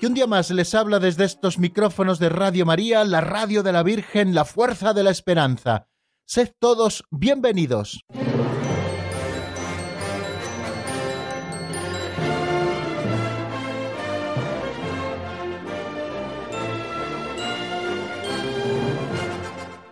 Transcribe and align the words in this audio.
que 0.00 0.06
un 0.06 0.14
día 0.14 0.26
más 0.26 0.50
les 0.50 0.74
habla 0.74 0.98
desde 0.98 1.26
estos 1.26 1.58
micrófonos 1.58 2.18
de 2.18 2.30
Radio 2.30 2.64
María, 2.64 3.04
la 3.04 3.20
radio 3.20 3.62
de 3.62 3.70
la 3.70 3.82
Virgen, 3.82 4.34
la 4.34 4.46
fuerza 4.46 4.94
de 4.94 5.02
la 5.02 5.10
esperanza. 5.10 5.88
Sed 6.24 6.52
todos 6.58 7.04
bienvenidos. 7.10 8.00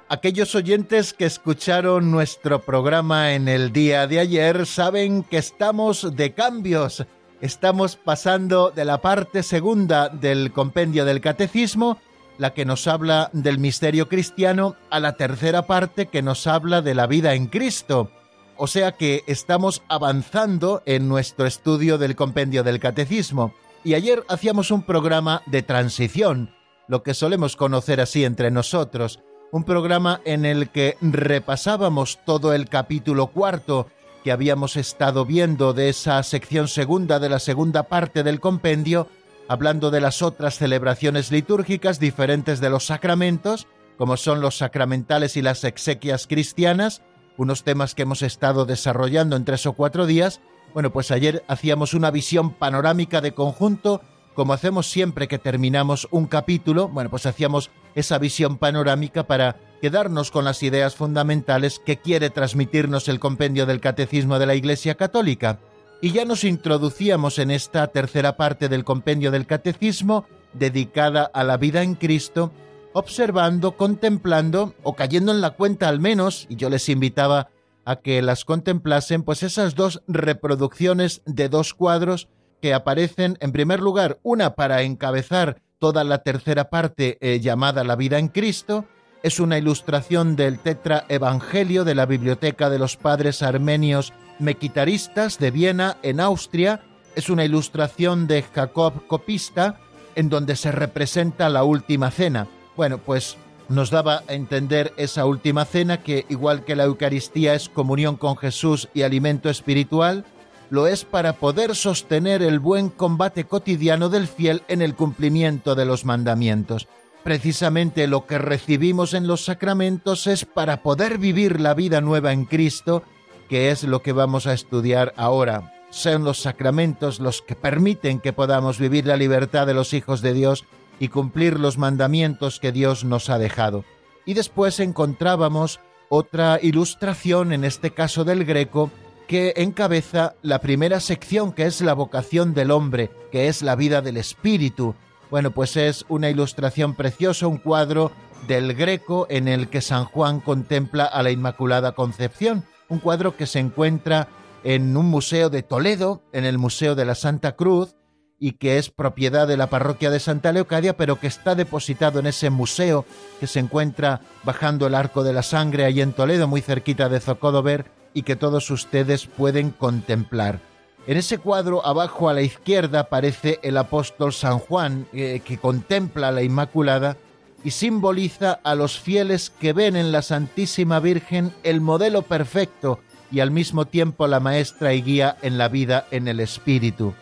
Aquellos 0.09 0.54
oyentes 0.54 1.12
que 1.12 1.26
escucharon 1.26 2.10
nuestro 2.10 2.62
programa 2.62 3.34
en 3.34 3.46
el 3.46 3.74
día 3.74 4.06
de 4.06 4.20
ayer 4.20 4.64
saben 4.64 5.22
que 5.22 5.36
estamos 5.36 6.16
de 6.16 6.32
cambios. 6.32 7.04
Estamos 7.40 7.96
pasando 7.96 8.70
de 8.70 8.84
la 8.84 9.00
parte 9.00 9.44
segunda 9.44 10.08
del 10.08 10.52
compendio 10.52 11.04
del 11.04 11.20
catecismo, 11.20 11.98
la 12.36 12.52
que 12.52 12.64
nos 12.64 12.88
habla 12.88 13.30
del 13.32 13.58
misterio 13.58 14.08
cristiano, 14.08 14.74
a 14.90 14.98
la 14.98 15.12
tercera 15.12 15.62
parte 15.62 16.06
que 16.06 16.20
nos 16.20 16.48
habla 16.48 16.82
de 16.82 16.94
la 16.94 17.06
vida 17.06 17.34
en 17.34 17.46
Cristo. 17.46 18.10
O 18.56 18.66
sea 18.66 18.92
que 18.92 19.22
estamos 19.28 19.82
avanzando 19.88 20.82
en 20.84 21.09
nuestro 21.09 21.46
estudio 21.46 21.96
del 21.96 22.16
compendio 22.16 22.64
del 22.64 22.80
catecismo. 22.80 23.54
Y 23.84 23.94
ayer 23.94 24.24
hacíamos 24.28 24.72
un 24.72 24.82
programa 24.82 25.42
de 25.46 25.62
transición, 25.62 26.50
lo 26.88 27.04
que 27.04 27.14
solemos 27.14 27.54
conocer 27.54 28.00
así 28.00 28.24
entre 28.24 28.50
nosotros 28.50 29.20
un 29.50 29.64
programa 29.64 30.20
en 30.24 30.44
el 30.44 30.68
que 30.68 30.96
repasábamos 31.00 32.18
todo 32.24 32.52
el 32.52 32.68
capítulo 32.68 33.28
cuarto 33.28 33.88
habíamos 34.30 34.76
estado 34.76 35.24
viendo 35.24 35.73
de 35.73 35.88
esa 35.88 36.23
sección 36.23 36.68
segunda 36.68 37.18
de 37.18 37.29
la 37.29 37.38
segunda 37.38 37.84
parte 37.84 38.23
del 38.23 38.40
compendio, 38.40 39.09
hablando 39.48 39.90
de 39.90 40.01
las 40.01 40.23
otras 40.23 40.59
celebraciones 40.59 41.30
litúrgicas 41.30 42.01
diferentes 42.01 42.60
de 42.60 42.71
los 42.71 42.87
sacramentos, 42.87 43.66
como 43.96 44.16
son 44.16 44.40
los 44.40 44.59
sacramentales 44.59 45.37
y 45.37 45.43
las 45.43 45.65
exequias 45.65 46.26
cristianas, 46.26 47.02
unos 47.37 47.65
temas 47.65 47.95
que 47.95 48.02
hemos 48.02 48.23
estado 48.23 48.65
desarrollando 48.65 49.37
en 49.37 49.45
tres 49.45 49.66
o 49.66 49.73
cuatro 49.73 50.06
días. 50.06 50.40
Bueno, 50.74 50.93
pues 50.93 51.10
ayer 51.10 51.45
hacíamos 51.49 51.95
una 51.95 52.10
visión 52.10 52.52
panorámica 52.52 53.21
de 53.21 53.32
conjunto 53.32 54.02
como 54.38 54.52
hacemos 54.52 54.88
siempre 54.88 55.26
que 55.26 55.40
terminamos 55.40 56.06
un 56.12 56.26
capítulo, 56.26 56.87
bueno, 56.87 57.10
pues 57.10 57.26
hacíamos 57.26 57.73
esa 57.96 58.18
visión 58.18 58.56
panorámica 58.56 59.26
para 59.26 59.56
quedarnos 59.80 60.30
con 60.30 60.45
las 60.45 60.62
ideas 60.62 60.95
fundamentales 60.95 61.79
que 61.79 61.98
quiere 61.98 62.30
transmitirnos 62.30 63.09
el 63.09 63.21
compendio 63.21 63.66
del 63.66 63.80
Catecismo 63.80 64.38
de 64.38 64.47
la 64.47 64.54
Iglesia 64.54 64.94
Católica. 64.94 65.60
Y 66.00 66.12
ya 66.12 66.25
nos 66.25 66.44
introducíamos 66.44 67.38
en 67.38 67.50
esta 67.50 67.87
tercera 67.88 68.37
parte 68.37 68.69
del 68.69 68.84
compendio 68.84 69.31
del 69.31 69.47
Catecismo 69.47 70.27
dedicada 70.53 71.31
a 71.33 71.44
la 71.44 71.56
vida 71.56 71.83
en 71.83 71.94
Cristo, 71.94 72.53
observando, 72.93 73.77
contemplando 73.77 74.75
o 74.83 74.94
cayendo 74.94 75.33
en 75.33 75.41
la 75.41 75.50
cuenta 75.50 75.89
al 75.89 76.00
menos, 76.00 76.47
y 76.49 76.56
yo 76.56 76.71
les 76.71 76.89
invitaba 76.89 77.49
a 77.84 77.97
que 77.97 78.22
las 78.22 78.45
contemplasen, 78.45 79.22
pues 79.22 79.43
esas 79.43 79.75
dos 79.75 80.03
reproducciones 80.06 81.22
de 81.27 81.49
dos 81.49 81.75
cuadros 81.75 82.28
que 82.60 82.75
aparecen, 82.75 83.39
en 83.41 83.53
primer 83.53 83.81
lugar, 83.81 84.19
una 84.22 84.55
para 84.55 84.83
encabezar 84.83 85.62
toda 85.78 86.05
la 86.05 86.19
tercera 86.22 86.71
parte 86.71 87.19
eh, 87.21 87.41
llamada 87.41 87.84
La 87.84 87.97
vida 87.97 88.19
en 88.19 88.28
Cristo, 88.28 88.84
es 89.23 89.41
una 89.41 89.59
ilustración 89.59 90.37
del 90.37 90.59
Tetra 90.59 91.05
Evangelio 91.09 91.84
de 91.84 91.95
la 91.95 92.06
Biblioteca 92.06 92.71
de 92.71 92.79
los 92.79 92.97
Padres 92.97 93.43
Armenios 93.43 94.12
Mequitaristas 94.39 95.39
de 95.39 95.51
Viena, 95.51 95.97
en 96.03 96.21
Austria, 96.21 96.83
es 97.17 97.28
una 97.28 97.45
ilustración 97.45 98.28
de 98.28 98.43
Jacob 98.43 99.07
Copista, 99.09 99.81
en 100.15 100.28
donde 100.28 100.55
se 100.55 100.71
representa 100.71 101.49
la 101.49 101.65
última 101.65 102.11
cena. 102.11 102.47
Bueno, 102.77 102.99
pues 102.99 103.37
nos 103.69 103.91
daba 103.91 104.23
a 104.28 104.34
entender 104.34 104.93
esa 104.97 105.27
última 105.27 105.65
cena 105.65 106.03
que, 106.03 106.25
igual 106.28 106.65
que 106.65 106.77
la 106.77 106.84
Eucaristía 106.84 107.55
es 107.55 107.69
comunión 107.69 108.17
con 108.17 108.37
Jesús 108.37 108.89
y 108.95 109.03
alimento 109.03 109.51
espiritual, 109.51 110.25
lo 110.71 110.87
es 110.87 111.05
para 111.05 111.33
poder 111.34 111.75
sostener 111.75 112.43
el 112.43 112.61
buen 112.61 112.89
combate 112.89 113.45
cotidiano 113.45 114.09
del 114.09 114.28
fiel 114.28 114.62
en 114.69 114.83
el 114.83 114.95
cumplimiento 114.95 115.75
de 115.75 115.87
los 115.87 116.05
mandamientos. 116.05 116.87
Precisamente 117.28 118.06
lo 118.06 118.25
que 118.25 118.39
recibimos 118.39 119.12
en 119.12 119.27
los 119.27 119.44
sacramentos 119.44 120.27
es 120.27 120.47
para 120.47 120.83
poder 120.83 121.19
vivir 121.19 121.61
la 121.61 121.75
vida 121.75 122.00
nueva 122.00 122.33
en 122.33 122.47
Cristo, 122.47 123.03
que 123.50 123.71
es 123.71 123.83
lo 123.83 124.00
que 124.00 124.12
vamos 124.12 124.47
a 124.47 124.55
estudiar 124.55 125.12
ahora. 125.15 125.75
Son 125.91 126.25
los 126.25 126.41
sacramentos 126.41 127.21
los 127.21 127.43
que 127.43 127.55
permiten 127.55 128.21
que 128.21 128.33
podamos 128.33 128.78
vivir 128.78 129.05
la 129.05 129.19
libertad 129.19 129.66
de 129.66 129.75
los 129.75 129.93
hijos 129.93 130.22
de 130.22 130.33
Dios 130.33 130.65
y 131.00 131.09
cumplir 131.09 131.61
los 131.61 131.77
mandamientos 131.77 132.61
que 132.61 132.72
Dios 132.72 133.05
nos 133.05 133.28
ha 133.28 133.39
dejado. 133.39 133.84
Y 134.25 134.33
después 134.33 134.81
encontrábamos 134.81 135.81
otra 136.09 136.59
ilustración, 136.62 137.53
en 137.53 137.65
este 137.65 137.91
caso 137.91 138.25
del 138.25 138.47
Greco, 138.47 138.91
que 139.27 139.53
encabeza 139.56 140.34
la 140.41 140.62
primera 140.62 140.99
sección 140.99 141.53
que 141.53 141.66
es 141.66 141.83
la 141.83 141.93
vocación 141.93 142.55
del 142.55 142.71
hombre, 142.71 143.10
que 143.31 143.49
es 143.49 143.60
la 143.60 143.77
vida 143.77 144.00
del 144.00 144.16
espíritu. 144.16 144.95
Bueno, 145.31 145.50
pues 145.50 145.77
es 145.77 146.06
una 146.09 146.31
ilustración 146.31 146.94
preciosa, 146.94 147.47
un 147.47 147.59
cuadro 147.59 148.12
del 148.47 148.75
Greco 148.75 149.27
en 149.28 149.47
el 149.47 149.69
que 149.69 149.83
San 149.83 150.05
Juan 150.05 150.41
contempla 150.41 151.05
a 151.05 151.22
la 151.22 151.31
Inmaculada 151.31 151.93
Concepción, 151.93 152.65
un 152.89 152.99
cuadro 152.99 153.37
que 153.37 153.47
se 153.47 153.59
encuentra 153.59 154.28
en 154.65 154.97
un 154.97 155.06
museo 155.06 155.50
de 155.50 155.62
Toledo, 155.62 156.22
en 156.33 156.44
el 156.44 156.56
Museo 156.56 156.94
de 156.94 157.05
la 157.05 157.15
Santa 157.15 157.56
Cruz, 157.56 157.94
y 158.41 158.53
que 158.53 158.78
es 158.78 158.89
propiedad 158.91 159.49
de 159.49 159.56
la 159.56 159.69
parroquia 159.69 160.11
de 160.11 160.21
Santa 160.21 160.53
Leocadia, 160.53 160.97
pero 160.97 161.19
que 161.19 161.27
está 161.27 161.55
depositado 161.55 162.21
en 162.21 162.27
ese 162.27 162.50
museo 162.50 163.05
que 163.41 163.47
se 163.47 163.59
encuentra 163.59 164.21
bajando 164.45 164.87
el 164.87 164.95
Arco 164.95 165.25
de 165.25 165.33
la 165.33 165.43
Sangre 165.43 165.84
ahí 165.84 166.00
en 166.00 166.12
Toledo, 166.12 166.47
muy 166.49 166.60
cerquita 166.62 167.09
de 167.09 167.21
Zocodover, 167.21 167.91
y 168.15 168.22
que 168.22 168.37
todos 168.37 168.71
ustedes 168.71 169.27
pueden 169.27 169.71
contemplar. 169.71 170.60
En 171.06 171.16
ese 171.16 171.38
cuadro 171.38 171.86
abajo 171.86 172.28
a 172.28 172.34
la 172.34 172.42
izquierda 172.42 173.00
aparece 173.00 173.60
el 173.62 173.76
apóstol 173.76 174.32
San 174.32 174.59
Juan, 174.59 175.06
eh, 175.12 175.41
que 175.44 175.59
contempla 175.59 176.28
a 176.28 176.32
la 176.32 176.42
Inmaculada 176.42 177.16
y 177.64 177.70
simboliza 177.70 178.53
a 178.62 178.75
los 178.75 178.98
fieles 178.98 179.50
que 179.50 179.72
ven 179.72 179.97
en 179.97 180.12
la 180.12 180.22
Santísima 180.22 181.00
Virgen 181.00 181.53
el 181.62 181.81
modelo 181.81 182.22
perfecto 182.22 183.00
y 183.31 183.41
al 183.41 183.50
mismo 183.50 183.86
tiempo 183.86 184.26
la 184.26 184.41
maestra 184.41 184.94
y 184.94 185.03
guía 185.03 185.36
en 185.42 185.59
la 185.59 185.69
vida 185.69 186.06
en 186.10 186.28
el 186.28 186.41
Espíritu. 186.41 187.15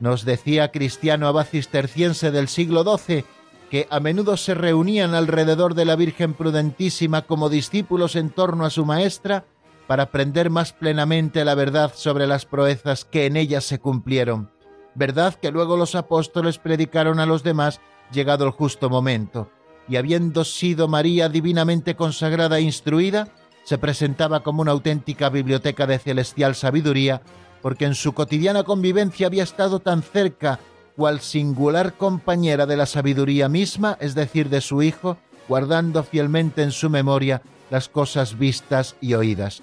Nos 0.00 0.24
decía 0.24 0.70
Cristiano 0.70 1.28
Abad 1.28 1.46
Cisterciense 1.46 2.30
del 2.30 2.48
siglo 2.48 2.84
XII 2.84 3.24
que 3.70 3.86
a 3.90 4.00
menudo 4.00 4.36
se 4.36 4.54
reunían 4.54 5.14
alrededor 5.14 5.74
de 5.74 5.84
la 5.84 5.96
Virgen 5.96 6.34
Prudentísima 6.34 7.22
como 7.22 7.48
discípulos 7.48 8.16
en 8.16 8.30
torno 8.30 8.64
a 8.64 8.70
su 8.70 8.84
maestra 8.84 9.44
para 9.86 10.04
aprender 10.04 10.50
más 10.50 10.72
plenamente 10.72 11.44
la 11.44 11.54
verdad 11.54 11.92
sobre 11.94 12.26
las 12.26 12.46
proezas 12.46 13.04
que 13.04 13.26
en 13.26 13.36
ella 13.36 13.60
se 13.60 13.78
cumplieron, 13.78 14.50
verdad 14.94 15.34
que 15.34 15.50
luego 15.50 15.76
los 15.76 15.94
apóstoles 15.94 16.58
predicaron 16.58 17.20
a 17.20 17.26
los 17.26 17.42
demás 17.42 17.80
llegado 18.12 18.46
el 18.46 18.50
justo 18.50 18.88
momento, 18.88 19.50
y 19.88 19.96
habiendo 19.96 20.44
sido 20.44 20.88
María 20.88 21.28
divinamente 21.28 21.94
consagrada 21.96 22.58
e 22.58 22.62
instruida, 22.62 23.28
se 23.64 23.78
presentaba 23.78 24.42
como 24.42 24.62
una 24.62 24.72
auténtica 24.72 25.28
biblioteca 25.30 25.86
de 25.86 25.98
celestial 25.98 26.54
sabiduría, 26.54 27.22
porque 27.62 27.86
en 27.86 27.94
su 27.94 28.12
cotidiana 28.12 28.62
convivencia 28.62 29.26
había 29.26 29.42
estado 29.42 29.80
tan 29.80 30.02
cerca 30.02 30.58
cual 30.96 31.20
singular 31.20 31.94
compañera 31.94 32.66
de 32.66 32.76
la 32.76 32.86
sabiduría 32.86 33.48
misma, 33.48 33.96
es 34.00 34.14
decir, 34.14 34.48
de 34.48 34.60
su 34.60 34.82
Hijo, 34.82 35.16
guardando 35.48 36.02
fielmente 36.04 36.62
en 36.62 36.72
su 36.72 36.88
memoria 36.88 37.42
las 37.70 37.88
cosas 37.88 38.38
vistas 38.38 38.96
y 39.00 39.14
oídas. 39.14 39.62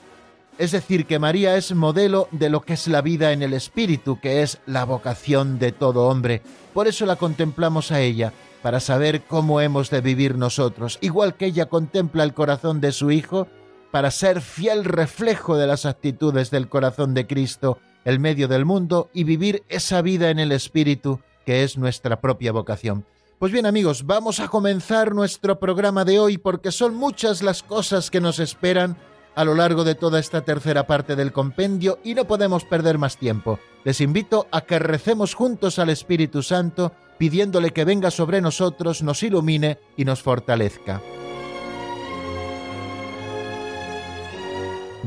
Es 0.58 0.72
decir, 0.72 1.06
que 1.06 1.20
María 1.20 1.58
es 1.58 1.74
modelo 1.74 2.28
de 2.32 2.50
lo 2.50 2.62
que 2.62 2.74
es 2.74 2.88
la 2.88 3.02
vida 3.02 3.32
en 3.32 3.42
el 3.42 3.54
Espíritu, 3.54 4.20
que 4.20 4.44
es 4.44 4.60
la 4.66 4.86
vocación 4.86 5.60
de 5.60 5.72
todo 5.72 6.08
hombre. 6.08 6.42
Por 6.74 6.88
eso 6.88 7.06
la 7.06 7.16
contemplamos 7.16 7.92
a 7.92 8.02
ella, 8.02 8.34
para 8.62 8.80
saber 8.80 9.24
cómo 9.24 9.60
hemos 9.60 9.90
de 9.90 10.02
vivir 10.02 10.38
nosotros, 10.38 11.00
igual 11.02 11.36
que 11.36 11.48
ella 11.48 11.66
contempla 11.66 12.24
el 12.24 12.34
corazón 12.34 12.80
de 12.80 12.92
su 12.92 13.12
Hijo, 13.12 13.48
para 13.92 14.12
ser 14.12 14.42
fiel 14.42 14.86
reflejo 14.86 15.58
de 15.58 15.68
las 15.68 15.86
actitudes 15.86 16.52
del 16.52 16.70
corazón 16.70 17.14
de 17.14 17.28
Cristo, 17.28 17.80
el 18.06 18.20
medio 18.20 18.48
del 18.48 18.66
mundo, 18.66 19.10
y 19.14 19.24
vivir 19.24 19.64
esa 19.68 20.02
vida 20.02 20.30
en 20.30 20.40
el 20.40 20.52
Espíritu, 20.52 21.20
que 21.46 21.64
es 21.64 21.78
nuestra 21.78 22.22
propia 22.22 22.52
vocación. 22.52 23.06
Pues 23.40 23.52
bien 23.52 23.66
amigos, 23.66 24.06
vamos 24.06 24.40
a 24.40 24.48
comenzar 24.48 25.16
nuestro 25.16 25.60
programa 25.60 26.06
de 26.06 26.20
hoy 26.20 26.38
porque 26.38 26.72
son 26.72 26.94
muchas 26.94 27.42
las 27.42 27.64
cosas 27.64 28.12
que 28.12 28.22
nos 28.22 28.38
esperan 28.38 28.98
a 29.36 29.44
lo 29.44 29.56
largo 29.56 29.84
de 29.84 29.96
toda 29.96 30.20
esta 30.20 30.42
tercera 30.42 30.88
parte 30.88 31.16
del 31.16 31.32
compendio 31.32 32.00
y 32.04 32.14
no 32.14 32.26
podemos 32.26 32.66
perder 32.66 32.98
más 32.98 33.18
tiempo. 33.18 33.60
Les 33.84 34.02
invito 34.02 34.48
a 34.52 34.62
que 34.62 34.80
recemos 34.80 35.34
juntos 35.34 35.80
al 35.80 35.90
Espíritu 35.90 36.44
Santo 36.44 36.94
pidiéndole 37.18 37.72
que 37.72 37.86
venga 37.86 38.12
sobre 38.12 38.42
nosotros, 38.42 39.04
nos 39.04 39.24
ilumine 39.24 39.78
y 39.96 40.06
nos 40.06 40.22
fortalezca. 40.22 41.02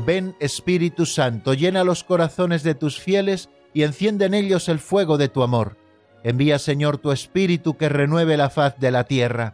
Ven 0.05 0.35
Espíritu 0.39 1.05
Santo, 1.05 1.53
llena 1.53 1.83
los 1.83 2.03
corazones 2.03 2.63
de 2.63 2.75
tus 2.75 2.99
fieles 2.99 3.49
y 3.73 3.83
enciende 3.83 4.25
en 4.25 4.33
ellos 4.33 4.69
el 4.69 4.79
fuego 4.79 5.17
de 5.17 5.29
tu 5.29 5.43
amor 5.43 5.77
Envía, 6.25 6.57
Señor, 6.57 6.97
tu 6.97 7.11
Espíritu 7.11 7.77
que 7.77 7.87
renueve 7.87 8.35
la 8.35 8.49
faz 8.49 8.79
de 8.79 8.89
la 8.89 9.03
tierra. 9.03 9.53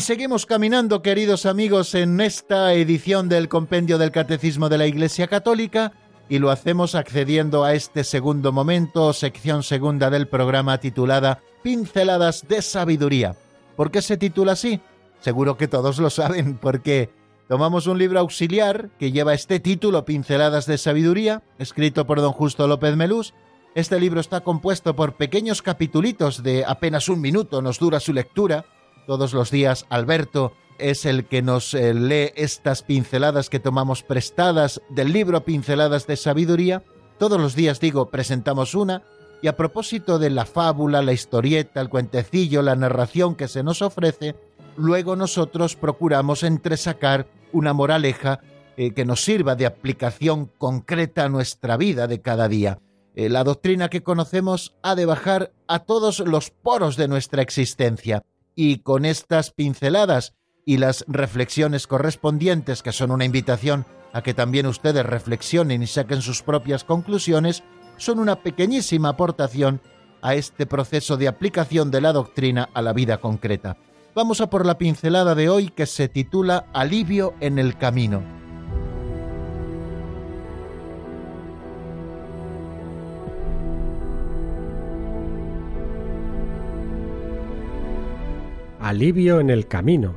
Y 0.00 0.02
seguimos 0.02 0.46
caminando, 0.46 1.02
queridos 1.02 1.44
amigos, 1.44 1.94
en 1.94 2.22
esta 2.22 2.72
edición 2.72 3.28
del 3.28 3.50
Compendio 3.50 3.98
del 3.98 4.10
Catecismo 4.12 4.70
de 4.70 4.78
la 4.78 4.86
Iglesia 4.86 5.28
Católica 5.28 5.92
y 6.26 6.38
lo 6.38 6.50
hacemos 6.50 6.94
accediendo 6.94 7.64
a 7.64 7.74
este 7.74 8.02
segundo 8.02 8.50
momento, 8.50 9.12
sección 9.12 9.62
segunda 9.62 10.08
del 10.08 10.26
programa 10.26 10.78
titulada 10.78 11.42
Pinceladas 11.62 12.48
de 12.48 12.62
Sabiduría. 12.62 13.36
¿Por 13.76 13.90
qué 13.90 14.00
se 14.00 14.16
titula 14.16 14.52
así? 14.52 14.80
Seguro 15.20 15.58
que 15.58 15.68
todos 15.68 15.98
lo 15.98 16.08
saben, 16.08 16.56
porque 16.56 17.10
tomamos 17.46 17.86
un 17.86 17.98
libro 17.98 18.20
auxiliar 18.20 18.88
que 18.98 19.12
lleva 19.12 19.34
este 19.34 19.60
título, 19.60 20.06
Pinceladas 20.06 20.64
de 20.64 20.78
Sabiduría, 20.78 21.42
escrito 21.58 22.06
por 22.06 22.22
don 22.22 22.32
Justo 22.32 22.66
López 22.66 22.96
Melús. 22.96 23.34
Este 23.74 24.00
libro 24.00 24.20
está 24.20 24.40
compuesto 24.40 24.96
por 24.96 25.18
pequeños 25.18 25.60
capitulitos 25.60 26.42
de 26.42 26.64
apenas 26.64 27.10
un 27.10 27.20
minuto, 27.20 27.60
nos 27.60 27.78
dura 27.78 28.00
su 28.00 28.14
lectura, 28.14 28.64
todos 29.06 29.32
los 29.32 29.50
días 29.50 29.86
Alberto 29.88 30.52
es 30.80 31.04
el 31.04 31.26
que 31.26 31.42
nos 31.42 31.74
eh, 31.74 31.94
lee 31.94 32.32
estas 32.36 32.82
pinceladas 32.82 33.50
que 33.50 33.60
tomamos 33.60 34.02
prestadas 34.02 34.80
del 34.88 35.12
libro 35.12 35.44
Pinceladas 35.44 36.06
de 36.06 36.16
Sabiduría. 36.16 36.82
Todos 37.18 37.40
los 37.40 37.54
días, 37.54 37.80
digo, 37.80 38.10
presentamos 38.10 38.74
una. 38.74 39.02
Y 39.42 39.48
a 39.48 39.56
propósito 39.56 40.18
de 40.18 40.30
la 40.30 40.46
fábula, 40.46 41.02
la 41.02 41.12
historieta, 41.12 41.80
el 41.80 41.88
cuentecillo, 41.88 42.62
la 42.62 42.76
narración 42.76 43.34
que 43.34 43.48
se 43.48 43.62
nos 43.62 43.82
ofrece, 43.82 44.34
luego 44.76 45.16
nosotros 45.16 45.76
procuramos 45.76 46.42
entresacar 46.42 47.26
una 47.52 47.72
moraleja 47.72 48.40
eh, 48.76 48.92
que 48.92 49.04
nos 49.04 49.24
sirva 49.24 49.54
de 49.54 49.66
aplicación 49.66 50.50
concreta 50.58 51.24
a 51.24 51.28
nuestra 51.28 51.76
vida 51.76 52.06
de 52.06 52.20
cada 52.20 52.48
día. 52.48 52.78
Eh, 53.14 53.28
la 53.28 53.44
doctrina 53.44 53.88
que 53.88 54.02
conocemos 54.02 54.74
ha 54.82 54.94
de 54.94 55.06
bajar 55.06 55.52
a 55.66 55.80
todos 55.80 56.20
los 56.20 56.50
poros 56.50 56.96
de 56.96 57.08
nuestra 57.08 57.42
existencia 57.42 58.22
y 58.62 58.80
con 58.80 59.06
estas 59.06 59.52
pinceladas 59.52 60.34
y 60.66 60.76
las 60.76 61.06
reflexiones 61.08 61.86
correspondientes, 61.86 62.82
que 62.82 62.92
son 62.92 63.10
una 63.10 63.24
invitación 63.24 63.86
a 64.12 64.22
que 64.22 64.34
también 64.34 64.66
ustedes 64.66 65.06
reflexionen 65.06 65.82
y 65.82 65.86
saquen 65.86 66.20
sus 66.20 66.42
propias 66.42 66.84
conclusiones, 66.84 67.62
son 67.96 68.18
una 68.18 68.42
pequeñísima 68.42 69.08
aportación 69.08 69.80
a 70.20 70.34
este 70.34 70.66
proceso 70.66 71.16
de 71.16 71.28
aplicación 71.28 71.90
de 71.90 72.02
la 72.02 72.12
doctrina 72.12 72.68
a 72.74 72.82
la 72.82 72.92
vida 72.92 73.16
concreta. 73.16 73.78
Vamos 74.14 74.42
a 74.42 74.50
por 74.50 74.66
la 74.66 74.76
pincelada 74.76 75.34
de 75.34 75.48
hoy 75.48 75.70
que 75.70 75.86
se 75.86 76.08
titula 76.08 76.66
Alivio 76.74 77.32
en 77.40 77.58
el 77.58 77.78
Camino. 77.78 78.39
Alivio 88.80 89.40
en 89.40 89.50
el 89.50 89.66
camino. 89.66 90.14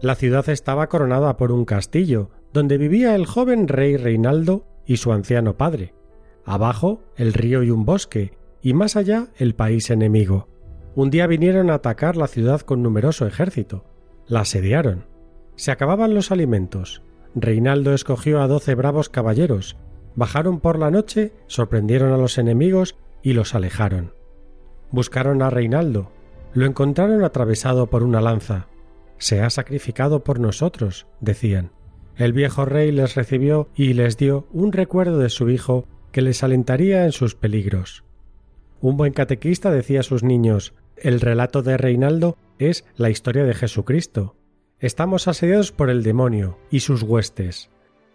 La 0.00 0.16
ciudad 0.16 0.48
estaba 0.48 0.88
coronada 0.88 1.36
por 1.36 1.52
un 1.52 1.64
castillo, 1.64 2.30
donde 2.52 2.76
vivía 2.76 3.14
el 3.14 3.24
joven 3.24 3.68
rey 3.68 3.96
Reinaldo 3.96 4.66
y 4.84 4.98
su 4.98 5.12
anciano 5.12 5.56
padre. 5.56 5.94
Abajo 6.44 7.00
el 7.16 7.32
río 7.32 7.62
y 7.62 7.70
un 7.70 7.84
bosque, 7.84 8.36
y 8.60 8.74
más 8.74 8.96
allá 8.96 9.28
el 9.38 9.54
país 9.54 9.90
enemigo. 9.90 10.48
Un 10.94 11.10
día 11.10 11.26
vinieron 11.26 11.70
a 11.70 11.74
atacar 11.74 12.16
la 12.16 12.26
ciudad 12.26 12.60
con 12.60 12.82
numeroso 12.82 13.26
ejército. 13.26 13.84
La 14.26 14.40
asediaron. 14.40 15.06
Se 15.56 15.70
acababan 15.70 16.14
los 16.14 16.30
alimentos. 16.30 17.02
Reinaldo 17.34 17.94
escogió 17.94 18.42
a 18.42 18.48
doce 18.48 18.74
bravos 18.74 19.08
caballeros. 19.08 19.76
Bajaron 20.16 20.60
por 20.60 20.78
la 20.78 20.90
noche, 20.90 21.32
sorprendieron 21.46 22.12
a 22.12 22.16
los 22.16 22.38
enemigos 22.38 22.96
y 23.24 23.32
los 23.32 23.56
alejaron. 23.56 24.12
Buscaron 24.92 25.42
a 25.42 25.50
Reinaldo, 25.50 26.12
lo 26.52 26.66
encontraron 26.66 27.24
atravesado 27.24 27.88
por 27.88 28.04
una 28.04 28.20
lanza. 28.20 28.68
Se 29.18 29.40
ha 29.40 29.50
sacrificado 29.50 30.22
por 30.22 30.38
nosotros, 30.38 31.08
decían. 31.20 31.72
El 32.16 32.32
viejo 32.32 32.64
rey 32.64 32.92
les 32.92 33.16
recibió 33.16 33.68
y 33.74 33.94
les 33.94 34.16
dio 34.16 34.46
un 34.52 34.70
recuerdo 34.70 35.18
de 35.18 35.30
su 35.30 35.50
hijo 35.50 35.88
que 36.12 36.22
les 36.22 36.44
alentaría 36.44 37.06
en 37.06 37.12
sus 37.12 37.34
peligros. 37.34 38.04
Un 38.80 38.96
buen 38.96 39.12
catequista 39.12 39.72
decía 39.72 40.00
a 40.00 40.04
sus 40.04 40.22
niños 40.22 40.74
el 40.96 41.20
relato 41.20 41.62
de 41.62 41.76
Reinaldo 41.76 42.36
es 42.58 42.84
la 42.96 43.10
historia 43.10 43.44
de 43.44 43.54
Jesucristo. 43.54 44.36
Estamos 44.78 45.26
asediados 45.26 45.72
por 45.72 45.90
el 45.90 46.02
demonio 46.04 46.58
y 46.70 46.80
sus 46.80 47.02
huestes. 47.02 47.70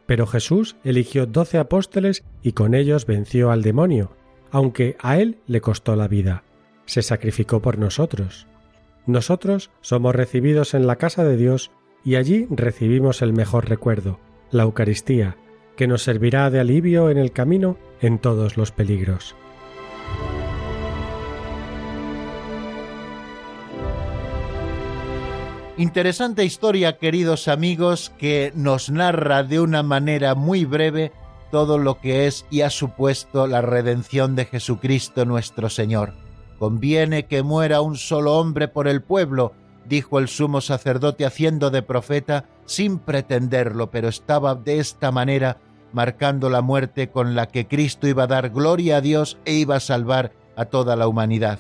Pero 0.05 0.27
Jesús 0.27 0.77
eligió 0.83 1.25
doce 1.25 1.57
apóstoles 1.57 2.23
y 2.41 2.53
con 2.53 2.73
ellos 2.73 3.05
venció 3.05 3.51
al 3.51 3.63
demonio 3.63 4.15
aunque 4.51 4.97
a 4.99 5.17
Él 5.17 5.37
le 5.47 5.61
costó 5.61 5.95
la 5.95 6.07
vida. 6.07 6.43
Se 6.85 7.01
sacrificó 7.01 7.61
por 7.61 7.77
nosotros. 7.77 8.47
Nosotros 9.05 9.71
somos 9.81 10.15
recibidos 10.15 10.73
en 10.73 10.87
la 10.87 10.97
casa 10.97 11.23
de 11.23 11.37
Dios 11.37 11.71
y 12.03 12.15
allí 12.15 12.47
recibimos 12.49 13.21
el 13.21 13.33
mejor 13.33 13.69
recuerdo, 13.69 14.19
la 14.51 14.63
Eucaristía, 14.63 15.37
que 15.75 15.87
nos 15.87 16.03
servirá 16.03 16.49
de 16.49 16.59
alivio 16.59 17.09
en 17.09 17.17
el 17.17 17.31
camino 17.31 17.77
en 18.01 18.19
todos 18.19 18.57
los 18.57 18.71
peligros. 18.71 19.35
Interesante 25.79 26.43
historia, 26.43 26.97
queridos 26.97 27.47
amigos, 27.47 28.11
que 28.17 28.51
nos 28.53 28.89
narra 28.89 29.43
de 29.43 29.61
una 29.61 29.81
manera 29.81 30.35
muy 30.35 30.65
breve 30.65 31.13
todo 31.51 31.77
lo 31.77 31.99
que 31.99 32.27
es 32.27 32.45
y 32.49 32.61
ha 32.61 32.69
supuesto 32.69 33.47
la 33.47 33.61
redención 33.61 34.35
de 34.35 34.45
Jesucristo 34.45 35.25
nuestro 35.25 35.69
Señor. 35.69 36.13
Conviene 36.57 37.25
que 37.25 37.43
muera 37.43 37.81
un 37.81 37.95
solo 37.95 38.37
hombre 38.37 38.67
por 38.67 38.87
el 38.87 39.01
pueblo, 39.01 39.53
dijo 39.85 40.19
el 40.19 40.27
sumo 40.27 40.61
sacerdote 40.61 41.25
haciendo 41.25 41.71
de 41.71 41.81
profeta 41.81 42.45
sin 42.65 42.99
pretenderlo, 42.99 43.89
pero 43.89 44.07
estaba 44.07 44.55
de 44.55 44.79
esta 44.79 45.11
manera 45.11 45.57
marcando 45.93 46.49
la 46.49 46.61
muerte 46.61 47.09
con 47.09 47.35
la 47.35 47.47
que 47.47 47.67
Cristo 47.67 48.07
iba 48.07 48.23
a 48.23 48.27
dar 48.27 48.49
gloria 48.49 48.97
a 48.97 49.01
Dios 49.01 49.37
e 49.45 49.53
iba 49.53 49.77
a 49.77 49.79
salvar 49.79 50.31
a 50.55 50.65
toda 50.65 50.95
la 50.95 51.07
humanidad. 51.07 51.59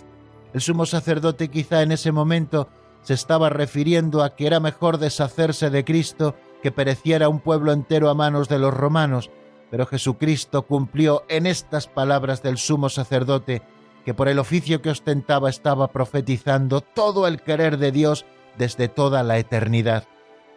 El 0.53 0.61
sumo 0.61 0.85
sacerdote 0.85 1.49
quizá 1.49 1.81
en 1.81 1.91
ese 1.91 2.11
momento 2.11 2.67
se 3.01 3.13
estaba 3.13 3.49
refiriendo 3.49 4.23
a 4.23 4.35
que 4.35 4.47
era 4.47 4.59
mejor 4.59 4.97
deshacerse 4.97 5.69
de 5.69 5.85
Cristo 5.85 6.35
que 6.61 6.71
pereciera 6.71 7.29
un 7.29 7.39
pueblo 7.39 7.71
entero 7.71 8.09
a 8.09 8.13
manos 8.13 8.49
de 8.49 8.59
los 8.59 8.73
romanos, 8.73 9.29
pero 9.69 9.85
Jesucristo 9.85 10.63
cumplió 10.63 11.23
en 11.29 11.45
estas 11.45 11.87
palabras 11.87 12.41
del 12.41 12.57
sumo 12.57 12.89
sacerdote, 12.89 13.61
que 14.05 14.13
por 14.13 14.27
el 14.27 14.39
oficio 14.39 14.81
que 14.81 14.89
ostentaba 14.89 15.49
estaba 15.49 15.89
profetizando 15.89 16.81
todo 16.81 17.27
el 17.27 17.41
querer 17.41 17.77
de 17.77 17.91
Dios 17.91 18.25
desde 18.57 18.87
toda 18.87 19.23
la 19.23 19.37
eternidad, 19.37 20.05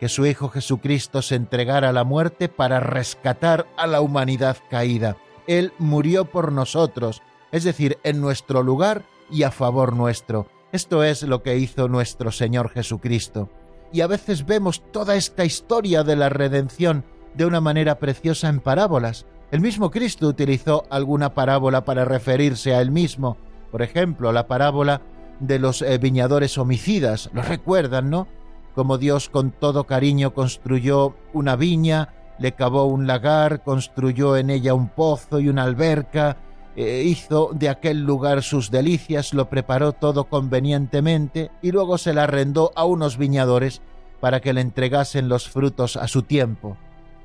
que 0.01 0.09
su 0.09 0.27
Hijo 0.27 0.49
Jesucristo 0.49 1.23
se 1.23 1.35
entregara 1.35 1.91
a 1.91 1.93
la 1.93 2.05
muerte 2.05 2.49
para 2.49 2.81
rescatar 2.81 3.67
a 3.77 3.87
la 3.87 4.01
humanidad 4.01 4.57
caída. 4.71 5.17
Él 5.47 5.73
murió 5.79 6.25
por 6.25 6.53
nosotros, 6.53 7.23
es 7.51 7.65
decir, 7.65 7.99
en 8.05 8.21
nuestro 8.21 8.63
lugar 8.63 9.05
y 9.31 9.43
a 9.43 9.51
favor 9.51 9.95
nuestro. 9.95 10.49
Esto 10.73 11.05
es 11.05 11.23
lo 11.23 11.43
que 11.43 11.59
hizo 11.59 11.89
nuestro 11.89 12.33
Señor 12.33 12.71
Jesucristo. 12.71 13.51
Y 13.93 14.01
a 14.01 14.07
veces 14.07 14.47
vemos 14.47 14.83
toda 14.91 15.17
esta 15.17 15.45
historia 15.45 16.03
de 16.03 16.17
la 16.17 16.31
redención 16.31 17.05
de 17.35 17.47
una 17.47 17.61
manera 17.61 17.99
preciosa 17.99 18.49
en 18.49 18.61
parábolas. 18.61 19.27
El 19.51 19.61
mismo 19.61 19.91
Cristo 19.91 20.29
utilizó 20.29 20.85
alguna 20.91 21.35
parábola 21.35 21.85
para 21.85 22.05
referirse 22.05 22.75
a 22.75 22.81
él 22.81 22.91
mismo. 22.91 23.37
Por 23.71 23.83
ejemplo, 23.83 24.33
la 24.33 24.47
parábola 24.47 25.03
de 25.41 25.59
los 25.59 25.83
eh, 25.83 25.99
viñadores 25.99 26.57
homicidas. 26.59 27.31
Lo 27.33 27.43
recuerdan, 27.43 28.11
¿no? 28.11 28.29
Como 28.75 28.97
Dios 28.97 29.29
con 29.29 29.51
todo 29.51 29.85
cariño 29.85 30.33
construyó 30.33 31.15
una 31.33 31.57
viña, 31.57 32.15
le 32.39 32.53
cavó 32.53 32.87
un 32.87 33.07
lagar, 33.07 33.63
construyó 33.63 34.37
en 34.37 34.51
ella 34.51 34.73
un 34.73 34.89
pozo 34.89 35.41
y 35.41 35.49
una 35.49 35.65
alberca, 35.65 36.39
eh, 36.75 37.03
hizo 37.05 37.51
de 37.53 37.69
aquel 37.69 38.01
lugar 38.01 38.43
sus 38.43 38.71
delicias, 38.71 39.35
lo 39.35 39.51
preparó 39.51 39.93
todo 39.93 40.25
convenientemente 40.25 41.51
y 41.61 41.71
luego 41.71 41.99
se 41.99 42.15
la 42.15 42.25
arrendó 42.25 42.73
a 42.75 42.87
unos 42.87 43.19
viñadores 43.19 43.83
para 44.21 44.41
que 44.41 44.55
le 44.55 44.63
entregasen 44.63 45.29
los 45.29 45.51
frutos 45.51 45.97
a 45.97 46.09
su 46.09 46.23
tiempo. 46.23 46.79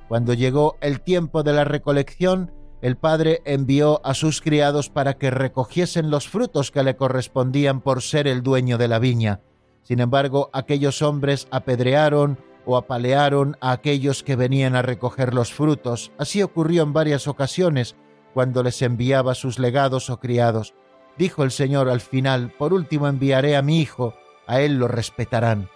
Cuando 0.07 0.33
llegó 0.33 0.77
el 0.81 1.01
tiempo 1.01 1.43
de 1.43 1.53
la 1.53 1.63
recolección, 1.63 2.51
el 2.81 2.95
padre 2.95 3.41
envió 3.45 4.05
a 4.05 4.13
sus 4.13 4.41
criados 4.41 4.89
para 4.89 5.15
que 5.15 5.31
recogiesen 5.31 6.09
los 6.09 6.29
frutos 6.29 6.71
que 6.71 6.83
le 6.83 6.95
correspondían 6.95 7.81
por 7.81 8.01
ser 8.01 8.27
el 8.27 8.43
dueño 8.43 8.77
de 8.77 8.87
la 8.87 8.99
viña. 8.99 9.41
Sin 9.81 9.99
embargo, 9.99 10.49
aquellos 10.53 11.01
hombres 11.01 11.47
apedrearon 11.49 12.37
o 12.65 12.77
apalearon 12.77 13.57
a 13.61 13.71
aquellos 13.71 14.23
que 14.23 14.35
venían 14.35 14.75
a 14.75 14.81
recoger 14.81 15.33
los 15.33 15.53
frutos. 15.53 16.11
Así 16.17 16.43
ocurrió 16.43 16.83
en 16.83 16.93
varias 16.93 17.27
ocasiones, 17.27 17.95
cuando 18.33 18.61
les 18.61 18.81
enviaba 18.81 19.33
sus 19.33 19.57
legados 19.57 20.09
o 20.09 20.19
criados. 20.19 20.73
Dijo 21.17 21.43
el 21.43 21.51
Señor 21.51 21.89
al 21.89 22.01
final, 22.01 22.51
por 22.57 22.73
último 22.73 23.07
enviaré 23.07 23.55
a 23.55 23.61
mi 23.61 23.79
hijo, 23.79 24.13
a 24.45 24.61
él 24.61 24.77
lo 24.77 24.87
respetarán. 24.87 25.69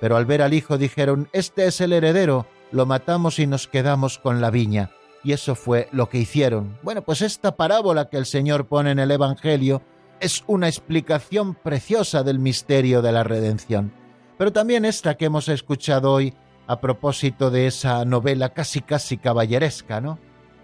Pero 0.00 0.16
al 0.16 0.26
ver 0.26 0.42
al 0.42 0.54
hijo 0.54 0.78
dijeron, 0.78 1.28
este 1.32 1.66
es 1.66 1.80
el 1.80 1.92
heredero, 1.92 2.46
lo 2.70 2.86
matamos 2.86 3.38
y 3.38 3.46
nos 3.46 3.66
quedamos 3.68 4.18
con 4.18 4.40
la 4.40 4.50
viña. 4.50 4.90
Y 5.24 5.32
eso 5.32 5.54
fue 5.54 5.88
lo 5.92 6.08
que 6.08 6.18
hicieron. 6.18 6.78
Bueno, 6.82 7.02
pues 7.02 7.22
esta 7.22 7.56
parábola 7.56 8.08
que 8.08 8.16
el 8.16 8.26
Señor 8.26 8.66
pone 8.66 8.92
en 8.92 8.98
el 8.98 9.10
Evangelio 9.10 9.82
es 10.20 10.44
una 10.46 10.68
explicación 10.68 11.54
preciosa 11.54 12.22
del 12.22 12.38
misterio 12.38 13.02
de 13.02 13.12
la 13.12 13.24
redención. 13.24 13.92
Pero 14.36 14.52
también 14.52 14.84
esta 14.84 15.16
que 15.16 15.26
hemos 15.26 15.48
escuchado 15.48 16.12
hoy 16.12 16.34
a 16.66 16.80
propósito 16.80 17.50
de 17.50 17.66
esa 17.66 18.04
novela 18.04 18.50
casi 18.50 18.80
casi 18.80 19.16
caballeresca, 19.16 20.00
¿no? 20.00 20.18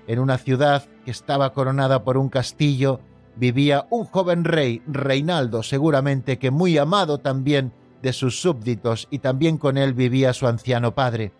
En 0.06 0.18
una 0.18 0.38
ciudad 0.38 0.84
que 1.04 1.11
estaba 1.11 1.52
coronada 1.52 2.04
por 2.04 2.18
un 2.18 2.28
castillo, 2.28 3.00
vivía 3.37 3.87
un 3.90 4.04
joven 4.04 4.44
rey, 4.44 4.82
Reinaldo, 4.87 5.62
seguramente 5.62 6.38
que 6.38 6.50
muy 6.50 6.76
amado 6.78 7.18
también 7.18 7.73
de 8.02 8.12
sus 8.12 8.40
súbditos, 8.40 9.08
y 9.11 9.20
también 9.20 9.56
con 9.56 9.78
él 9.78 9.94
vivía 9.94 10.34
su 10.34 10.46
anciano 10.46 10.94
padre. 10.94 11.32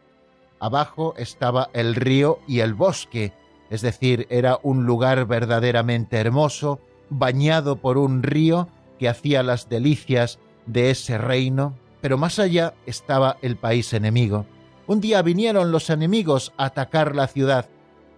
Abajo 0.65 1.13
estaba 1.19 1.69
el 1.75 1.95
río 1.95 2.39
y 2.49 2.61
el 2.61 2.73
bosque, 2.73 3.35
es 3.69 3.83
decir, 3.83 4.27
era 4.31 4.59
un 4.63 4.87
lugar 4.87 5.27
verdaderamente 5.27 6.17
hermoso, 6.17 6.81
bañado 7.11 7.77
por 7.77 7.99
un 7.99 8.23
río 8.23 8.69
que 8.99 9.11
hacía 9.11 9.43
las 9.43 9.69
delicias 9.69 10.39
de 10.65 10.89
ese 10.89 11.19
reino, 11.19 11.75
pero 12.01 12.17
más 12.17 12.39
allá 12.39 12.73
estaba 12.87 13.37
el 13.43 13.57
país 13.57 13.93
enemigo. 13.93 14.47
Un 14.87 15.03
día 15.03 15.21
vinieron 15.21 15.71
los 15.71 15.91
enemigos 15.91 16.55
a 16.57 16.65
atacar 16.65 17.15
la 17.15 17.27
ciudad 17.27 17.69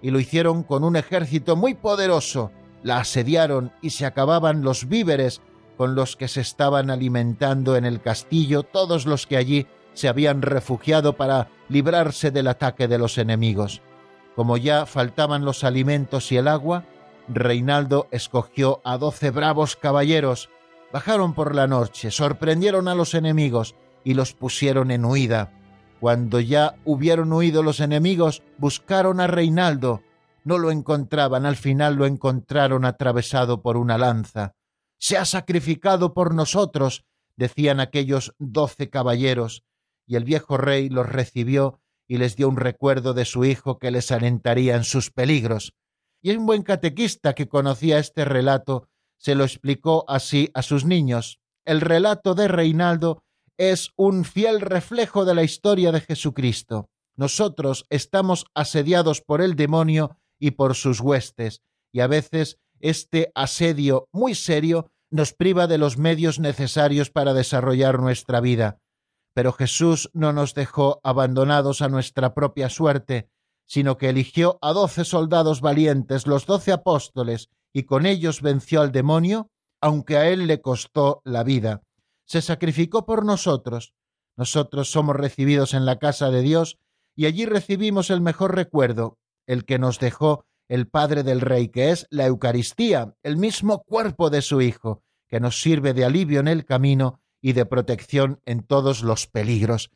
y 0.00 0.12
lo 0.12 0.20
hicieron 0.20 0.62
con 0.62 0.84
un 0.84 0.94
ejército 0.94 1.56
muy 1.56 1.74
poderoso. 1.74 2.52
La 2.84 2.98
asediaron 2.98 3.72
y 3.82 3.90
se 3.90 4.06
acababan 4.06 4.62
los 4.62 4.86
víveres 4.88 5.40
con 5.76 5.96
los 5.96 6.14
que 6.14 6.28
se 6.28 6.42
estaban 6.42 6.90
alimentando 6.90 7.74
en 7.74 7.84
el 7.84 8.00
castillo 8.00 8.62
todos 8.62 9.04
los 9.04 9.26
que 9.26 9.36
allí 9.36 9.66
se 9.96 10.08
habían 10.08 10.42
refugiado 10.42 11.14
para 11.16 11.48
librarse 11.68 12.30
del 12.30 12.48
ataque 12.48 12.86
de 12.86 12.98
los 12.98 13.16
enemigos. 13.16 13.80
Como 14.34 14.58
ya 14.58 14.84
faltaban 14.84 15.46
los 15.46 15.64
alimentos 15.64 16.30
y 16.30 16.36
el 16.36 16.48
agua, 16.48 16.84
Reinaldo 17.28 18.06
escogió 18.10 18.82
a 18.84 18.98
doce 18.98 19.30
bravos 19.30 19.74
caballeros, 19.74 20.50
bajaron 20.92 21.34
por 21.34 21.54
la 21.54 21.66
noche, 21.66 22.10
sorprendieron 22.10 22.88
a 22.88 22.94
los 22.94 23.14
enemigos 23.14 23.74
y 24.04 24.12
los 24.12 24.34
pusieron 24.34 24.90
en 24.90 25.06
huida. 25.06 25.52
Cuando 25.98 26.40
ya 26.40 26.76
hubieron 26.84 27.32
huido 27.32 27.62
los 27.62 27.80
enemigos, 27.80 28.42
buscaron 28.58 29.18
a 29.18 29.26
Reinaldo. 29.26 30.02
No 30.44 30.58
lo 30.58 30.70
encontraban, 30.70 31.46
al 31.46 31.56
final 31.56 31.94
lo 31.94 32.04
encontraron 32.04 32.84
atravesado 32.84 33.62
por 33.62 33.78
una 33.78 33.96
lanza. 33.96 34.54
Se 34.98 35.16
ha 35.16 35.24
sacrificado 35.24 36.12
por 36.12 36.34
nosotros, 36.34 37.04
decían 37.36 37.80
aquellos 37.80 38.34
doce 38.38 38.90
caballeros, 38.90 39.64
y 40.06 40.16
el 40.16 40.24
viejo 40.24 40.56
rey 40.56 40.88
los 40.88 41.08
recibió 41.08 41.80
y 42.08 42.18
les 42.18 42.36
dio 42.36 42.48
un 42.48 42.56
recuerdo 42.56 43.14
de 43.14 43.24
su 43.24 43.44
hijo 43.44 43.78
que 43.78 43.90
les 43.90 44.12
alentaría 44.12 44.76
en 44.76 44.84
sus 44.84 45.10
peligros. 45.10 45.74
Y 46.22 46.34
un 46.36 46.46
buen 46.46 46.62
catequista 46.62 47.34
que 47.34 47.48
conocía 47.48 47.98
este 47.98 48.24
relato 48.24 48.88
se 49.18 49.34
lo 49.34 49.44
explicó 49.44 50.04
así 50.08 50.50
a 50.54 50.62
sus 50.62 50.84
niños. 50.84 51.40
El 51.64 51.80
relato 51.80 52.34
de 52.34 52.48
Reinaldo 52.48 53.22
es 53.56 53.90
un 53.96 54.24
fiel 54.24 54.60
reflejo 54.60 55.24
de 55.24 55.34
la 55.34 55.42
historia 55.42 55.92
de 55.92 56.00
Jesucristo. 56.00 56.90
Nosotros 57.16 57.86
estamos 57.90 58.46
asediados 58.54 59.22
por 59.22 59.40
el 59.40 59.56
demonio 59.56 60.18
y 60.38 60.52
por 60.52 60.74
sus 60.74 61.00
huestes, 61.00 61.62
y 61.92 62.00
a 62.00 62.06
veces 62.06 62.58
este 62.78 63.32
asedio 63.34 64.08
muy 64.12 64.34
serio 64.34 64.90
nos 65.10 65.32
priva 65.32 65.66
de 65.66 65.78
los 65.78 65.96
medios 65.96 66.38
necesarios 66.38 67.10
para 67.10 67.32
desarrollar 67.32 68.00
nuestra 68.00 68.40
vida. 68.40 68.80
Pero 69.36 69.52
Jesús 69.52 70.10
no 70.14 70.32
nos 70.32 70.54
dejó 70.54 71.00
abandonados 71.04 71.82
a 71.82 71.88
nuestra 71.88 72.32
propia 72.32 72.70
suerte, 72.70 73.28
sino 73.66 73.98
que 73.98 74.08
eligió 74.08 74.58
a 74.62 74.72
doce 74.72 75.04
soldados 75.04 75.60
valientes, 75.60 76.26
los 76.26 76.46
doce 76.46 76.72
apóstoles, 76.72 77.50
y 77.72 77.82
con 77.82 78.06
ellos 78.06 78.40
venció 78.40 78.80
al 78.80 78.90
demonio, 78.90 79.50
aunque 79.80 80.16
a 80.16 80.28
él 80.30 80.46
le 80.46 80.62
costó 80.62 81.20
la 81.24 81.44
vida 81.44 81.82
se 82.26 82.42
sacrificó 82.42 83.06
por 83.06 83.24
nosotros. 83.24 83.94
Nosotros 84.36 84.90
somos 84.90 85.16
recibidos 85.16 85.72
en 85.72 85.86
la 85.86 85.98
casa 85.98 86.30
de 86.30 86.42
Dios 86.42 86.78
y 87.14 87.24
allí 87.24 87.46
recibimos 87.46 88.10
el 88.10 88.20
mejor 88.20 88.54
recuerdo, 88.54 89.18
el 89.46 89.64
que 89.64 89.78
nos 89.78 89.98
dejó 89.98 90.44
el 90.68 90.88
Padre 90.88 91.22
del 91.22 91.40
Rey, 91.40 91.68
que 91.68 91.90
es 91.90 92.06
la 92.10 92.26
Eucaristía, 92.26 93.14
el 93.22 93.36
mismo 93.36 93.82
cuerpo 93.84 94.28
de 94.28 94.42
su 94.42 94.60
Hijo, 94.60 95.02
que 95.28 95.40
nos 95.40 95.60
sirve 95.60 95.94
de 95.94 96.04
alivio 96.04 96.40
en 96.40 96.48
el 96.48 96.66
camino 96.66 97.20
y 97.40 97.52
de 97.52 97.66
protección 97.66 98.40
en 98.44 98.62
todos 98.62 99.02
los 99.02 99.26
peligros. 99.26 99.90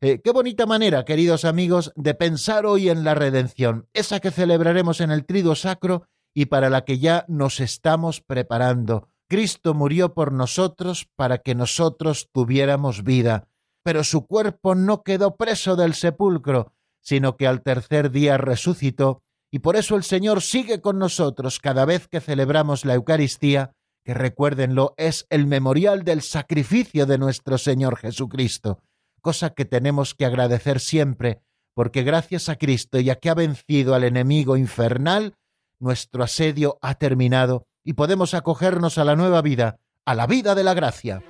Eh, 0.00 0.20
qué 0.22 0.30
bonita 0.30 0.64
manera, 0.64 1.04
queridos 1.04 1.44
amigos, 1.44 1.92
de 1.96 2.14
pensar 2.14 2.66
hoy 2.66 2.88
en 2.88 3.02
la 3.02 3.14
redención, 3.14 3.88
esa 3.94 4.20
que 4.20 4.30
celebraremos 4.30 5.00
en 5.00 5.10
el 5.10 5.26
trido 5.26 5.54
sacro 5.54 6.06
y 6.34 6.46
para 6.46 6.70
la 6.70 6.84
que 6.84 6.98
ya 6.98 7.24
nos 7.26 7.58
estamos 7.58 8.20
preparando. 8.20 9.08
Cristo 9.28 9.74
murió 9.74 10.14
por 10.14 10.32
nosotros 10.32 11.08
para 11.16 11.38
que 11.38 11.54
nosotros 11.54 12.28
tuviéramos 12.32 13.02
vida, 13.02 13.48
pero 13.82 14.04
su 14.04 14.26
cuerpo 14.26 14.74
no 14.74 15.02
quedó 15.02 15.36
preso 15.36 15.74
del 15.74 15.94
sepulcro, 15.94 16.72
sino 17.00 17.36
que 17.36 17.46
al 17.46 17.62
tercer 17.62 18.10
día 18.10 18.38
resucitó, 18.38 19.22
y 19.50 19.60
por 19.60 19.76
eso 19.76 19.96
el 19.96 20.04
Señor 20.04 20.42
sigue 20.42 20.80
con 20.80 20.98
nosotros 20.98 21.58
cada 21.58 21.84
vez 21.84 22.06
que 22.06 22.20
celebramos 22.20 22.84
la 22.84 22.94
Eucaristía, 22.94 23.72
que 24.04 24.14
recuérdenlo, 24.14 24.94
es 24.96 25.26
el 25.30 25.46
memorial 25.46 26.04
del 26.04 26.22
sacrificio 26.22 27.06
de 27.06 27.18
nuestro 27.18 27.58
Señor 27.58 27.96
Jesucristo, 27.96 28.80
cosa 29.20 29.50
que 29.50 29.64
tenemos 29.64 30.14
que 30.14 30.24
agradecer 30.24 30.80
siempre, 30.80 31.40
porque 31.74 32.02
gracias 32.02 32.48
a 32.48 32.56
Cristo, 32.56 32.98
ya 32.98 33.16
que 33.16 33.30
ha 33.30 33.34
vencido 33.34 33.94
al 33.94 34.04
enemigo 34.04 34.56
infernal, 34.56 35.34
nuestro 35.78 36.24
asedio 36.24 36.78
ha 36.82 36.94
terminado 36.94 37.66
y 37.84 37.92
podemos 37.92 38.34
acogernos 38.34 38.98
a 38.98 39.04
la 39.04 39.16
nueva 39.16 39.42
vida, 39.42 39.78
a 40.04 40.14
la 40.14 40.26
vida 40.26 40.54
de 40.54 40.64
la 40.64 40.74
gracia. 40.74 41.22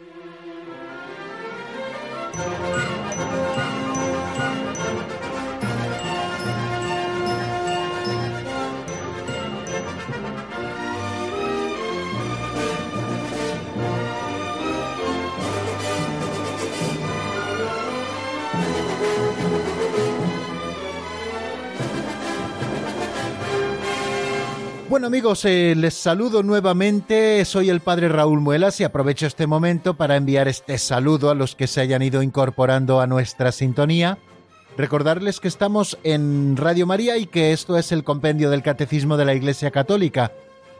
Bueno 24.98 25.06
amigos, 25.06 25.44
eh, 25.44 25.74
les 25.76 25.94
saludo 25.94 26.42
nuevamente, 26.42 27.44
soy 27.44 27.70
el 27.70 27.78
padre 27.78 28.08
Raúl 28.08 28.40
Muelas 28.40 28.80
y 28.80 28.84
aprovecho 28.84 29.28
este 29.28 29.46
momento 29.46 29.94
para 29.94 30.16
enviar 30.16 30.48
este 30.48 30.76
saludo 30.76 31.30
a 31.30 31.36
los 31.36 31.54
que 31.54 31.68
se 31.68 31.80
hayan 31.80 32.02
ido 32.02 32.20
incorporando 32.20 33.00
a 33.00 33.06
nuestra 33.06 33.52
sintonía. 33.52 34.18
Recordarles 34.76 35.38
que 35.38 35.46
estamos 35.46 35.96
en 36.02 36.56
Radio 36.56 36.84
María 36.84 37.16
y 37.16 37.26
que 37.26 37.52
esto 37.52 37.78
es 37.78 37.92
el 37.92 38.02
compendio 38.02 38.50
del 38.50 38.64
Catecismo 38.64 39.16
de 39.16 39.24
la 39.24 39.34
Iglesia 39.34 39.70
Católica, 39.70 40.32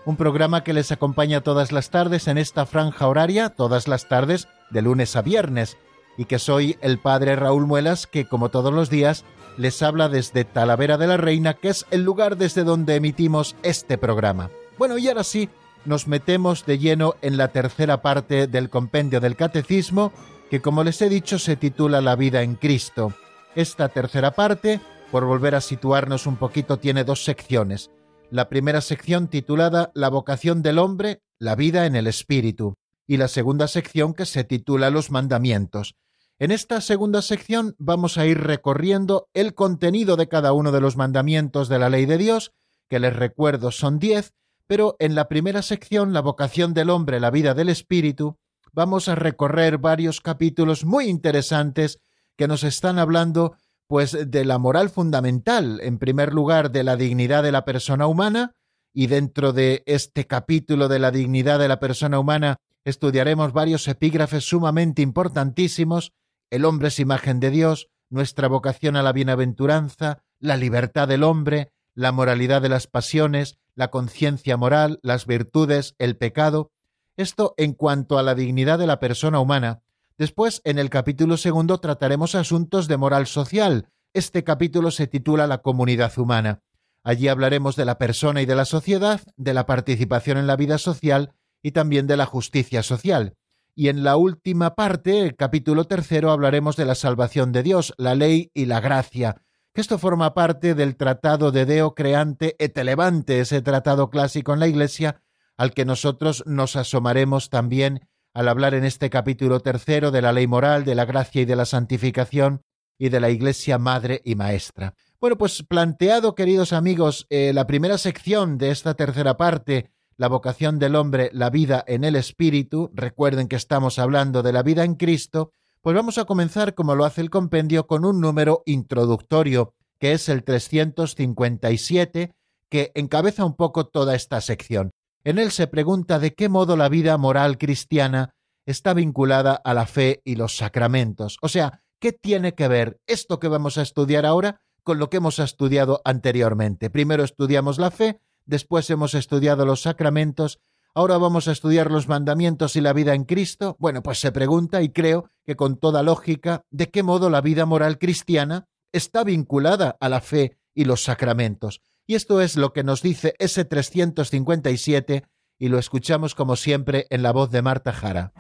un 0.05 0.17
programa 0.17 0.65
que 0.65 0.73
les 0.73 0.91
acompaña 0.91 1.43
todas 1.43 1.71
las 1.71 1.91
tardes 1.91 2.27
en 2.27 2.39
esta 2.39 2.67
franja 2.67 3.07
horaria, 3.07 3.51
todas 3.51 3.87
las 3.87 4.09
tardes 4.09 4.49
de 4.71 4.83
lunes 4.83 5.15
a 5.15 5.23
viernes, 5.23 5.77
y 6.17 6.25
que 6.25 6.41
soy 6.41 6.77
el 6.81 6.99
padre 6.99 7.37
Raúl 7.37 7.69
Muelas 7.69 8.09
que 8.09 8.25
como 8.25 8.49
todos 8.49 8.75
los 8.75 8.91
días 8.91 9.25
les 9.59 9.83
habla 9.83 10.09
desde 10.09 10.45
Talavera 10.45 10.97
de 10.97 11.07
la 11.07 11.19
Reina, 11.19 11.53
que 11.55 11.69
es 11.69 11.85
el 11.91 12.05
lugar 12.05 12.39
desde 12.39 12.65
donde 12.65 12.95
emitimos 12.95 13.57
este 13.63 13.99
programa. 13.99 14.51
Bueno, 14.79 14.97
y 14.97 15.09
ahora 15.09 15.25
sí, 15.25 15.51
nos 15.85 16.09
metemos 16.09 16.65
de 16.65 16.79
lleno 16.79 17.17
en 17.21 17.37
la 17.37 17.49
tercera 17.49 18.01
parte 18.01 18.47
del 18.47 18.71
compendio 18.71 19.21
del 19.21 19.37
Catecismo, 19.37 20.13
que 20.51 20.63
como 20.63 20.85
les 20.85 21.03
he 21.03 21.11
dicho 21.11 21.39
se 21.39 21.57
titula 21.57 22.01
La 22.01 22.17
vida 22.17 22.43
en 22.43 22.55
Cristo. 22.55 23.13
Esta 23.55 23.91
tercera 23.91 24.31
parte, 24.31 24.81
por 25.11 25.27
volver 25.27 25.55
a 25.55 25.61
situarnos 25.61 26.27
un 26.27 26.37
poquito, 26.37 26.79
tiene 26.79 27.05
dos 27.05 27.25
secciones 27.25 27.91
la 28.31 28.49
primera 28.49 28.81
sección 28.81 29.29
titulada 29.29 29.91
La 29.95 30.11
vocación 30.11 30.63
del 30.63 30.79
hombre, 30.79 31.23
la 31.39 31.55
vida 31.55 31.87
en 31.87 31.97
el 31.97 32.07
espíritu, 32.07 32.75
y 33.07 33.17
la 33.17 33.29
segunda 33.29 33.69
sección 33.69 34.13
que 34.13 34.27
se 34.27 34.45
titula 34.45 34.91
Los 34.91 35.11
mandamientos. 35.11 35.95
En 36.41 36.53
esta 36.53 36.81
segunda 36.81 37.21
sección 37.21 37.75
vamos 37.79 38.17
a 38.17 38.25
ir 38.25 38.39
recorriendo 38.39 39.29
el 39.35 39.55
contenido 39.55 40.17
de 40.17 40.29
cada 40.29 40.53
uno 40.53 40.71
de 40.71 40.81
los 40.81 40.97
mandamientos 40.97 41.69
de 41.69 41.81
la 41.81 41.91
ley 41.91 42.07
de 42.07 42.17
Dios, 42.17 42.53
que 42.89 43.01
les 43.01 43.15
recuerdo 43.15 43.73
son 43.73 43.99
diez, 43.99 44.35
pero 44.69 44.95
en 45.01 45.17
la 45.17 45.27
primera 45.27 45.63
sección, 45.63 46.13
la 46.13 46.21
vocación 46.21 46.75
del 46.75 46.91
hombre, 46.91 47.19
la 47.19 47.33
vida 47.33 47.55
del 47.55 47.69
espíritu, 47.69 48.39
vamos 48.73 49.09
a 49.09 49.17
recorrer 49.17 49.79
varios 49.79 50.21
capítulos 50.21 50.85
muy 50.85 51.07
interesantes 51.07 51.99
que 52.37 52.47
nos 52.47 52.63
están 52.63 53.01
hablando 53.01 53.57
pues 53.89 54.17
de 54.31 54.45
la 54.45 54.59
moral 54.59 54.91
fundamental, 54.91 55.81
en 55.83 55.99
primer 55.99 56.33
lugar 56.33 56.71
de 56.71 56.85
la 56.85 56.95
dignidad 56.95 57.43
de 57.43 57.51
la 57.51 57.65
persona 57.65 58.07
humana, 58.07 58.55
y 58.93 59.09
dentro 59.09 59.53
de 59.53 59.83
este 59.87 60.29
capítulo 60.29 60.87
de 60.87 61.01
la 61.01 61.11
dignidad 61.11 61.59
de 61.59 61.67
la 61.67 61.81
persona 61.81 62.21
humana 62.21 62.59
estudiaremos 62.85 63.53
varios 63.53 63.89
epígrafes 63.89 64.45
sumamente 64.45 65.03
importantísimos, 65.03 66.13
el 66.51 66.65
hombre 66.65 66.89
es 66.89 66.99
imagen 67.01 67.41
de 67.41 67.51
Dios, 67.51 67.89
nuestra 68.11 68.49
vocación 68.49 68.97
a 68.97 69.03
la 69.03 69.13
bienaventuranza, 69.13 70.23
la 70.39 70.57
libertad 70.57 71.09
del 71.09 71.25
hombre, 71.25 71.73
la 71.95 72.13
moralidad 72.13 72.63
de 72.63 72.69
las 72.69 72.87
pasiones, 72.87 73.59
la 73.75 73.89
conciencia 73.89 74.57
moral, 74.57 75.01
las 75.03 75.27
virtudes, 75.27 75.95
el 75.99 76.17
pecado. 76.17 76.71
Esto 77.17 77.55
en 77.57 77.75
cuanto 77.75 78.19
a 78.19 78.23
la 78.23 78.35
dignidad 78.35 78.79
de 78.79 78.87
la 78.87 79.01
persona 79.01 79.41
humana, 79.41 79.83
Después, 80.19 80.61
en 80.65 80.81
el 80.81 80.91
capítulo 80.91 81.37
segundo, 81.37 81.79
trataremos 81.79 82.35
asuntos 82.35 82.89
de 82.89 82.97
moral 82.97 83.29
social. 83.29 83.89
Este 84.13 84.43
capítulo 84.43 84.91
se 84.91 85.07
titula 85.07 85.47
La 85.47 85.59
comunidad 85.59 86.19
humana. 86.19 86.61
Allí 87.05 87.29
hablaremos 87.29 87.77
de 87.77 87.85
la 87.85 87.99
persona 87.99 88.43
y 88.43 88.47
de 88.47 88.57
la 88.57 88.65
sociedad, 88.65 89.21
de 89.37 89.55
la 89.55 89.65
participación 89.65 90.37
en 90.37 90.49
la 90.49 90.57
vida 90.57 90.79
social 90.79 91.35
y 91.63 91.71
también 91.71 92.09
de 92.09 92.17
la 92.17 92.27
justicia 92.27 92.83
social. 92.83 93.37
Y 93.81 93.91
en 93.91 94.03
la 94.03 94.17
última 94.17 94.75
parte, 94.75 95.21
el 95.21 95.37
capítulo 95.37 95.85
tercero, 95.85 96.33
hablaremos 96.33 96.75
de 96.75 96.85
la 96.85 96.97
salvación 96.97 97.53
de 97.53 97.63
Dios, 97.63 97.95
la 97.97 98.17
ley 98.17 98.51
y 98.53 98.65
la 98.65 98.81
gracia, 98.81 99.41
que 99.73 99.81
esto 99.81 99.99
forma 99.99 100.35
parte 100.35 100.75
del 100.75 100.97
tratado 100.97 101.53
de 101.53 101.65
Deo 101.65 101.95
Creante 101.95 102.57
et 102.59 102.77
Elevante, 102.77 103.39
ese 103.39 103.63
tratado 103.63 104.11
clásico 104.11 104.53
en 104.53 104.59
la 104.59 104.67
Iglesia, 104.67 105.23
al 105.57 105.75
que 105.75 105.85
nosotros 105.85 106.43
nos 106.45 106.75
asomaremos 106.75 107.51
también 107.51 108.09
al 108.35 108.49
hablar 108.49 108.75
en 108.75 108.83
este 108.85 109.11
capítulo 109.11 109.61
tercero 109.61 110.11
de 110.11 110.23
la 110.23 110.33
ley 110.33 110.49
moral, 110.49 110.85
de 110.85 110.97
la 110.97 111.05
gracia 111.05 111.43
y 111.43 111.45
de 111.45 111.55
la 111.55 111.65
santificación 111.65 112.65
y 112.99 113.11
de 113.11 113.21
la 113.21 113.31
Iglesia 113.31 113.79
Madre 113.79 114.23
y 114.25 114.35
Maestra. 114.35 114.95
Bueno, 115.21 115.39
pues 115.39 115.63
planteado, 115.63 116.35
queridos 116.35 116.73
amigos, 116.73 117.29
eh, 117.31 117.53
la 117.55 117.69
primera 117.69 117.97
sección 117.97 118.59
de 118.59 118.73
esta 118.73 118.95
tercera 118.95 119.37
parte, 119.37 119.93
la 120.19 120.29
vocación 120.29 120.81
del 120.81 120.97
hombre, 120.97 121.31
la 121.33 121.49
vida 121.49 121.83
en 121.87 122.03
el 122.03 122.17
Espíritu, 122.17 122.91
recuerden 122.93 123.47
que 123.47 123.57
estamos 123.57 124.01
hablando 124.01 124.43
de 124.43 124.53
la 124.53 124.65
vida 124.65 124.85
en 124.85 124.97
Cristo, 124.97 125.53
pues 125.81 125.95
vamos 125.95 126.19
a 126.19 126.25
comenzar, 126.25 126.75
como 126.75 126.97
lo 126.97 127.05
hace 127.05 127.21
el 127.21 127.31
compendio, 127.31 127.87
con 127.87 128.05
un 128.05 128.21
número 128.21 128.65
introductorio, 128.67 129.75
que 130.01 130.13
es 130.13 130.29
el 130.29 130.43
357, 130.43 132.35
que 132.69 132.93
encabeza 132.97 133.45
un 133.45 133.55
poco 133.55 133.87
toda 133.87 134.17
esta 134.17 134.41
sección. 134.41 134.91
En 135.23 135.39
él 135.39 135.53
se 135.53 135.69
pregunta 135.69 136.19
de 136.19 136.35
qué 136.35 136.49
modo 136.49 136.77
la 136.77 136.89
vida 136.89 137.17
moral 137.17 137.57
cristiana 137.57 138.35
está 138.67 138.95
vinculada 138.95 139.55
a 139.55 139.73
la 139.73 139.87
fe 139.87 140.21
y 140.25 140.35
los 140.35 140.57
sacramentos. 140.57 141.39
O 141.43 141.49
sea, 141.49 141.85
¿qué 142.01 142.13
tiene 142.13 142.55
que 142.55 142.67
ver 142.67 143.01
esto 143.07 143.39
que 143.39 143.49
vamos 143.49 143.79
a 143.79 143.83
estudiar 143.83 144.27
ahora 144.27 144.61
con 144.83 144.99
lo 144.99 145.11
que 145.11 145.19
hemos 145.19 145.39
estudiado 145.39 146.03
anteriormente? 146.05 146.91
Primero 146.91 147.23
estudiamos 147.23 147.79
la 147.79 147.93
fe, 147.93 148.21
después 148.49 148.91
hemos 148.91 149.15
estudiado 149.15 149.65
los 149.65 149.83
sacramentos, 149.83 150.59
ahora 150.95 151.19
vamos 151.19 151.47
a 151.47 151.53
estudiar 151.53 151.93
los 151.93 152.09
mandamientos 152.09 152.75
y 152.75 152.81
la 152.81 152.93
vida 152.93 153.15
en 153.15 153.25
Cristo. 153.25 153.77
Bueno, 153.79 154.03
pues 154.03 154.19
se 154.19 154.33
pregunta, 154.33 154.83
y 154.83 154.89
creo 154.89 155.31
que 155.47 155.55
con 155.55 155.77
toda 155.77 156.03
lógica, 156.03 156.63
de 156.71 156.91
qué 156.91 157.05
modo 157.05 157.31
la 157.31 157.41
vida 157.41 157.67
moral 157.67 157.99
cristiana 157.99 158.67
está 158.91 159.23
vinculada 159.23 159.97
a 160.01 160.09
la 160.09 160.21
fe 160.21 160.59
y 160.75 160.87
los 160.87 161.05
sacramentos. 161.05 161.83
Y 162.07 162.15
esto 162.15 162.41
es 162.41 162.57
lo 162.57 162.73
que 162.73 162.83
nos 162.83 163.03
dice 163.03 163.35
ese 163.39 163.65
357 163.65 165.25
y 165.59 165.69
lo 165.69 165.79
escuchamos 165.79 166.35
como 166.35 166.57
siempre 166.57 167.07
en 167.11 167.23
la 167.23 167.33
voz 167.33 167.51
de 167.51 167.63
Marta 167.63 167.93
Jara. 167.93 168.33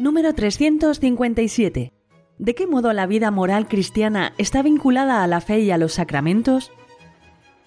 Número 0.00 0.32
357. 0.32 1.92
¿De 2.38 2.54
qué 2.54 2.66
modo 2.66 2.94
la 2.94 3.06
vida 3.06 3.30
moral 3.30 3.68
cristiana 3.68 4.32
está 4.38 4.62
vinculada 4.62 5.22
a 5.22 5.26
la 5.26 5.42
fe 5.42 5.60
y 5.60 5.70
a 5.72 5.76
los 5.76 5.92
sacramentos? 5.92 6.72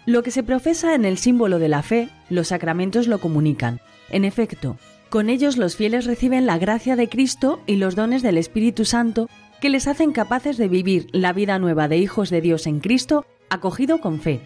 Lo 0.07 0.23
que 0.23 0.31
se 0.31 0.41
profesa 0.41 0.95
en 0.95 1.05
el 1.05 1.19
símbolo 1.19 1.59
de 1.59 1.69
la 1.69 1.83
fe, 1.83 2.09
los 2.31 2.47
sacramentos 2.47 3.05
lo 3.05 3.19
comunican. 3.19 3.81
En 4.09 4.25
efecto, 4.25 4.77
con 5.11 5.29
ellos 5.29 5.57
los 5.57 5.75
fieles 5.75 6.05
reciben 6.05 6.47
la 6.47 6.57
gracia 6.57 6.95
de 6.95 7.07
Cristo 7.07 7.61
y 7.67 7.75
los 7.75 7.93
dones 7.95 8.23
del 8.23 8.39
Espíritu 8.39 8.83
Santo 8.83 9.29
que 9.61 9.69
les 9.69 9.87
hacen 9.87 10.11
capaces 10.11 10.57
de 10.57 10.67
vivir 10.67 11.09
la 11.11 11.33
vida 11.33 11.59
nueva 11.59 11.87
de 11.87 11.99
hijos 11.99 12.31
de 12.31 12.41
Dios 12.41 12.65
en 12.65 12.79
Cristo, 12.79 13.27
acogido 13.51 14.01
con 14.01 14.19
fe. 14.19 14.41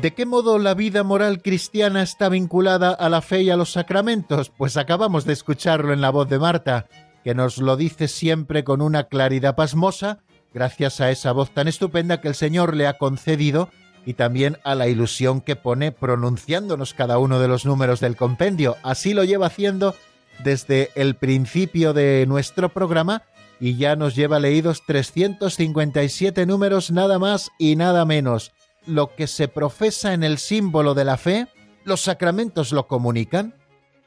¿De 0.00 0.14
qué 0.14 0.26
modo 0.26 0.60
la 0.60 0.74
vida 0.74 1.02
moral 1.02 1.42
cristiana 1.42 2.02
está 2.02 2.28
vinculada 2.28 2.92
a 2.92 3.08
la 3.08 3.20
fe 3.20 3.42
y 3.42 3.50
a 3.50 3.56
los 3.56 3.72
sacramentos? 3.72 4.48
Pues 4.48 4.76
acabamos 4.76 5.24
de 5.24 5.32
escucharlo 5.32 5.92
en 5.92 6.00
la 6.00 6.10
voz 6.10 6.28
de 6.28 6.38
Marta, 6.38 6.86
que 7.24 7.34
nos 7.34 7.58
lo 7.58 7.76
dice 7.76 8.06
siempre 8.06 8.62
con 8.62 8.80
una 8.80 9.08
claridad 9.08 9.56
pasmosa 9.56 10.20
gracias 10.54 11.00
a 11.00 11.10
esa 11.10 11.32
voz 11.32 11.50
tan 11.50 11.66
estupenda 11.66 12.20
que 12.20 12.28
el 12.28 12.36
Señor 12.36 12.76
le 12.76 12.86
ha 12.86 12.96
concedido 12.96 13.70
y 14.06 14.14
también 14.14 14.58
a 14.62 14.76
la 14.76 14.86
ilusión 14.86 15.40
que 15.40 15.56
pone 15.56 15.90
pronunciándonos 15.90 16.94
cada 16.94 17.18
uno 17.18 17.40
de 17.40 17.48
los 17.48 17.66
números 17.66 17.98
del 17.98 18.14
compendio. 18.14 18.76
Así 18.84 19.14
lo 19.14 19.24
lleva 19.24 19.46
haciendo 19.46 19.96
desde 20.44 20.90
el 20.94 21.16
principio 21.16 21.92
de 21.92 22.24
nuestro 22.28 22.68
programa 22.68 23.24
y 23.58 23.76
ya 23.76 23.96
nos 23.96 24.14
lleva 24.14 24.38
leídos 24.38 24.84
357 24.86 26.46
números 26.46 26.92
nada 26.92 27.18
más 27.18 27.50
y 27.58 27.74
nada 27.74 28.04
menos. 28.04 28.52
Lo 28.88 29.14
que 29.14 29.26
se 29.26 29.48
profesa 29.48 30.14
en 30.14 30.24
el 30.24 30.38
símbolo 30.38 30.94
de 30.94 31.04
la 31.04 31.18
fe, 31.18 31.46
los 31.84 32.00
sacramentos 32.00 32.72
lo 32.72 32.88
comunican. 32.88 33.54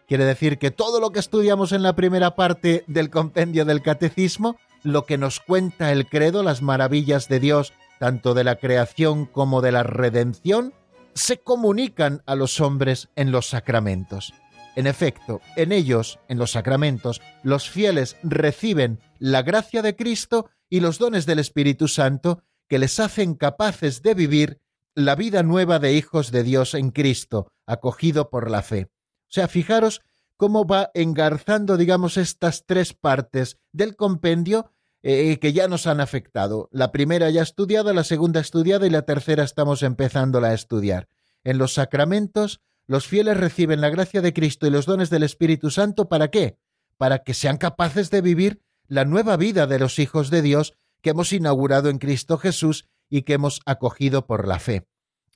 Quiere 0.07 0.25
decir 0.25 0.57
que 0.57 0.71
todo 0.71 0.99
lo 0.99 1.11
que 1.11 1.19
estudiamos 1.19 1.71
en 1.71 1.83
la 1.83 1.95
primera 1.95 2.35
parte 2.35 2.83
del 2.87 3.11
compendio 3.11 3.63
del 3.63 3.83
catecismo 3.83 4.57
lo 4.83 5.05
que 5.05 5.19
nos 5.19 5.39
cuenta 5.39 5.91
el 5.91 6.07
credo, 6.07 6.41
las 6.41 6.63
maravillas 6.63 7.27
de 7.27 7.39
Dios, 7.39 7.73
tanto 7.99 8.33
de 8.33 8.43
la 8.43 8.55
creación 8.55 9.27
como 9.27 9.61
de 9.61 9.71
la 9.71 9.83
redención, 9.83 10.73
se 11.13 11.37
comunican 11.37 12.23
a 12.25 12.33
los 12.33 12.59
hombres 12.59 13.09
en 13.15 13.31
los 13.31 13.47
sacramentos. 13.47 14.33
En 14.75 14.87
efecto, 14.87 15.41
en 15.57 15.71
ellos, 15.71 16.17
en 16.27 16.39
los 16.39 16.51
sacramentos, 16.51 17.21
los 17.43 17.69
fieles 17.69 18.17
reciben 18.23 18.99
la 19.19 19.43
gracia 19.43 19.83
de 19.83 19.95
Cristo 19.95 20.49
y 20.69 20.79
los 20.79 20.97
dones 20.97 21.27
del 21.27 21.39
Espíritu 21.39 21.87
Santo 21.87 22.41
que 22.69 22.79
les 22.79 22.99
hacen 22.99 23.35
capaces 23.35 24.01
de 24.01 24.13
vivir 24.13 24.60
la 24.95 25.15
vida 25.15 25.43
nueva 25.43 25.79
de 25.79 25.93
hijos 25.93 26.31
de 26.31 26.43
Dios 26.43 26.73
en 26.73 26.91
Cristo, 26.91 27.51
acogido 27.65 28.29
por 28.29 28.49
la 28.49 28.61
fe. 28.61 28.89
O 29.23 29.33
sea, 29.33 29.47
fijaros 29.47 30.01
cómo 30.37 30.65
va 30.65 30.91
engarzando, 30.93 31.77
digamos, 31.77 32.17
estas 32.17 32.65
tres 32.65 32.93
partes 32.93 33.57
del 33.71 33.95
compendio 33.95 34.71
eh, 35.03 35.39
que 35.39 35.53
ya 35.53 35.67
nos 35.67 35.87
han 35.87 36.01
afectado. 36.01 36.67
La 36.71 36.91
primera 36.91 37.29
ya 37.29 37.41
estudiada, 37.41 37.93
la 37.93 38.03
segunda 38.03 38.39
estudiada 38.39 38.85
y 38.85 38.89
la 38.89 39.03
tercera 39.03 39.43
estamos 39.43 39.83
empezándola 39.83 40.49
a 40.49 40.53
estudiar. 40.53 41.07
En 41.43 41.57
los 41.57 41.73
sacramentos, 41.73 42.61
los 42.85 43.07
fieles 43.07 43.37
reciben 43.37 43.81
la 43.81 43.89
gracia 43.89 44.21
de 44.21 44.33
Cristo 44.33 44.67
y 44.67 44.69
los 44.69 44.85
dones 44.85 45.09
del 45.09 45.23
Espíritu 45.23 45.71
Santo 45.71 46.09
¿para 46.09 46.29
qué? 46.29 46.57
Para 46.97 47.19
que 47.19 47.33
sean 47.33 47.57
capaces 47.57 48.11
de 48.11 48.21
vivir 48.21 48.61
la 48.87 49.05
nueva 49.05 49.37
vida 49.37 49.65
de 49.65 49.79
los 49.79 49.97
hijos 49.97 50.29
de 50.29 50.41
Dios 50.41 50.73
que 51.01 51.11
hemos 51.11 51.33
inaugurado 51.33 51.89
en 51.89 51.97
Cristo 51.97 52.37
Jesús 52.37 52.87
y 53.11 53.21
que 53.21 53.33
hemos 53.33 53.61
acogido 53.67 54.25
por 54.25 54.47
la 54.47 54.57
fe. 54.57 54.87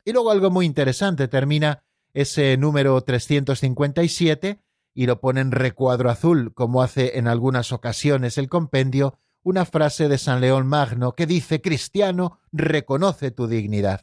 Y 0.04 0.14
luego 0.14 0.32
algo 0.32 0.50
muy 0.50 0.66
interesante 0.66 1.28
termina 1.28 1.84
ese 2.14 2.58
número 2.58 3.00
357 3.02 4.62
y 4.96 5.06
lo 5.06 5.20
pone 5.20 5.42
en 5.42 5.52
recuadro 5.52 6.10
azul, 6.10 6.54
como 6.54 6.82
hace 6.82 7.20
en 7.20 7.28
algunas 7.28 7.74
ocasiones 7.74 8.38
el 8.38 8.48
compendio, 8.48 9.20
una 9.44 9.66
frase 9.66 10.08
de 10.08 10.18
San 10.18 10.40
León 10.42 10.66
Magno 10.66 11.14
que 11.14 11.28
dice 11.28 11.62
Cristiano, 11.62 12.40
reconoce 12.52 13.30
tu 13.30 13.48
dignidad. 13.48 14.02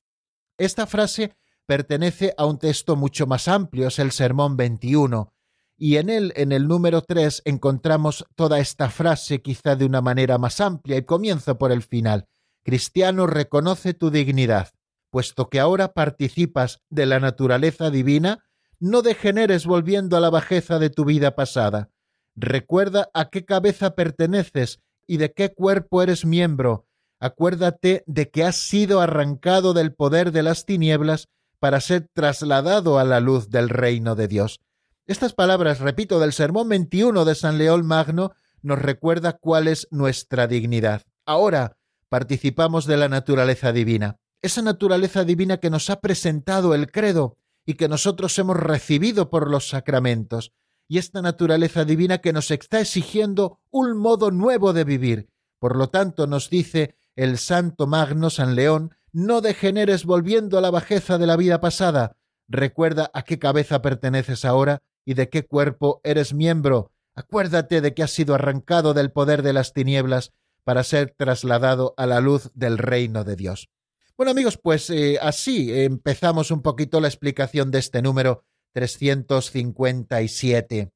Esta 0.59 0.87
frase 0.87 1.35
pertenece 1.67 2.35
a 2.37 2.45
un 2.45 2.59
texto 2.59 2.95
mucho 2.95 3.27
más 3.27 3.49
amplio, 3.49 3.89
es 3.89 3.99
el 3.99 4.13
Sermón 4.13 4.57
21, 4.59 5.33
y 5.79 5.97
en 5.97 6.11
él, 6.11 6.33
en 6.37 6.53
el 6.53 6.69
número 6.69 7.01
3, 7.01 7.43
encontramos 7.47 8.27
toda 8.37 8.61
esta 8.61 8.91
frase 8.91 9.41
quizá 9.41 9.75
de 9.75 9.87
una 9.87 10.03
manera 10.03 10.37
más 10.37 10.61
amplia, 10.61 10.99
y 10.99 11.03
comienzo 11.03 11.57
por 11.57 11.73
el 11.73 11.83
final. 11.83 12.29
Cristiano, 12.63 13.27
reconoce 13.27 13.95
tu 13.95 14.11
dignidad, 14.11 14.71
puesto 15.11 15.49
que 15.49 15.61
ahora 15.61 15.93
participas 15.93 16.81
de 16.91 17.07
la 17.07 17.19
naturaleza 17.19 17.91
divina, 17.91 18.45
no 18.79 19.03
degeneres 19.03 19.67
volviendo 19.67 20.17
a 20.17 20.21
la 20.21 20.31
bajeza 20.31 20.79
de 20.79 20.91
tu 20.91 21.05
vida 21.05 21.35
pasada. 21.35 21.91
Recuerda 22.35 23.11
a 23.15 23.29
qué 23.29 23.45
cabeza 23.45 23.95
perteneces 23.95 24.81
y 25.07 25.19
de 25.19 25.33
qué 25.33 25.53
cuerpo 25.53 26.03
eres 26.03 26.25
miembro. 26.25 26.87
Acuérdate 27.21 28.05
de 28.07 28.31
que 28.31 28.45
has 28.45 28.57
sido 28.57 29.01
arrancado 29.01 29.75
del 29.75 29.93
poder 29.95 30.33
de 30.33 30.43
las 30.43 30.65
tinieblas 30.65 31.29
para 31.59 31.81
ser 31.81 32.09
trasladado 32.13 32.99
a 32.99 33.05
la 33.05 33.21
luz 33.21 33.51
del 33.51 33.69
reino 33.69 34.15
de 34.15 34.29
Dios. 34.29 34.61
Estas 35.07 35.33
palabras, 35.33 35.81
repito, 35.81 36.19
del 36.21 36.33
Sermón 36.33 36.69
21 36.69 37.25
de 37.25 37.35
San 37.35 37.59
León 37.59 37.87
Magno, 37.87 38.33
nos 38.63 38.79
recuerda 38.79 39.35
cuál 39.35 39.69
es 39.69 39.87
nuestra 39.91 40.47
dignidad. 40.47 41.03
Ahora 41.27 41.77
participamos 42.13 42.85
de 42.85 42.99
la 42.99 43.09
naturaleza 43.09 43.73
divina, 43.73 44.19
esa 44.43 44.61
naturaleza 44.61 45.25
divina 45.25 45.57
que 45.57 45.71
nos 45.71 45.89
ha 45.89 46.03
presentado 46.03 46.75
el 46.75 46.93
credo 46.93 47.39
y 47.65 47.73
que 47.73 47.89
nosotros 47.89 48.39
hemos 48.39 48.59
recibido 48.59 49.31
por 49.31 49.51
los 49.51 49.71
sacramentos, 49.71 50.53
y 50.87 50.99
esta 50.99 51.23
naturaleza 51.23 51.87
divina 51.87 52.19
que 52.19 52.35
nos 52.35 52.51
está 52.51 52.81
exigiendo 52.81 53.61
un 53.71 53.97
modo 53.97 54.31
nuevo 54.31 54.75
de 54.75 54.85
vivir. 54.85 55.31
Por 55.59 55.75
lo 55.75 55.89
tanto, 55.89 56.27
nos 56.27 56.51
dice 56.51 56.97
el 57.17 57.39
Santo 57.39 57.87
Magno 57.87 58.29
San 58.29 58.57
León, 58.57 58.95
no 59.11 59.41
degeneres 59.41 60.05
volviendo 60.05 60.59
a 60.59 60.61
la 60.61 60.71
bajeza 60.71 61.17
de 61.17 61.27
la 61.27 61.39
vida 61.39 61.63
pasada. 61.63 62.19
Recuerda 62.47 63.11
a 63.15 63.23
qué 63.23 63.39
cabeza 63.39 63.81
perteneces 63.81 64.45
ahora 64.45 64.83
y 65.07 65.15
de 65.15 65.31
qué 65.31 65.47
cuerpo 65.47 66.03
eres 66.05 66.35
miembro. 66.35 66.93
Acuérdate 67.15 67.81
de 67.81 67.95
que 67.95 68.03
has 68.03 68.11
sido 68.11 68.35
arrancado 68.35 68.93
del 68.93 69.13
poder 69.13 69.41
de 69.41 69.55
las 69.55 69.73
tinieblas 69.73 70.35
para 70.65 70.85
ser 70.85 71.15
trasladado 71.17 71.95
a 71.97 72.07
la 72.07 72.21
luz 72.21 72.51
del 72.55 72.79
reino 72.79 73.25
de 73.25 73.37
Dios. 73.37 73.69
Bueno 74.17 74.31
amigos, 74.31 74.59
pues 74.63 74.91
eh, 74.91 75.19
así 75.21 75.73
empezamos 75.73 76.51
un 76.51 76.63
poquito 76.63 77.01
la 77.01 77.09
explicación 77.09 77.71
de 77.71 77.79
este 77.79 78.03
número 78.03 78.45
357. 78.73 80.93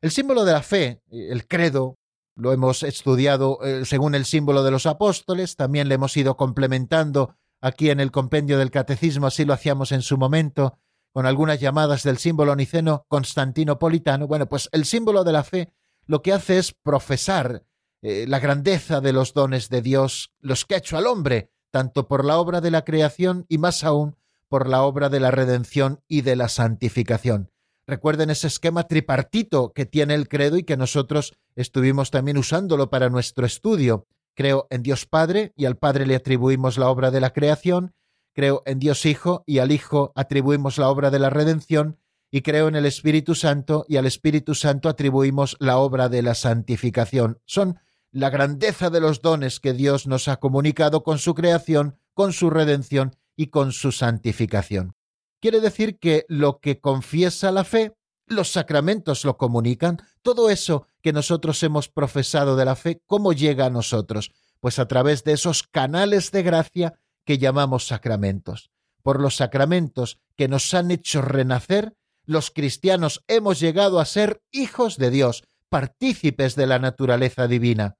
El 0.00 0.10
símbolo 0.10 0.44
de 0.44 0.52
la 0.52 0.62
fe, 0.62 1.02
el 1.10 1.46
credo, 1.46 1.98
lo 2.36 2.52
hemos 2.52 2.82
estudiado 2.82 3.58
eh, 3.62 3.84
según 3.84 4.14
el 4.14 4.24
símbolo 4.24 4.62
de 4.62 4.70
los 4.70 4.86
apóstoles, 4.86 5.56
también 5.56 5.88
le 5.88 5.94
hemos 5.94 6.16
ido 6.16 6.36
complementando 6.36 7.36
aquí 7.60 7.90
en 7.90 8.00
el 8.00 8.10
compendio 8.10 8.58
del 8.58 8.70
catecismo, 8.70 9.26
así 9.26 9.44
lo 9.44 9.52
hacíamos 9.52 9.92
en 9.92 10.02
su 10.02 10.18
momento, 10.18 10.78
con 11.12 11.26
algunas 11.26 11.60
llamadas 11.60 12.02
del 12.02 12.18
símbolo 12.18 12.56
niceno 12.56 13.06
constantinopolitano. 13.08 14.26
Bueno, 14.26 14.48
pues 14.48 14.68
el 14.72 14.84
símbolo 14.84 15.22
de 15.22 15.32
la 15.32 15.44
fe 15.44 15.72
lo 16.06 16.22
que 16.22 16.32
hace 16.32 16.58
es 16.58 16.72
profesar 16.72 17.64
eh, 18.04 18.26
la 18.28 18.38
grandeza 18.38 19.00
de 19.00 19.14
los 19.14 19.32
dones 19.32 19.70
de 19.70 19.80
Dios, 19.80 20.30
los 20.40 20.66
que 20.66 20.74
ha 20.74 20.78
hecho 20.78 20.98
al 20.98 21.06
hombre, 21.06 21.50
tanto 21.70 22.06
por 22.06 22.22
la 22.22 22.36
obra 22.36 22.60
de 22.60 22.70
la 22.70 22.84
creación 22.84 23.46
y 23.48 23.56
más 23.56 23.82
aún 23.82 24.16
por 24.50 24.68
la 24.68 24.82
obra 24.82 25.08
de 25.08 25.20
la 25.20 25.30
redención 25.30 26.02
y 26.06 26.20
de 26.20 26.36
la 26.36 26.50
santificación. 26.50 27.50
Recuerden 27.86 28.28
ese 28.28 28.46
esquema 28.46 28.88
tripartito 28.88 29.72
que 29.72 29.86
tiene 29.86 30.12
el 30.12 30.28
credo 30.28 30.58
y 30.58 30.64
que 30.64 30.76
nosotros 30.76 31.32
estuvimos 31.56 32.10
también 32.10 32.36
usándolo 32.36 32.90
para 32.90 33.08
nuestro 33.08 33.46
estudio. 33.46 34.06
Creo 34.34 34.66
en 34.68 34.82
Dios 34.82 35.06
Padre 35.06 35.54
y 35.56 35.64
al 35.64 35.78
Padre 35.78 36.06
le 36.06 36.14
atribuimos 36.14 36.76
la 36.76 36.90
obra 36.90 37.10
de 37.10 37.22
la 37.22 37.32
creación, 37.32 37.94
creo 38.34 38.62
en 38.66 38.80
Dios 38.80 39.06
Hijo 39.06 39.44
y 39.46 39.60
al 39.60 39.72
Hijo 39.72 40.12
atribuimos 40.14 40.76
la 40.76 40.90
obra 40.90 41.10
de 41.10 41.20
la 41.20 41.30
redención, 41.30 41.98
y 42.30 42.42
creo 42.42 42.68
en 42.68 42.74
el 42.74 42.84
Espíritu 42.84 43.34
Santo 43.34 43.86
y 43.88 43.96
al 43.96 44.04
Espíritu 44.04 44.54
Santo 44.54 44.90
atribuimos 44.90 45.56
la 45.58 45.78
obra 45.78 46.10
de 46.10 46.20
la 46.20 46.34
santificación. 46.34 47.38
Son 47.46 47.78
la 48.14 48.30
grandeza 48.30 48.90
de 48.90 49.00
los 49.00 49.22
dones 49.22 49.58
que 49.58 49.72
Dios 49.72 50.06
nos 50.06 50.28
ha 50.28 50.36
comunicado 50.36 51.02
con 51.02 51.18
su 51.18 51.34
creación, 51.34 51.98
con 52.14 52.32
su 52.32 52.48
redención 52.48 53.16
y 53.34 53.48
con 53.48 53.72
su 53.72 53.90
santificación. 53.90 54.94
Quiere 55.40 55.60
decir 55.60 55.98
que 55.98 56.24
lo 56.28 56.60
que 56.60 56.80
confiesa 56.80 57.50
la 57.50 57.64
fe, 57.64 57.96
los 58.28 58.52
sacramentos 58.52 59.24
lo 59.24 59.36
comunican, 59.36 59.98
todo 60.22 60.48
eso 60.48 60.86
que 61.02 61.12
nosotros 61.12 61.60
hemos 61.64 61.88
profesado 61.88 62.54
de 62.54 62.64
la 62.64 62.76
fe, 62.76 63.02
¿cómo 63.06 63.32
llega 63.32 63.66
a 63.66 63.70
nosotros? 63.70 64.30
Pues 64.60 64.78
a 64.78 64.86
través 64.86 65.24
de 65.24 65.32
esos 65.32 65.64
canales 65.64 66.30
de 66.30 66.44
gracia 66.44 66.94
que 67.24 67.38
llamamos 67.38 67.88
sacramentos. 67.88 68.70
Por 69.02 69.20
los 69.20 69.34
sacramentos 69.34 70.20
que 70.36 70.46
nos 70.46 70.72
han 70.72 70.92
hecho 70.92 71.20
renacer, 71.20 71.96
los 72.24 72.52
cristianos 72.52 73.24
hemos 73.26 73.58
llegado 73.58 73.98
a 73.98 74.04
ser 74.04 74.40
hijos 74.52 74.98
de 74.98 75.10
Dios, 75.10 75.42
partícipes 75.68 76.54
de 76.54 76.68
la 76.68 76.78
naturaleza 76.78 77.48
divina. 77.48 77.96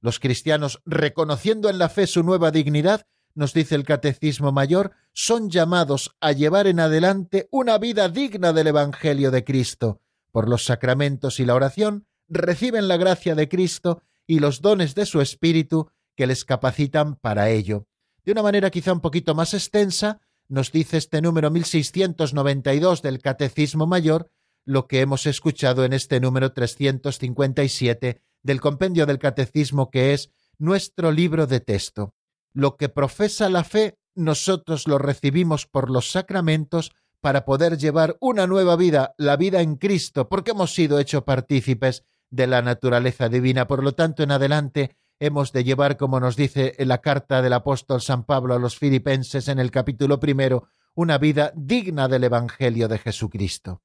Los 0.00 0.18
cristianos, 0.18 0.80
reconociendo 0.86 1.68
en 1.68 1.78
la 1.78 1.88
fe 1.88 2.06
su 2.06 2.22
nueva 2.22 2.50
dignidad, 2.50 3.06
nos 3.34 3.52
dice 3.52 3.74
el 3.74 3.84
Catecismo 3.84 4.50
Mayor, 4.52 4.92
son 5.12 5.50
llamados 5.50 6.16
a 6.20 6.32
llevar 6.32 6.66
en 6.66 6.80
adelante 6.80 7.48
una 7.50 7.78
vida 7.78 8.08
digna 8.08 8.52
del 8.52 8.68
Evangelio 8.68 9.30
de 9.30 9.44
Cristo. 9.44 10.00
Por 10.32 10.48
los 10.48 10.64
sacramentos 10.64 11.40
y 11.40 11.44
la 11.44 11.54
oración 11.54 12.06
reciben 12.28 12.88
la 12.88 12.96
gracia 12.96 13.34
de 13.34 13.48
Cristo 13.48 14.02
y 14.26 14.38
los 14.38 14.62
dones 14.62 14.94
de 14.94 15.06
su 15.06 15.20
Espíritu 15.20 15.90
que 16.16 16.26
les 16.26 16.44
capacitan 16.44 17.16
para 17.16 17.50
ello. 17.50 17.86
De 18.24 18.32
una 18.32 18.42
manera 18.42 18.70
quizá 18.70 18.92
un 18.92 19.00
poquito 19.00 19.34
más 19.34 19.54
extensa, 19.54 20.20
nos 20.48 20.72
dice 20.72 20.96
este 20.96 21.22
número 21.22 21.50
1692 21.50 23.02
del 23.02 23.20
Catecismo 23.20 23.86
Mayor 23.86 24.30
lo 24.64 24.86
que 24.86 25.00
hemos 25.00 25.26
escuchado 25.26 25.84
en 25.84 25.92
este 25.92 26.20
número 26.20 26.52
357 26.52 28.20
del 28.42 28.60
compendio 28.60 29.06
del 29.06 29.18
Catecismo 29.18 29.90
que 29.90 30.12
es 30.12 30.30
nuestro 30.58 31.12
libro 31.12 31.46
de 31.46 31.60
texto. 31.60 32.14
Lo 32.52 32.76
que 32.76 32.88
profesa 32.88 33.48
la 33.48 33.64
fe, 33.64 33.98
nosotros 34.14 34.86
lo 34.86 34.98
recibimos 34.98 35.66
por 35.66 35.90
los 35.90 36.10
sacramentos 36.10 36.92
para 37.20 37.44
poder 37.44 37.78
llevar 37.78 38.16
una 38.20 38.46
nueva 38.46 38.76
vida, 38.76 39.14
la 39.18 39.36
vida 39.36 39.60
en 39.60 39.76
Cristo, 39.76 40.28
porque 40.28 40.52
hemos 40.52 40.74
sido 40.74 40.98
hechos 40.98 41.22
partícipes 41.24 42.04
de 42.30 42.46
la 42.46 42.62
naturaleza 42.62 43.28
divina. 43.28 43.66
Por 43.66 43.82
lo 43.82 43.92
tanto, 43.92 44.22
en 44.22 44.30
adelante 44.30 44.96
hemos 45.18 45.52
de 45.52 45.64
llevar, 45.64 45.96
como 45.96 46.18
nos 46.18 46.36
dice 46.36 46.74
en 46.78 46.88
la 46.88 47.00
carta 47.00 47.42
del 47.42 47.52
apóstol 47.52 48.00
San 48.00 48.24
Pablo 48.24 48.54
a 48.54 48.58
los 48.58 48.78
filipenses 48.78 49.48
en 49.48 49.58
el 49.58 49.70
capítulo 49.70 50.18
primero, 50.18 50.68
una 50.94 51.18
vida 51.18 51.52
digna 51.54 52.08
del 52.08 52.24
Evangelio 52.24 52.88
de 52.88 52.98
Jesucristo. 52.98 53.82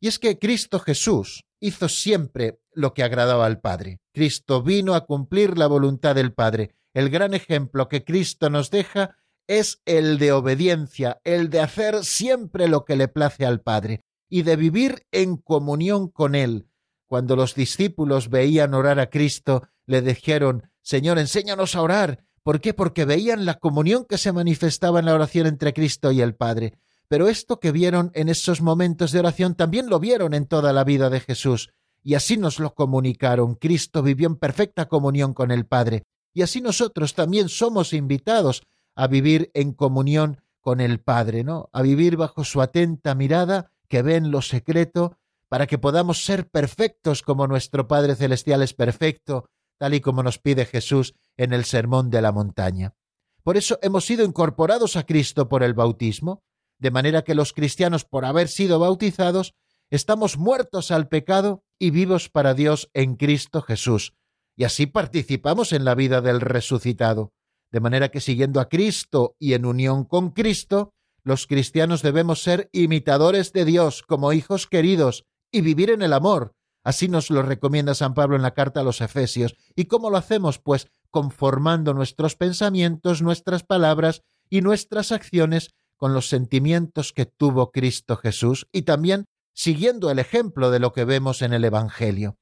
Y 0.00 0.08
es 0.08 0.18
que 0.18 0.38
Cristo 0.38 0.80
Jesús 0.80 1.44
hizo 1.60 1.88
siempre 1.88 2.60
lo 2.72 2.94
que 2.94 3.02
agradaba 3.02 3.46
al 3.46 3.60
Padre. 3.60 4.00
Cristo 4.12 4.62
vino 4.62 4.94
a 4.94 5.06
cumplir 5.06 5.58
la 5.58 5.66
voluntad 5.66 6.14
del 6.14 6.32
Padre. 6.32 6.74
El 6.94 7.10
gran 7.10 7.34
ejemplo 7.34 7.88
que 7.88 8.04
Cristo 8.04 8.50
nos 8.50 8.70
deja 8.70 9.16
es 9.46 9.82
el 9.84 10.18
de 10.18 10.32
obediencia, 10.32 11.20
el 11.24 11.50
de 11.50 11.60
hacer 11.60 12.04
siempre 12.04 12.68
lo 12.68 12.84
que 12.84 12.96
le 12.96 13.08
place 13.08 13.44
al 13.46 13.60
Padre 13.60 14.04
y 14.28 14.42
de 14.42 14.56
vivir 14.56 15.06
en 15.12 15.36
comunión 15.36 16.08
con 16.08 16.34
Él. 16.34 16.68
Cuando 17.06 17.34
los 17.34 17.54
discípulos 17.54 18.30
veían 18.30 18.74
orar 18.74 19.00
a 19.00 19.10
Cristo, 19.10 19.68
le 19.86 20.02
dijeron, 20.02 20.70
Señor, 20.82 21.18
enséñanos 21.18 21.74
a 21.74 21.82
orar. 21.82 22.24
¿Por 22.44 22.60
qué? 22.60 22.72
Porque 22.72 23.04
veían 23.04 23.44
la 23.44 23.58
comunión 23.58 24.06
que 24.08 24.18
se 24.18 24.32
manifestaba 24.32 25.00
en 25.00 25.06
la 25.06 25.14
oración 25.14 25.46
entre 25.46 25.72
Cristo 25.72 26.12
y 26.12 26.20
el 26.20 26.36
Padre. 26.36 26.78
Pero 27.10 27.26
esto 27.26 27.58
que 27.58 27.72
vieron 27.72 28.12
en 28.14 28.28
esos 28.28 28.60
momentos 28.62 29.10
de 29.10 29.18
oración 29.18 29.56
también 29.56 29.90
lo 29.90 29.98
vieron 29.98 30.32
en 30.32 30.46
toda 30.46 30.72
la 30.72 30.84
vida 30.84 31.10
de 31.10 31.18
Jesús. 31.18 31.70
Y 32.04 32.14
así 32.14 32.36
nos 32.36 32.60
lo 32.60 32.72
comunicaron. 32.72 33.56
Cristo 33.56 34.04
vivió 34.04 34.28
en 34.28 34.36
perfecta 34.36 34.86
comunión 34.86 35.34
con 35.34 35.50
el 35.50 35.66
Padre. 35.66 36.04
Y 36.32 36.42
así 36.42 36.60
nosotros 36.60 37.14
también 37.14 37.48
somos 37.48 37.94
invitados 37.94 38.62
a 38.94 39.08
vivir 39.08 39.50
en 39.54 39.72
comunión 39.72 40.40
con 40.60 40.80
el 40.80 41.00
Padre, 41.00 41.42
¿no? 41.42 41.68
A 41.72 41.82
vivir 41.82 42.16
bajo 42.16 42.44
su 42.44 42.62
atenta 42.62 43.16
mirada 43.16 43.72
que 43.88 44.02
ve 44.02 44.14
en 44.14 44.30
lo 44.30 44.40
secreto, 44.40 45.18
para 45.48 45.66
que 45.66 45.78
podamos 45.78 46.24
ser 46.24 46.48
perfectos 46.48 47.22
como 47.22 47.48
nuestro 47.48 47.88
Padre 47.88 48.14
Celestial 48.14 48.62
es 48.62 48.72
perfecto, 48.72 49.46
tal 49.78 49.94
y 49.94 50.00
como 50.00 50.22
nos 50.22 50.38
pide 50.38 50.64
Jesús 50.64 51.16
en 51.36 51.52
el 51.52 51.64
Sermón 51.64 52.08
de 52.08 52.22
la 52.22 52.30
Montaña. 52.30 52.94
Por 53.42 53.56
eso 53.56 53.80
hemos 53.82 54.04
sido 54.04 54.24
incorporados 54.24 54.94
a 54.94 55.02
Cristo 55.02 55.48
por 55.48 55.64
el 55.64 55.74
bautismo, 55.74 56.44
de 56.80 56.90
manera 56.90 57.22
que 57.22 57.34
los 57.34 57.52
cristianos, 57.52 58.04
por 58.04 58.24
haber 58.24 58.48
sido 58.48 58.78
bautizados, 58.78 59.54
estamos 59.90 60.38
muertos 60.38 60.90
al 60.90 61.08
pecado 61.08 61.62
y 61.78 61.90
vivos 61.90 62.28
para 62.28 62.54
Dios 62.54 62.90
en 62.94 63.16
Cristo 63.16 63.62
Jesús, 63.62 64.14
y 64.56 64.64
así 64.64 64.86
participamos 64.86 65.72
en 65.72 65.84
la 65.84 65.94
vida 65.94 66.20
del 66.20 66.40
resucitado, 66.40 67.32
de 67.70 67.80
manera 67.80 68.08
que 68.08 68.20
siguiendo 68.20 68.60
a 68.60 68.68
Cristo 68.68 69.36
y 69.38 69.54
en 69.54 69.64
unión 69.64 70.04
con 70.04 70.30
Cristo, 70.30 70.94
los 71.22 71.46
cristianos 71.46 72.02
debemos 72.02 72.42
ser 72.42 72.70
imitadores 72.72 73.52
de 73.52 73.64
Dios 73.64 74.02
como 74.02 74.32
hijos 74.32 74.66
queridos 74.66 75.26
y 75.52 75.60
vivir 75.60 75.90
en 75.90 76.02
el 76.02 76.12
amor. 76.12 76.54
Así 76.82 77.08
nos 77.08 77.30
lo 77.30 77.42
recomienda 77.42 77.94
San 77.94 78.14
Pablo 78.14 78.36
en 78.36 78.42
la 78.42 78.54
carta 78.54 78.80
a 78.80 78.84
los 78.84 79.02
Efesios. 79.02 79.54
¿Y 79.76 79.84
cómo 79.84 80.08
lo 80.08 80.16
hacemos? 80.16 80.58
Pues 80.58 80.88
conformando 81.10 81.92
nuestros 81.92 82.36
pensamientos, 82.36 83.20
nuestras 83.20 83.64
palabras 83.64 84.22
y 84.48 84.62
nuestras 84.62 85.12
acciones 85.12 85.74
con 86.00 86.14
los 86.14 86.30
sentimientos 86.30 87.12
que 87.12 87.26
tuvo 87.26 87.70
Cristo 87.70 88.16
Jesús 88.16 88.66
y 88.72 88.82
también 88.82 89.26
siguiendo 89.52 90.10
el 90.10 90.18
ejemplo 90.18 90.70
de 90.70 90.78
lo 90.78 90.94
que 90.94 91.04
vemos 91.04 91.42
en 91.42 91.52
el 91.52 91.62
Evangelio. 91.62 92.38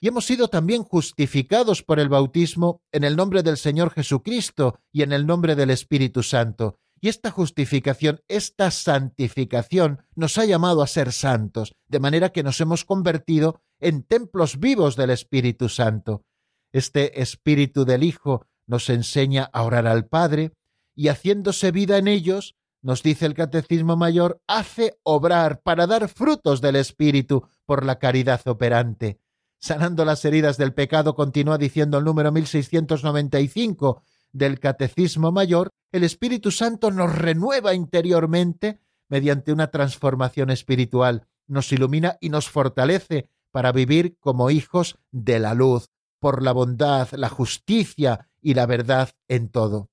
Y 0.00 0.08
hemos 0.08 0.24
sido 0.24 0.48
también 0.48 0.84
justificados 0.84 1.82
por 1.82 1.98
el 1.98 2.08
bautismo 2.08 2.80
en 2.92 3.02
el 3.02 3.16
nombre 3.16 3.42
del 3.42 3.56
Señor 3.56 3.90
Jesucristo 3.90 4.78
y 4.92 5.02
en 5.02 5.12
el 5.12 5.26
nombre 5.26 5.56
del 5.56 5.70
Espíritu 5.70 6.22
Santo. 6.22 6.78
Y 7.00 7.08
esta 7.08 7.32
justificación, 7.32 8.20
esta 8.28 8.70
santificación 8.70 10.04
nos 10.14 10.38
ha 10.38 10.44
llamado 10.44 10.82
a 10.82 10.86
ser 10.86 11.12
santos, 11.12 11.74
de 11.88 11.98
manera 11.98 12.30
que 12.30 12.44
nos 12.44 12.60
hemos 12.60 12.84
convertido 12.84 13.60
en 13.80 14.04
templos 14.04 14.60
vivos 14.60 14.94
del 14.94 15.10
Espíritu 15.10 15.68
Santo. 15.68 16.24
Este 16.70 17.20
Espíritu 17.20 17.84
del 17.84 18.04
Hijo 18.04 18.46
nos 18.68 18.88
enseña 18.88 19.50
a 19.52 19.64
orar 19.64 19.88
al 19.88 20.06
Padre 20.06 20.52
y 20.94 21.08
haciéndose 21.08 21.72
vida 21.72 21.98
en 21.98 22.06
ellos, 22.06 22.54
nos 22.82 23.02
dice 23.02 23.26
el 23.26 23.34
Catecismo 23.34 23.96
Mayor, 23.96 24.40
hace 24.46 24.98
obrar 25.04 25.62
para 25.62 25.86
dar 25.86 26.08
frutos 26.08 26.60
del 26.60 26.76
Espíritu 26.76 27.46
por 27.64 27.84
la 27.84 27.98
caridad 27.98 28.46
operante. 28.46 29.20
Sanando 29.58 30.04
las 30.04 30.24
heridas 30.24 30.56
del 30.58 30.74
pecado, 30.74 31.14
continúa 31.14 31.56
diciendo 31.56 31.98
el 31.98 32.04
número 32.04 32.32
1695 32.32 34.02
del 34.32 34.58
Catecismo 34.58 35.30
Mayor, 35.30 35.70
el 35.92 36.02
Espíritu 36.02 36.50
Santo 36.50 36.90
nos 36.90 37.14
renueva 37.14 37.72
interiormente 37.72 38.80
mediante 39.08 39.52
una 39.52 39.70
transformación 39.70 40.50
espiritual, 40.50 41.28
nos 41.46 41.70
ilumina 41.72 42.16
y 42.20 42.30
nos 42.30 42.48
fortalece 42.48 43.28
para 43.52 43.70
vivir 43.70 44.16
como 44.18 44.50
hijos 44.50 44.98
de 45.12 45.38
la 45.38 45.54
luz, 45.54 45.90
por 46.18 46.42
la 46.42 46.52
bondad, 46.52 47.08
la 47.12 47.28
justicia 47.28 48.30
y 48.40 48.54
la 48.54 48.66
verdad 48.66 49.10
en 49.28 49.48
todo. 49.48 49.90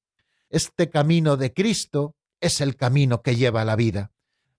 Este 0.50 0.90
camino 0.90 1.38
de 1.38 1.54
Cristo 1.54 2.16
es 2.42 2.62
el 2.62 2.76
camino 2.76 3.22
que 3.22 3.36
lleva 3.36 3.62
a 3.62 3.66
la 3.66 3.76
vida. 3.76 4.12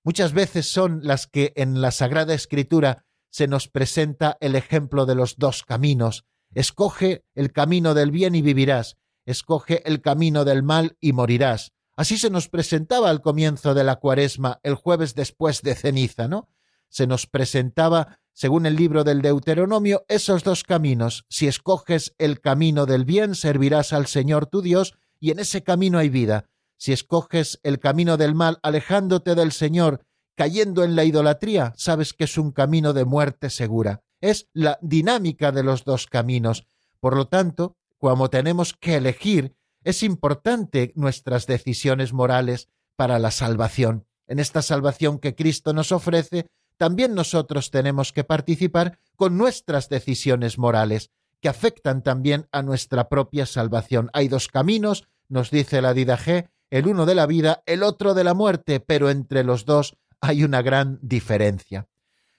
Muchas 0.03 0.33
veces 0.33 0.71
son 0.71 1.01
las 1.03 1.27
que 1.27 1.53
en 1.57 1.81
la 1.81 1.91
Sagrada 1.91 2.35
Escritura 2.35 3.05
se 3.31 3.47
nos 3.47 3.69
presenta 3.69 4.37
el 4.41 4.57
ejemplo 4.57 5.07
de 5.07 5.15
los 5.15 5.37
dos 5.37 5.63
caminos. 5.63 6.25
Escoge 6.55 7.25
el 7.35 7.53
camino 7.53 7.95
del 7.95 8.11
bien 8.11 8.35
y 8.35 8.43
vivirás, 8.43 8.97
escoge 9.25 9.83
el 9.89 10.01
camino 10.01 10.45
del 10.45 10.63
mal 10.63 10.97
y 11.01 11.13
morirás. 11.13 11.73
Así 11.97 12.17
se 12.17 12.31
nos 12.31 12.49
presentaba 12.49 13.11
al 13.11 13.21
comienzo 13.21 13.75
de 13.75 13.85
la 13.85 13.97
cuaresma, 13.97 14.59
el 14.63 14.75
jueves 14.75 15.15
después 15.15 15.63
de 15.63 15.75
ceniza, 15.75 16.29
¿no? 16.29 16.49
Se 16.89 17.07
nos 17.07 17.27
presentaba, 17.27 18.19
según 18.33 18.67
el 18.67 18.75
libro 18.75 19.05
del 19.05 19.23
Deuteronomio, 19.23 20.05
esos 20.09 20.43
dos 20.43 20.65
caminos. 20.65 21.27
Si 21.29 21.47
escoges 21.47 22.15
el 22.19 22.41
camino 22.41 22.87
del 22.87 23.05
bien, 23.05 23.35
servirás 23.35 23.93
al 23.93 24.07
Señor 24.07 24.47
tu 24.47 24.63
Dios, 24.63 24.95
y 25.21 25.31
en 25.31 25.39
ese 25.39 25.63
camino 25.63 25.99
hay 25.99 26.09
vida. 26.09 26.50
Si 26.81 26.95
escoges 26.95 27.61
el 27.63 27.79
camino 27.79 28.17
del 28.17 28.35
mal, 28.35 28.59
alejándote 28.63 29.35
del 29.35 29.53
Señor, 29.53 30.07
cayendo 30.35 30.83
en 30.83 30.97
la 30.97 31.05
idolatría, 31.05 31.75
sabes 31.77 32.15
que 32.15 32.25
es 32.25 32.39
un 32.39 32.53
camino 32.53 32.95
de 32.95 33.05
muerte 33.05 33.51
segura. 33.51 34.03
Es 34.23 34.49
la 34.55 34.79
dinámica 34.81 35.53
de 35.53 35.63
los 35.63 35.85
dos 35.85 36.07
caminos. 36.07 36.67
Por 36.99 37.17
lo 37.17 37.29
tanto, 37.29 37.77
cuando 37.99 38.31
tenemos 38.31 38.73
que 38.73 38.97
elegir, 38.97 39.55
es 39.85 40.03
importante 40.03 40.95
nuestras 40.97 41.47
decisiones 41.47 42.15
morales 42.15 42.69
para 42.97 43.19
la 43.19 43.31
salvación. 43.31 44.07
En 44.27 44.39
esta 44.39 44.63
salvación 44.63 45.19
que 45.19 45.35
Cristo 45.35 45.75
nos 45.75 45.93
ofrece, 45.93 46.47
también 46.79 47.15
nosotros 47.15 47.71
tenemos 47.71 48.15
que 48.15 48.25
participar 48.25 48.99
con 49.17 49.37
nuestras 49.37 49.91
decisiones 49.91 50.57
morales, 50.57 51.11
que 51.43 51.51
afectan 51.51 52.03
también 52.03 52.49
a 52.53 52.63
nuestra 52.63 53.11
propia 53.11 53.45
salvación. 53.45 54.09
Hay 54.15 54.29
dos 54.29 54.49
caminos, 54.49 55.09
nos 55.29 55.51
dice 55.51 55.83
la 55.83 55.93
G, 55.95 56.49
el 56.71 56.87
uno 56.87 57.05
de 57.05 57.15
la 57.15 57.27
vida, 57.27 57.63
el 57.67 57.83
otro 57.83 58.15
de 58.15 58.25
la 58.25 58.35
muerte, 58.35 58.81
pero 58.81 59.11
entre 59.11 59.45
los 59.45 59.65
dos 59.65 59.97
hay 60.21 60.45
una 60.45 60.63
gran 60.63 60.99
diferencia. 61.03 61.89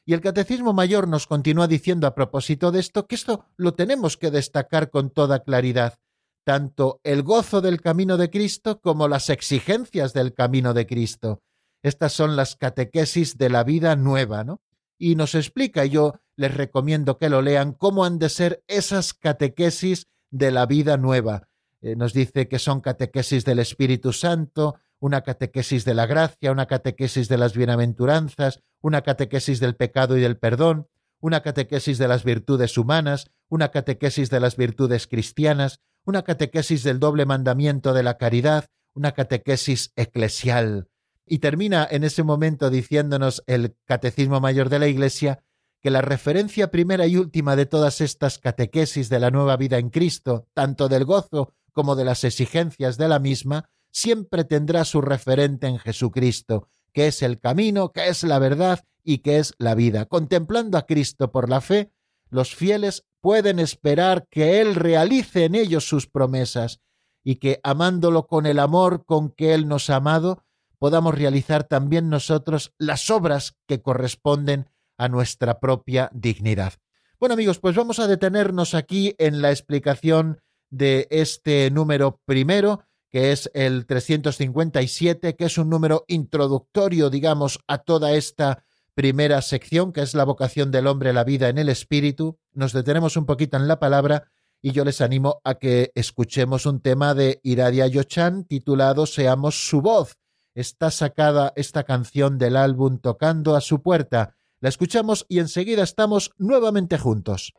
Y 0.06 0.14
el 0.14 0.22
Catecismo 0.22 0.74
Mayor 0.74 1.08
nos 1.08 1.28
continúa 1.28 1.68
diciendo 1.68 2.08
a 2.08 2.16
propósito 2.16 2.72
de 2.72 2.80
esto 2.80 3.08
que 3.08 3.16
esto 3.16 3.46
lo 3.56 3.74
tenemos 3.74 4.18
que 4.18 4.32
destacar 4.32 4.90
con 4.90 5.12
toda 5.12 5.44
claridad, 5.44 6.00
tanto 6.44 7.00
el 7.04 7.22
gozo 7.22 7.62
del 7.62 7.82
camino 7.82 8.18
de 8.18 8.30
Cristo 8.30 8.80
como 8.82 9.08
las 9.08 9.30
exigencias 9.30 10.14
del 10.14 10.34
camino 10.34 10.74
de 10.74 10.88
Cristo. 10.88 11.44
Estas 11.84 12.14
son 12.14 12.36
las 12.36 12.56
catequesis 12.56 13.38
de 13.38 13.50
la 13.50 13.64
vida 13.64 13.96
nueva, 13.96 14.44
¿no? 14.44 14.62
Y 14.98 15.16
nos 15.16 15.36
explica, 15.36 15.86
y 15.86 15.90
yo 15.92 16.14
les 16.36 16.54
recomiendo 16.54 17.18
que 17.18 17.30
lo 17.30 17.42
lean, 17.42 17.74
cómo 17.74 18.06
han 18.06 18.20
de 18.20 18.30
ser 18.30 18.64
esas 18.68 19.14
catequesis 19.14 20.08
de 20.30 20.52
la 20.52 20.66
vida 20.66 20.98
nueva. 20.98 21.48
Eh, 21.82 21.96
nos 21.96 22.14
dice 22.14 22.48
que 22.48 22.60
son 22.60 22.80
catequesis 22.80 23.44
del 23.44 23.60
Espíritu 23.60 24.14
Santo, 24.14 24.76
una 25.00 25.22
catequesis 25.22 25.84
de 25.84 25.96
la 25.96 26.06
gracia, 26.06 26.52
una 26.52 26.68
catequesis 26.68 27.28
de 27.28 27.38
las 27.38 27.56
bienaventuranzas, 27.56 28.62
una 28.82 29.02
catequesis 29.02 29.60
del 29.60 29.76
pecado 29.76 30.16
y 30.16 30.22
del 30.22 30.38
perdón, 30.38 30.88
una 31.20 31.42
catequesis 31.42 31.98
de 31.98 32.08
las 32.08 32.24
virtudes 32.24 32.78
humanas, 32.78 33.32
una 33.50 33.70
catequesis 33.70 34.30
de 34.30 34.40
las 34.40 34.58
virtudes 34.58 35.08
cristianas, 35.08 35.80
una 36.06 36.24
catequesis 36.24 36.84
del 36.84 37.00
doble 37.00 37.26
mandamiento 37.26 37.94
de 37.94 38.04
la 38.04 38.18
caridad, 38.18 38.66
una 38.94 39.14
catequesis 39.14 39.92
eclesial. 39.96 40.88
Y 41.26 41.40
termina 41.40 41.88
en 41.90 42.04
ese 42.04 42.24
momento 42.24 42.70
diciéndonos 42.70 43.44
el 43.48 43.76
Catecismo 43.86 44.40
Mayor 44.40 44.70
de 44.70 44.80
la 44.80 44.88
Iglesia 44.88 45.44
que 45.82 45.90
la 45.90 46.02
referencia 46.02 46.70
primera 46.70 47.08
y 47.08 47.18
última 47.18 47.56
de 47.56 47.66
todas 47.66 48.02
estas 48.02 48.38
catequesis 48.38 49.10
de 49.10 49.20
la 49.20 49.32
nueva 49.32 49.58
vida 49.58 49.80
en 49.80 49.90
Cristo, 49.90 50.48
tanto 50.54 50.88
del 50.90 51.06
gozo 51.06 51.54
como 51.72 51.96
de 51.96 52.06
las 52.06 52.24
exigencias 52.24 52.98
de 52.98 53.08
la 53.08 53.20
misma, 53.20 53.70
siempre 53.92 54.44
tendrá 54.44 54.86
su 54.86 55.02
referente 55.02 55.68
en 55.68 55.80
Jesucristo, 55.80 56.68
que 56.94 57.08
es 57.08 57.22
el 57.22 57.40
camino, 57.40 57.92
que 57.92 58.08
es 58.08 58.24
la 58.24 58.40
verdad 58.40 58.84
y 59.04 59.20
que 59.20 59.40
es 59.40 59.54
la 59.58 59.76
vida. 59.76 60.06
Contemplando 60.06 60.78
a 60.78 60.86
Cristo 60.86 61.32
por 61.32 61.50
la 61.50 61.62
fe, 61.62 61.92
los 62.30 62.56
fieles 62.56 63.06
pueden 63.20 63.60
esperar 63.60 64.28
que 64.30 64.62
Él 64.62 64.76
realice 64.76 65.46
en 65.46 65.56
ellos 65.56 65.88
sus 65.88 66.08
promesas 66.08 66.80
y 67.24 67.36
que, 67.36 67.60
amándolo 67.64 68.28
con 68.28 68.46
el 68.46 68.60
amor 68.60 69.06
con 69.06 69.30
que 69.30 69.54
Él 69.54 69.68
nos 69.68 69.90
ha 69.90 69.98
amado, 69.98 70.44
podamos 70.80 71.14
realizar 71.14 71.66
también 71.66 72.10
nosotros 72.10 72.74
las 72.78 73.10
obras 73.10 73.56
que 73.68 73.82
corresponden 73.82 74.70
a 74.98 75.10
nuestra 75.10 75.60
propia 75.60 76.10
dignidad. 76.14 76.74
Bueno 77.20 77.34
amigos, 77.34 77.60
pues 77.60 77.76
vamos 77.76 78.00
a 78.00 78.08
detenernos 78.08 78.74
aquí 78.74 79.14
en 79.20 79.44
la 79.44 79.52
explicación 79.52 80.42
de 80.72 81.08
este 81.12 81.70
número 81.70 82.20
primero, 82.26 82.82
que 83.12 83.32
es 83.32 83.52
el 83.54 83.86
357, 83.86 85.36
que 85.36 85.46
es 85.46 85.58
un 85.58 85.70
número 85.70 86.06
introductorio, 86.08 87.10
digamos, 87.10 87.60
a 87.68 87.80
toda 87.80 88.14
esta 88.14 88.64
primera 88.96 89.42
sección, 89.42 89.94
que 89.94 90.02
es 90.02 90.14
la 90.14 90.24
vocación 90.24 90.72
del 90.72 90.88
hombre, 90.88 91.14
la 91.14 91.24
vida 91.24 91.50
en 91.50 91.58
el 91.58 91.70
espíritu. 91.70 92.40
Nos 92.54 92.74
detenemos 92.74 93.18
un 93.18 93.26
poquito 93.26 93.58
en 93.58 93.68
la 93.68 93.80
palabra 93.80 94.32
y 94.62 94.72
yo 94.72 94.86
les 94.86 95.02
animo 95.02 95.42
a 95.44 95.56
que 95.56 95.92
escuchemos 95.96 96.66
un 96.66 96.82
tema 96.82 97.14
de 97.14 97.40
Iradia 97.44 97.88
Yochan 97.88 98.46
titulado 98.46 99.06
Seamos 99.06 99.68
su 99.68 99.82
voz. 99.82 100.18
Está 100.54 100.92
sacada 100.92 101.54
esta 101.56 101.84
canción 101.84 102.38
del 102.38 102.56
álbum 102.58 103.00
Tocando 103.00 103.56
a 103.56 103.62
su 103.62 103.82
puerta. 103.82 104.36
La 104.60 104.70
escuchamos 104.70 105.26
y 105.28 105.40
enseguida 105.40 105.84
estamos 105.84 106.32
nuevamente 106.38 106.98
juntos. 106.98 107.54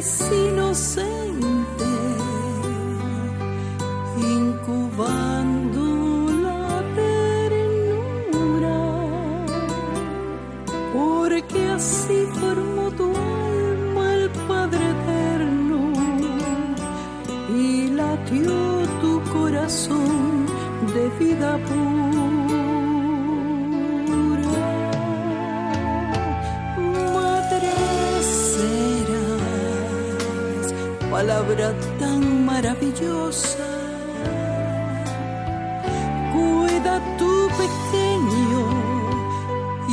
inocente, 0.00 1.90
incubando 4.16 5.82
la 6.40 6.84
ternura, 6.94 8.78
porque 10.92 11.68
así 11.70 12.26
formó 12.38 12.92
tu 12.92 13.06
alma 13.06 14.14
el 14.14 14.30
Padre 14.46 14.84
Eterno 14.88 15.92
y 17.56 17.88
latió 17.88 18.86
tu 19.00 19.20
corazón 19.32 20.46
de 20.94 21.08
vida 21.18 21.58
pura. 21.66 22.17
Palabra 31.18 31.68
tan 31.98 32.46
maravillosa. 32.46 33.68
Cuida 36.32 36.94
tu 37.18 37.32
pequeño 37.62 38.62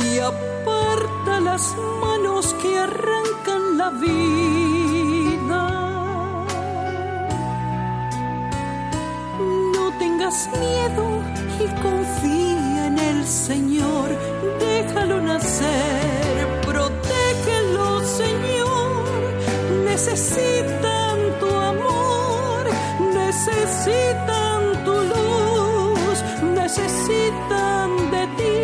y 0.04 0.08
aparta 0.32 1.32
las 1.48 1.64
manos 2.04 2.54
que 2.60 2.70
arrancan 2.78 3.62
la 3.80 3.90
vida. 4.04 5.62
No 9.74 9.84
tengas 10.02 10.36
miedo 10.64 11.06
y 11.64 11.66
confía 11.86 12.86
en 12.90 12.98
el 13.10 13.26
Señor. 13.26 14.08
Déjalo 14.60 15.16
nacer, 15.32 16.44
protégelo, 16.68 17.86
Señor. 18.20 18.46
Amor, 19.96 20.95
necesitan 23.86 24.84
tu 24.84 24.94
luz, 25.12 26.18
necesitan 26.60 27.88
de 28.10 28.22
ti. 28.38 28.58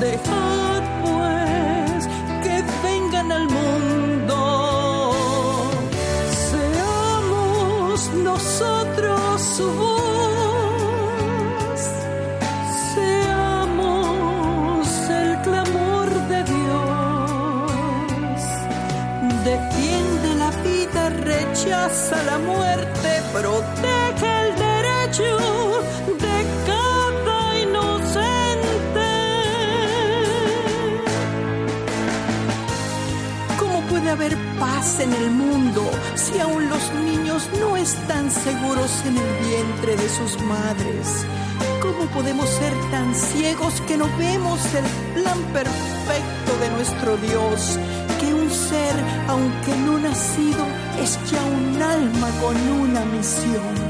Dejad 0.00 0.82
pues 1.02 2.08
que 2.44 2.56
vengan 2.82 3.32
al 3.32 3.46
mundo. 3.48 5.12
Seamos 6.50 7.98
nosotros 8.14 9.40
su 9.56 9.66
voz. 9.82 11.80
Seamos 12.94 14.88
el 15.20 15.30
clamor 15.42 16.08
de 16.32 16.40
Dios. 16.54 18.40
Defiende 19.44 20.30
la 20.34 20.50
vida, 20.68 21.02
rechaza 21.10 22.22
la 22.24 22.38
muerte, 22.38 23.10
protege 23.32 23.99
haber 34.10 34.36
paz 34.58 35.00
en 35.00 35.12
el 35.12 35.30
mundo 35.30 35.88
si 36.14 36.38
aún 36.40 36.68
los 36.68 36.92
niños 37.04 37.48
no 37.60 37.76
están 37.76 38.30
seguros 38.30 38.90
en 39.06 39.16
el 39.16 39.46
vientre 39.46 39.96
de 39.96 40.08
sus 40.08 40.42
madres? 40.42 41.24
¿Cómo 41.80 42.06
podemos 42.10 42.48
ser 42.48 42.72
tan 42.90 43.14
ciegos 43.14 43.80
que 43.82 43.96
no 43.96 44.06
vemos 44.18 44.60
el 44.74 44.84
plan 45.14 45.38
perfecto 45.52 46.58
de 46.60 46.70
nuestro 46.70 47.16
Dios? 47.18 47.78
Que 48.18 48.34
un 48.34 48.50
ser, 48.50 48.94
aunque 49.28 49.76
no 49.76 49.98
nacido, 49.98 50.64
es 51.00 51.18
ya 51.30 51.42
un 51.44 51.80
alma 51.80 52.28
con 52.40 52.56
una 52.80 53.04
misión. 53.04 53.89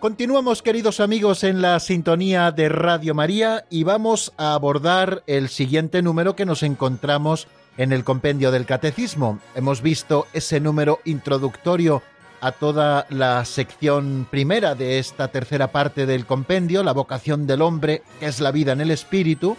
Continuamos, 0.00 0.62
queridos 0.62 0.98
amigos, 0.98 1.44
en 1.44 1.60
la 1.60 1.78
sintonía 1.78 2.52
de 2.52 2.70
Radio 2.70 3.14
María 3.14 3.66
y 3.68 3.84
vamos 3.84 4.32
a 4.38 4.54
abordar 4.54 5.22
el 5.26 5.50
siguiente 5.50 6.00
número 6.00 6.34
que 6.34 6.46
nos 6.46 6.62
encontramos 6.62 7.48
en 7.76 7.92
el 7.92 8.02
compendio 8.02 8.50
del 8.50 8.64
Catecismo. 8.64 9.40
Hemos 9.54 9.82
visto 9.82 10.26
ese 10.32 10.58
número 10.58 11.00
introductorio 11.04 12.02
a 12.40 12.52
toda 12.52 13.06
la 13.10 13.44
sección 13.44 14.26
primera 14.30 14.74
de 14.74 15.00
esta 15.00 15.28
tercera 15.28 15.70
parte 15.70 16.06
del 16.06 16.24
compendio, 16.24 16.82
la 16.82 16.92
vocación 16.92 17.46
del 17.46 17.60
hombre, 17.60 18.02
que 18.20 18.26
es 18.28 18.40
la 18.40 18.52
vida 18.52 18.72
en 18.72 18.80
el 18.80 18.92
espíritu, 18.92 19.58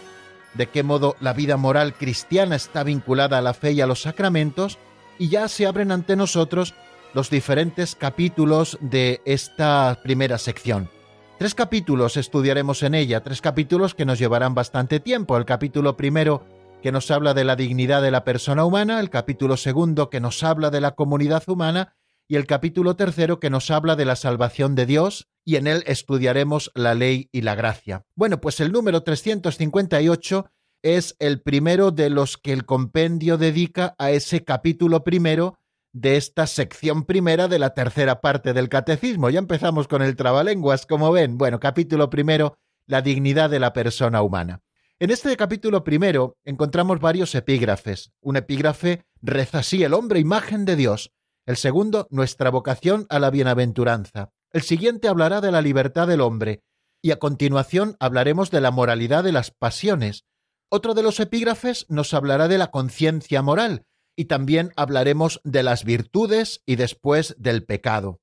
de 0.56 0.66
qué 0.66 0.82
modo 0.82 1.16
la 1.20 1.34
vida 1.34 1.56
moral 1.56 1.94
cristiana 1.94 2.56
está 2.56 2.84
vinculada 2.84 3.38
a 3.38 3.42
la 3.44 3.54
fe 3.54 3.74
y 3.74 3.82
a 3.82 3.86
los 3.86 4.02
sacramentos, 4.02 4.80
y 5.20 5.30
ya 5.30 5.48
se 5.48 5.68
abren 5.68 5.92
ante 5.92 6.16
nosotros 6.16 6.74
los 7.14 7.30
diferentes 7.30 7.96
capítulos 7.96 8.78
de 8.82 9.22
esta 9.26 10.00
primera 10.04 10.38
sección. 10.38 10.90
Tres 11.38 11.56
capítulos 11.56 12.18
estudiaremos 12.18 12.84
en 12.84 12.94
ella, 12.94 13.22
tres 13.22 13.42
capítulos 13.42 13.96
que 13.96 14.06
nos 14.06 14.20
llevarán 14.20 14.54
bastante 14.54 15.00
tiempo. 15.00 15.38
El 15.38 15.46
capítulo 15.46 15.98
primero 15.98 16.46
que 16.82 16.92
nos 16.92 17.12
habla 17.12 17.34
de 17.34 17.44
la 17.44 17.56
dignidad 17.56 18.02
de 18.02 18.12
la 18.12 18.24
persona 18.24 18.64
humana, 18.64 19.00
el 19.00 19.10
capítulo 19.10 19.58
segundo 19.58 20.10
que 20.10 20.20
nos 20.20 20.44
habla 20.44 20.70
de 20.70 20.82
la 20.82 20.92
comunidad 20.92 21.44
humana 21.48 21.96
y 22.28 22.36
el 22.36 22.46
capítulo 22.46 22.96
tercero 22.96 23.40
que 23.40 23.50
nos 23.50 23.72
habla 23.72 23.96
de 23.96 24.06
la 24.06 24.16
salvación 24.16 24.76
de 24.76 24.86
Dios 24.86 25.28
y 25.44 25.56
en 25.58 25.68
él 25.68 25.84
estudiaremos 25.88 26.72
la 26.76 26.94
ley 26.94 27.30
y 27.32 27.42
la 27.42 27.56
gracia. 27.56 28.06
Bueno, 28.16 28.40
pues 28.40 28.60
el 28.60 28.72
número 28.72 29.04
358 29.04 30.46
es 30.84 31.16
el 31.20 31.42
primero 31.42 31.92
de 31.92 32.10
los 32.10 32.38
que 32.38 32.54
el 32.54 32.66
compendio 32.66 33.38
dedica 33.38 33.96
a 33.98 34.12
ese 34.12 34.44
capítulo 34.44 35.04
primero 35.04 35.58
de 35.94 36.18
esta 36.18 36.48
sección 36.48 37.06
primera 37.06 37.48
de 37.48 37.60
la 37.60 37.74
tercera 37.74 38.22
parte 38.22 38.54
del 38.54 38.70
catecismo. 38.70 39.30
Ya 39.30 39.40
empezamos 39.40 39.88
con 39.88 40.02
el 40.02 40.16
trabalenguas, 40.16 40.86
como 40.86 41.12
ven. 41.12 41.38
Bueno, 41.38 41.60
capítulo 41.60 42.10
primero, 42.10 42.58
la 42.86 43.02
dignidad 43.02 43.50
de 43.50 43.60
la 43.60 43.74
persona 43.74 44.22
humana. 44.22 44.62
En 45.00 45.10
este 45.10 45.36
capítulo 45.36 45.84
primero 45.84 46.38
encontramos 46.46 47.00
varios 47.00 47.34
epígrafes. 47.34 48.12
Un 48.22 48.38
epígrafe 48.38 49.06
reza 49.22 49.60
así, 49.60 49.84
el 49.84 49.94
hombre 49.94 50.20
imagen 50.20 50.66
de 50.66 50.76
Dios. 50.76 51.12
El 51.46 51.58
segundo, 51.58 52.08
nuestra 52.12 52.52
vocación 52.52 53.08
a 53.10 53.20
la 53.20 53.32
bienaventuranza. 53.32 54.32
El 54.52 54.62
siguiente 54.62 55.08
hablará 55.08 55.42
de 55.42 55.52
la 55.52 55.62
libertad 55.62 56.08
del 56.08 56.22
hombre. 56.22 56.62
Y 57.02 57.12
a 57.12 57.18
continuación 57.18 57.96
hablaremos 58.00 58.52
de 58.52 58.62
la 58.62 58.70
moralidad 58.70 59.24
de 59.24 59.32
las 59.32 59.50
pasiones. 59.50 60.26
Otro 60.70 60.94
de 60.94 61.04
los 61.04 61.20
epígrafes 61.20 61.88
nos 61.90 62.14
hablará 62.14 62.48
de 62.48 62.60
la 62.60 62.70
conciencia 62.70 63.42
moral, 63.42 63.86
y 64.22 64.26
también 64.26 64.72
hablaremos 64.76 65.42
de 65.44 65.64
las 65.64 65.84
virtudes 65.84 66.62
y 66.68 66.76
después 66.76 67.34
del 67.40 67.66
pecado. 67.66 68.22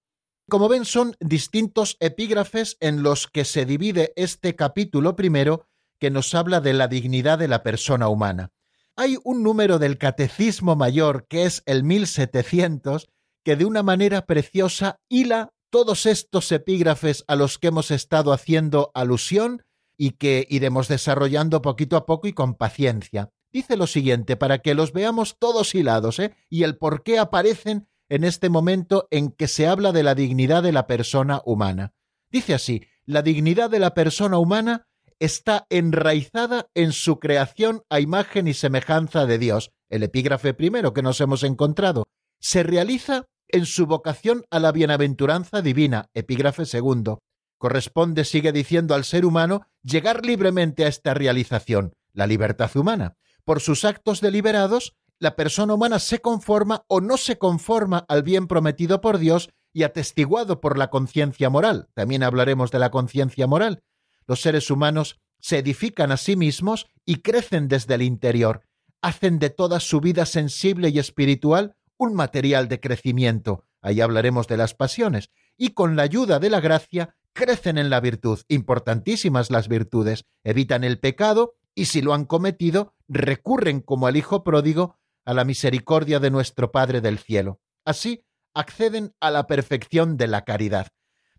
Como 0.48 0.68
ven, 0.68 0.84
son 0.84 1.16
distintos 1.18 1.96
epígrafes 1.98 2.76
en 2.78 3.02
los 3.02 3.26
que 3.26 3.44
se 3.44 3.66
divide 3.66 4.12
este 4.14 4.54
capítulo 4.54 5.16
primero 5.16 5.66
que 5.98 6.12
nos 6.12 6.36
habla 6.36 6.60
de 6.60 6.72
la 6.72 6.86
dignidad 6.86 7.36
de 7.40 7.48
la 7.48 7.64
persona 7.64 8.06
humana. 8.06 8.52
Hay 8.94 9.18
un 9.24 9.42
número 9.42 9.80
del 9.80 9.98
Catecismo 9.98 10.76
Mayor, 10.76 11.26
que 11.26 11.46
es 11.46 11.64
el 11.66 11.82
1700, 11.82 13.08
que 13.44 13.56
de 13.56 13.64
una 13.64 13.82
manera 13.82 14.24
preciosa 14.24 15.00
hila 15.08 15.50
todos 15.68 16.06
estos 16.06 16.52
epígrafes 16.52 17.24
a 17.26 17.34
los 17.34 17.58
que 17.58 17.66
hemos 17.66 17.90
estado 17.90 18.32
haciendo 18.32 18.92
alusión 18.94 19.64
y 19.96 20.12
que 20.12 20.46
iremos 20.48 20.86
desarrollando 20.86 21.60
poquito 21.60 21.96
a 21.96 22.06
poco 22.06 22.28
y 22.28 22.34
con 22.34 22.54
paciencia. 22.54 23.32
Dice 23.52 23.76
lo 23.76 23.86
siguiente, 23.86 24.36
para 24.36 24.58
que 24.58 24.74
los 24.74 24.92
veamos 24.92 25.38
todos 25.38 25.74
hilados, 25.74 26.18
¿eh? 26.18 26.34
y 26.50 26.64
el 26.64 26.76
por 26.76 27.02
qué 27.02 27.18
aparecen 27.18 27.88
en 28.08 28.24
este 28.24 28.48
momento 28.48 29.08
en 29.10 29.30
que 29.30 29.48
se 29.48 29.66
habla 29.66 29.92
de 29.92 30.02
la 30.02 30.14
dignidad 30.14 30.62
de 30.62 30.72
la 30.72 30.86
persona 30.86 31.42
humana. 31.44 31.94
Dice 32.30 32.54
así, 32.54 32.84
la 33.06 33.22
dignidad 33.22 33.70
de 33.70 33.78
la 33.78 33.94
persona 33.94 34.38
humana 34.38 34.86
está 35.18 35.66
enraizada 35.70 36.68
en 36.74 36.92
su 36.92 37.18
creación 37.18 37.82
a 37.88 38.00
imagen 38.00 38.48
y 38.48 38.54
semejanza 38.54 39.26
de 39.26 39.38
Dios. 39.38 39.72
El 39.88 40.02
epígrafe 40.02 40.54
primero 40.54 40.92
que 40.92 41.02
nos 41.02 41.20
hemos 41.20 41.42
encontrado. 41.42 42.04
Se 42.38 42.62
realiza 42.62 43.26
en 43.48 43.66
su 43.66 43.86
vocación 43.86 44.44
a 44.50 44.60
la 44.60 44.72
bienaventuranza 44.72 45.62
divina. 45.62 46.10
Epígrafe 46.14 46.66
segundo. 46.66 47.20
Corresponde, 47.56 48.24
sigue 48.24 48.52
diciendo 48.52 48.94
al 48.94 49.04
ser 49.04 49.24
humano, 49.24 49.66
llegar 49.82 50.24
libremente 50.24 50.84
a 50.84 50.88
esta 50.88 51.14
realización, 51.14 51.94
la 52.12 52.26
libertad 52.26 52.70
humana. 52.76 53.16
Por 53.48 53.60
sus 53.60 53.86
actos 53.86 54.20
deliberados, 54.20 54.94
la 55.18 55.34
persona 55.34 55.72
humana 55.72 56.00
se 56.00 56.18
conforma 56.18 56.84
o 56.86 57.00
no 57.00 57.16
se 57.16 57.38
conforma 57.38 58.04
al 58.06 58.22
bien 58.22 58.46
prometido 58.46 59.00
por 59.00 59.16
Dios 59.16 59.48
y 59.72 59.84
atestiguado 59.84 60.60
por 60.60 60.76
la 60.76 60.90
conciencia 60.90 61.48
moral. 61.48 61.88
También 61.94 62.24
hablaremos 62.24 62.70
de 62.70 62.78
la 62.78 62.90
conciencia 62.90 63.46
moral. 63.46 63.82
Los 64.26 64.42
seres 64.42 64.70
humanos 64.70 65.18
se 65.40 65.56
edifican 65.56 66.12
a 66.12 66.18
sí 66.18 66.36
mismos 66.36 66.88
y 67.06 67.22
crecen 67.22 67.68
desde 67.68 67.94
el 67.94 68.02
interior. 68.02 68.64
Hacen 69.00 69.38
de 69.38 69.48
toda 69.48 69.80
su 69.80 70.02
vida 70.02 70.26
sensible 70.26 70.90
y 70.90 70.98
espiritual 70.98 71.74
un 71.96 72.12
material 72.12 72.68
de 72.68 72.80
crecimiento. 72.80 73.64
Ahí 73.80 74.02
hablaremos 74.02 74.46
de 74.46 74.58
las 74.58 74.74
pasiones. 74.74 75.30
Y 75.56 75.70
con 75.70 75.96
la 75.96 76.02
ayuda 76.02 76.38
de 76.38 76.50
la 76.50 76.60
gracia 76.60 77.16
crecen 77.32 77.78
en 77.78 77.88
la 77.88 78.00
virtud. 78.00 78.40
Importantísimas 78.48 79.50
las 79.50 79.68
virtudes. 79.68 80.26
Evitan 80.44 80.84
el 80.84 80.98
pecado 81.00 81.54
y 81.78 81.84
si 81.84 82.02
lo 82.02 82.12
han 82.12 82.24
cometido, 82.24 82.92
recurren 83.06 83.80
como 83.80 84.08
al 84.08 84.16
Hijo 84.16 84.42
pródigo 84.42 84.98
a 85.24 85.32
la 85.32 85.44
misericordia 85.44 86.18
de 86.18 86.30
nuestro 86.30 86.72
Padre 86.72 87.00
del 87.00 87.18
cielo. 87.18 87.60
Así 87.84 88.24
acceden 88.52 89.14
a 89.20 89.30
la 89.30 89.46
perfección 89.46 90.16
de 90.16 90.26
la 90.26 90.44
caridad. 90.44 90.88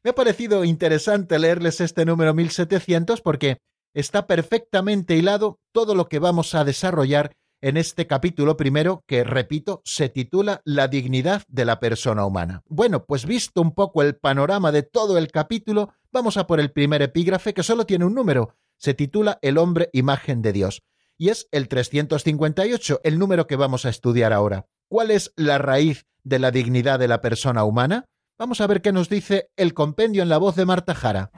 Me 0.02 0.12
ha 0.12 0.16
parecido 0.16 0.64
interesante 0.64 1.38
leerles 1.40 1.82
este 1.82 2.06
número 2.06 2.34
1700 2.34 3.20
porque 3.20 3.58
está 3.94 4.28
perfectamente 4.28 5.18
hilado 5.18 5.60
todo 5.74 5.94
lo 5.94 6.08
que 6.08 6.20
vamos 6.20 6.56
a 6.56 6.64
desarrollar 6.64 7.34
en 7.60 7.76
este 7.76 8.08
capítulo 8.08 8.56
primero 8.56 9.04
que, 9.06 9.26
repito, 9.26 9.82
se 9.84 10.08
titula 10.08 10.62
La 10.64 10.88
dignidad 10.88 11.44
de 11.50 11.66
la 11.66 11.82
persona 11.82 12.26
humana. 12.26 12.64
Bueno, 12.70 13.04
pues 13.04 13.26
visto 13.26 13.62
un 13.62 13.74
poco 13.74 14.04
el 14.04 14.16
panorama 14.16 14.72
de 14.72 14.84
todo 14.84 15.18
el 15.18 15.30
capítulo, 15.34 15.94
vamos 16.14 16.38
a 16.38 16.48
por 16.48 16.62
el 16.62 16.72
primer 16.72 17.02
epígrafe 17.02 17.54
que 17.54 17.64
solo 17.64 17.86
tiene 17.86 18.06
un 18.06 18.16
número. 18.16 18.56
Se 18.80 18.94
titula 18.94 19.40
El 19.42 19.58
hombre 19.58 19.90
imagen 19.92 20.42
de 20.42 20.54
Dios. 20.54 20.84
Y 21.18 21.30
es 21.30 21.50
el 21.52 21.68
358, 21.68 23.02
el 23.04 23.20
número 23.20 23.46
que 23.46 23.58
vamos 23.58 23.86
a 23.86 23.90
estudiar 23.90 24.32
ahora. 24.32 24.68
¿Cuál 24.88 25.12
es 25.12 25.34
la 25.36 25.58
raíz 25.58 26.06
de 26.24 26.40
la 26.40 26.52
dignidad 26.52 26.98
de 26.98 27.10
la 27.10 27.20
persona 27.20 27.66
humana? 27.66 28.06
Vamos 28.38 28.62
a 28.62 28.68
ver 28.68 28.82
qué 28.82 28.94
nos 28.94 29.10
dice 29.10 29.50
el 29.58 29.74
compendio 29.74 30.24
en 30.24 30.30
la 30.30 30.38
voz 30.38 30.56
de 30.56 30.66
Marta 30.66 30.96
Jara. 30.96 31.30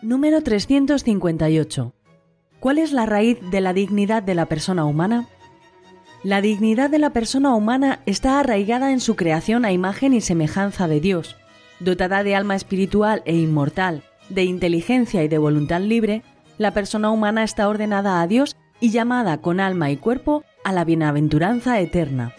Número 0.00 0.42
358. 0.44 1.92
¿Cuál 2.60 2.78
es 2.78 2.92
la 2.92 3.04
raíz 3.04 3.38
de 3.50 3.60
la 3.60 3.72
dignidad 3.72 4.22
de 4.22 4.36
la 4.36 4.46
persona 4.46 4.84
humana? 4.84 5.28
La 6.24 6.40
dignidad 6.40 6.90
de 6.90 6.98
la 6.98 7.10
persona 7.10 7.54
humana 7.54 8.00
está 8.04 8.40
arraigada 8.40 8.90
en 8.90 8.98
su 8.98 9.14
creación 9.14 9.64
a 9.64 9.70
imagen 9.70 10.12
y 10.12 10.20
semejanza 10.20 10.88
de 10.88 10.98
Dios. 10.98 11.36
Dotada 11.78 12.24
de 12.24 12.34
alma 12.34 12.56
espiritual 12.56 13.22
e 13.24 13.36
inmortal, 13.36 14.02
de 14.28 14.42
inteligencia 14.42 15.22
y 15.22 15.28
de 15.28 15.38
voluntad 15.38 15.80
libre, 15.80 16.24
la 16.58 16.72
persona 16.74 17.10
humana 17.10 17.44
está 17.44 17.68
ordenada 17.68 18.20
a 18.20 18.26
Dios 18.26 18.56
y 18.80 18.90
llamada 18.90 19.40
con 19.40 19.60
alma 19.60 19.92
y 19.92 19.96
cuerpo 19.96 20.42
a 20.64 20.72
la 20.72 20.84
bienaventuranza 20.84 21.78
eterna. 21.78 22.34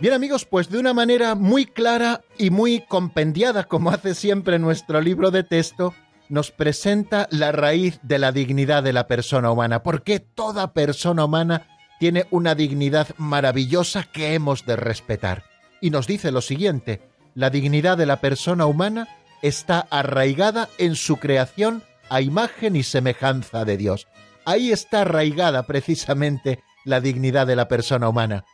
Bien 0.00 0.14
amigos, 0.14 0.46
pues 0.46 0.70
de 0.70 0.78
una 0.78 0.94
manera 0.94 1.34
muy 1.34 1.66
clara 1.66 2.22
y 2.38 2.48
muy 2.48 2.80
compendiada, 2.88 3.64
como 3.64 3.90
hace 3.90 4.14
siempre 4.14 4.58
nuestro 4.58 5.02
libro 5.02 5.30
de 5.30 5.44
texto, 5.44 5.92
nos 6.30 6.52
presenta 6.52 7.28
la 7.30 7.52
raíz 7.52 7.98
de 8.02 8.18
la 8.18 8.32
dignidad 8.32 8.82
de 8.82 8.94
la 8.94 9.06
persona 9.06 9.50
humana, 9.50 9.82
porque 9.82 10.20
toda 10.20 10.72
persona 10.72 11.24
humana 11.24 11.66
tiene 11.98 12.26
una 12.30 12.54
dignidad 12.54 13.08
maravillosa 13.18 14.04
que 14.04 14.32
hemos 14.32 14.64
de 14.64 14.76
respetar. 14.76 15.44
Y 15.82 15.90
nos 15.90 16.06
dice 16.06 16.30
lo 16.30 16.40
siguiente, 16.40 17.02
la 17.34 17.50
dignidad 17.50 17.98
de 17.98 18.06
la 18.06 18.20
persona 18.20 18.66
humana 18.66 19.08
está 19.42 19.86
arraigada 19.90 20.68
en 20.78 20.94
su 20.94 21.16
creación 21.16 21.82
a 22.08 22.20
imagen 22.20 22.76
y 22.76 22.84
semejanza 22.84 23.64
de 23.64 23.76
Dios. 23.76 24.06
Ahí 24.44 24.72
está 24.72 25.02
arraigada 25.02 25.64
precisamente 25.64 26.62
la 26.84 27.00
dignidad 27.00 27.46
de 27.46 27.56
la 27.56 27.68
persona 27.68 28.08
humana. 28.08 28.44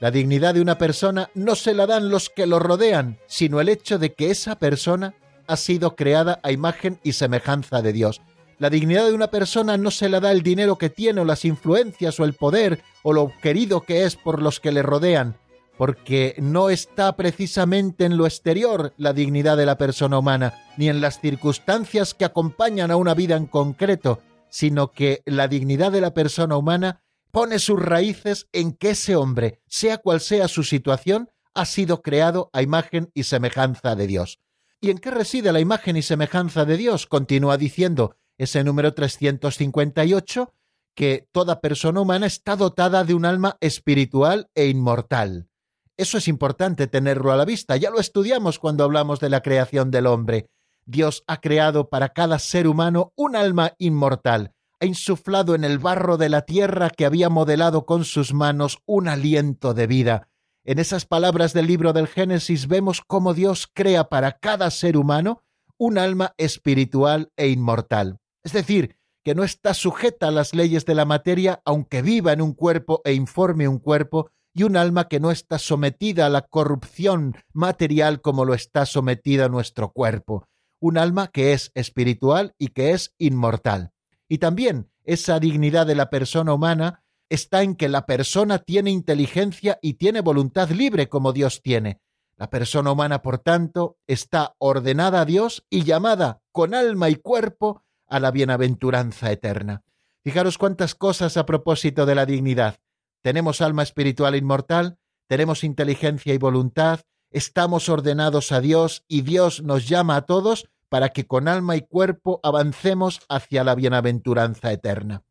La 0.00 0.10
dignidad 0.10 0.54
de 0.54 0.60
una 0.60 0.78
persona 0.78 1.30
no 1.34 1.54
se 1.54 1.74
la 1.74 1.86
dan 1.86 2.10
los 2.10 2.28
que 2.28 2.46
lo 2.46 2.58
rodean, 2.58 3.18
sino 3.26 3.60
el 3.60 3.68
hecho 3.68 3.98
de 3.98 4.14
que 4.14 4.30
esa 4.30 4.58
persona 4.58 5.14
ha 5.46 5.56
sido 5.56 5.96
creada 5.96 6.40
a 6.42 6.52
imagen 6.52 7.00
y 7.02 7.12
semejanza 7.12 7.82
de 7.82 7.92
Dios. 7.92 8.20
La 8.58 8.70
dignidad 8.70 9.06
de 9.06 9.12
una 9.12 9.28
persona 9.28 9.76
no 9.76 9.90
se 9.90 10.08
la 10.08 10.20
da 10.20 10.32
el 10.32 10.42
dinero 10.42 10.76
que 10.78 10.88
tiene 10.88 11.20
o 11.20 11.24
las 11.24 11.44
influencias 11.44 12.18
o 12.18 12.24
el 12.24 12.32
poder 12.32 12.82
o 13.02 13.12
lo 13.12 13.30
querido 13.42 13.82
que 13.82 14.04
es 14.04 14.16
por 14.16 14.40
los 14.40 14.60
que 14.60 14.72
le 14.72 14.82
rodean, 14.82 15.36
porque 15.76 16.34
no 16.38 16.70
está 16.70 17.16
precisamente 17.16 18.06
en 18.06 18.16
lo 18.16 18.24
exterior 18.24 18.94
la 18.96 19.12
dignidad 19.12 19.58
de 19.58 19.66
la 19.66 19.76
persona 19.76 20.18
humana, 20.18 20.54
ni 20.78 20.88
en 20.88 21.02
las 21.02 21.20
circunstancias 21.20 22.14
que 22.14 22.24
acompañan 22.24 22.90
a 22.90 22.96
una 22.96 23.12
vida 23.14 23.36
en 23.36 23.46
concreto, 23.46 24.20
sino 24.48 24.90
que 24.90 25.22
la 25.26 25.48
dignidad 25.48 25.92
de 25.92 26.00
la 26.00 26.14
persona 26.14 26.56
humana 26.56 27.02
pone 27.30 27.58
sus 27.58 27.78
raíces 27.78 28.48
en 28.52 28.72
que 28.72 28.90
ese 28.90 29.16
hombre, 29.16 29.60
sea 29.66 29.98
cual 29.98 30.20
sea 30.20 30.48
su 30.48 30.62
situación, 30.62 31.28
ha 31.52 31.66
sido 31.66 32.00
creado 32.00 32.48
a 32.54 32.62
imagen 32.62 33.10
y 33.12 33.24
semejanza 33.24 33.94
de 33.94 34.06
Dios. 34.06 34.38
¿Y 34.86 34.90
en 34.90 34.98
qué 34.98 35.10
reside 35.10 35.52
la 35.52 35.58
imagen 35.58 35.96
y 35.96 36.02
semejanza 36.02 36.64
de 36.64 36.76
Dios? 36.76 37.08
Continúa 37.08 37.56
diciendo 37.56 38.14
ese 38.38 38.62
número 38.62 38.94
358, 38.94 40.54
que 40.94 41.28
toda 41.32 41.60
persona 41.60 42.00
humana 42.00 42.26
está 42.26 42.54
dotada 42.54 43.02
de 43.02 43.12
un 43.14 43.24
alma 43.24 43.56
espiritual 43.60 44.48
e 44.54 44.68
inmortal. 44.68 45.48
Eso 45.96 46.18
es 46.18 46.28
importante 46.28 46.86
tenerlo 46.86 47.32
a 47.32 47.36
la 47.36 47.44
vista. 47.44 47.76
Ya 47.76 47.90
lo 47.90 47.98
estudiamos 47.98 48.60
cuando 48.60 48.84
hablamos 48.84 49.18
de 49.18 49.28
la 49.28 49.40
creación 49.40 49.90
del 49.90 50.06
hombre. 50.06 50.50
Dios 50.84 51.24
ha 51.26 51.40
creado 51.40 51.88
para 51.88 52.10
cada 52.10 52.38
ser 52.38 52.68
humano 52.68 53.12
un 53.16 53.34
alma 53.34 53.72
inmortal, 53.78 54.52
ha 54.78 54.86
insuflado 54.86 55.56
en 55.56 55.64
el 55.64 55.80
barro 55.80 56.16
de 56.16 56.28
la 56.28 56.42
tierra 56.42 56.90
que 56.90 57.06
había 57.06 57.28
modelado 57.28 57.86
con 57.86 58.04
sus 58.04 58.32
manos 58.32 58.78
un 58.86 59.08
aliento 59.08 59.74
de 59.74 59.88
vida. 59.88 60.28
En 60.68 60.80
esas 60.80 61.06
palabras 61.06 61.52
del 61.52 61.68
libro 61.68 61.92
del 61.92 62.08
Génesis 62.08 62.66
vemos 62.66 63.00
cómo 63.00 63.34
Dios 63.34 63.70
crea 63.72 64.08
para 64.08 64.32
cada 64.32 64.72
ser 64.72 64.96
humano 64.96 65.44
un 65.78 65.96
alma 65.96 66.34
espiritual 66.38 67.30
e 67.36 67.46
inmortal. 67.50 68.18
Es 68.42 68.52
decir, 68.52 68.96
que 69.24 69.36
no 69.36 69.44
está 69.44 69.74
sujeta 69.74 70.26
a 70.26 70.30
las 70.32 70.56
leyes 70.56 70.84
de 70.84 70.96
la 70.96 71.04
materia, 71.04 71.62
aunque 71.64 72.02
viva 72.02 72.32
en 72.32 72.42
un 72.42 72.52
cuerpo 72.52 73.00
e 73.04 73.12
informe 73.12 73.68
un 73.68 73.78
cuerpo, 73.78 74.32
y 74.54 74.64
un 74.64 74.76
alma 74.76 75.06
que 75.06 75.20
no 75.20 75.30
está 75.30 75.60
sometida 75.60 76.26
a 76.26 76.30
la 76.30 76.42
corrupción 76.42 77.36
material 77.52 78.20
como 78.20 78.44
lo 78.44 78.52
está 78.52 78.86
sometida 78.86 79.48
nuestro 79.48 79.92
cuerpo. 79.92 80.48
Un 80.80 80.98
alma 80.98 81.28
que 81.28 81.52
es 81.52 81.70
espiritual 81.74 82.56
y 82.58 82.68
que 82.68 82.90
es 82.90 83.14
inmortal. 83.18 83.92
Y 84.28 84.38
también 84.38 84.90
esa 85.04 85.38
dignidad 85.38 85.86
de 85.86 85.94
la 85.94 86.10
persona 86.10 86.52
humana 86.52 87.04
está 87.28 87.62
en 87.62 87.74
que 87.74 87.88
la 87.88 88.06
persona 88.06 88.58
tiene 88.58 88.90
inteligencia 88.90 89.78
y 89.82 89.94
tiene 89.94 90.20
voluntad 90.20 90.70
libre 90.70 91.08
como 91.08 91.32
Dios 91.32 91.62
tiene. 91.62 92.00
La 92.36 92.50
persona 92.50 92.92
humana, 92.92 93.22
por 93.22 93.38
tanto, 93.38 93.96
está 94.06 94.54
ordenada 94.58 95.22
a 95.22 95.24
Dios 95.24 95.64
y 95.70 95.84
llamada 95.84 96.42
con 96.52 96.74
alma 96.74 97.08
y 97.08 97.16
cuerpo 97.16 97.82
a 98.06 98.20
la 98.20 98.30
bienaventuranza 98.30 99.32
eterna. 99.32 99.82
Fijaros 100.22 100.58
cuántas 100.58 100.94
cosas 100.94 101.36
a 101.36 101.46
propósito 101.46 102.04
de 102.04 102.14
la 102.14 102.26
dignidad. 102.26 102.78
Tenemos 103.22 103.60
alma 103.60 103.82
espiritual 103.82 104.36
inmortal, 104.36 104.98
tenemos 105.28 105.64
inteligencia 105.64 106.34
y 106.34 106.38
voluntad, 106.38 107.00
estamos 107.30 107.88
ordenados 107.88 108.52
a 108.52 108.60
Dios 108.60 109.04
y 109.08 109.22
Dios 109.22 109.62
nos 109.62 109.88
llama 109.88 110.16
a 110.16 110.22
todos 110.22 110.68
para 110.88 111.08
que 111.08 111.26
con 111.26 111.48
alma 111.48 111.76
y 111.76 111.82
cuerpo 111.82 112.40
avancemos 112.42 113.20
hacia 113.28 113.64
la 113.64 113.74
bienaventuranza 113.74 114.72
eterna. 114.72 115.25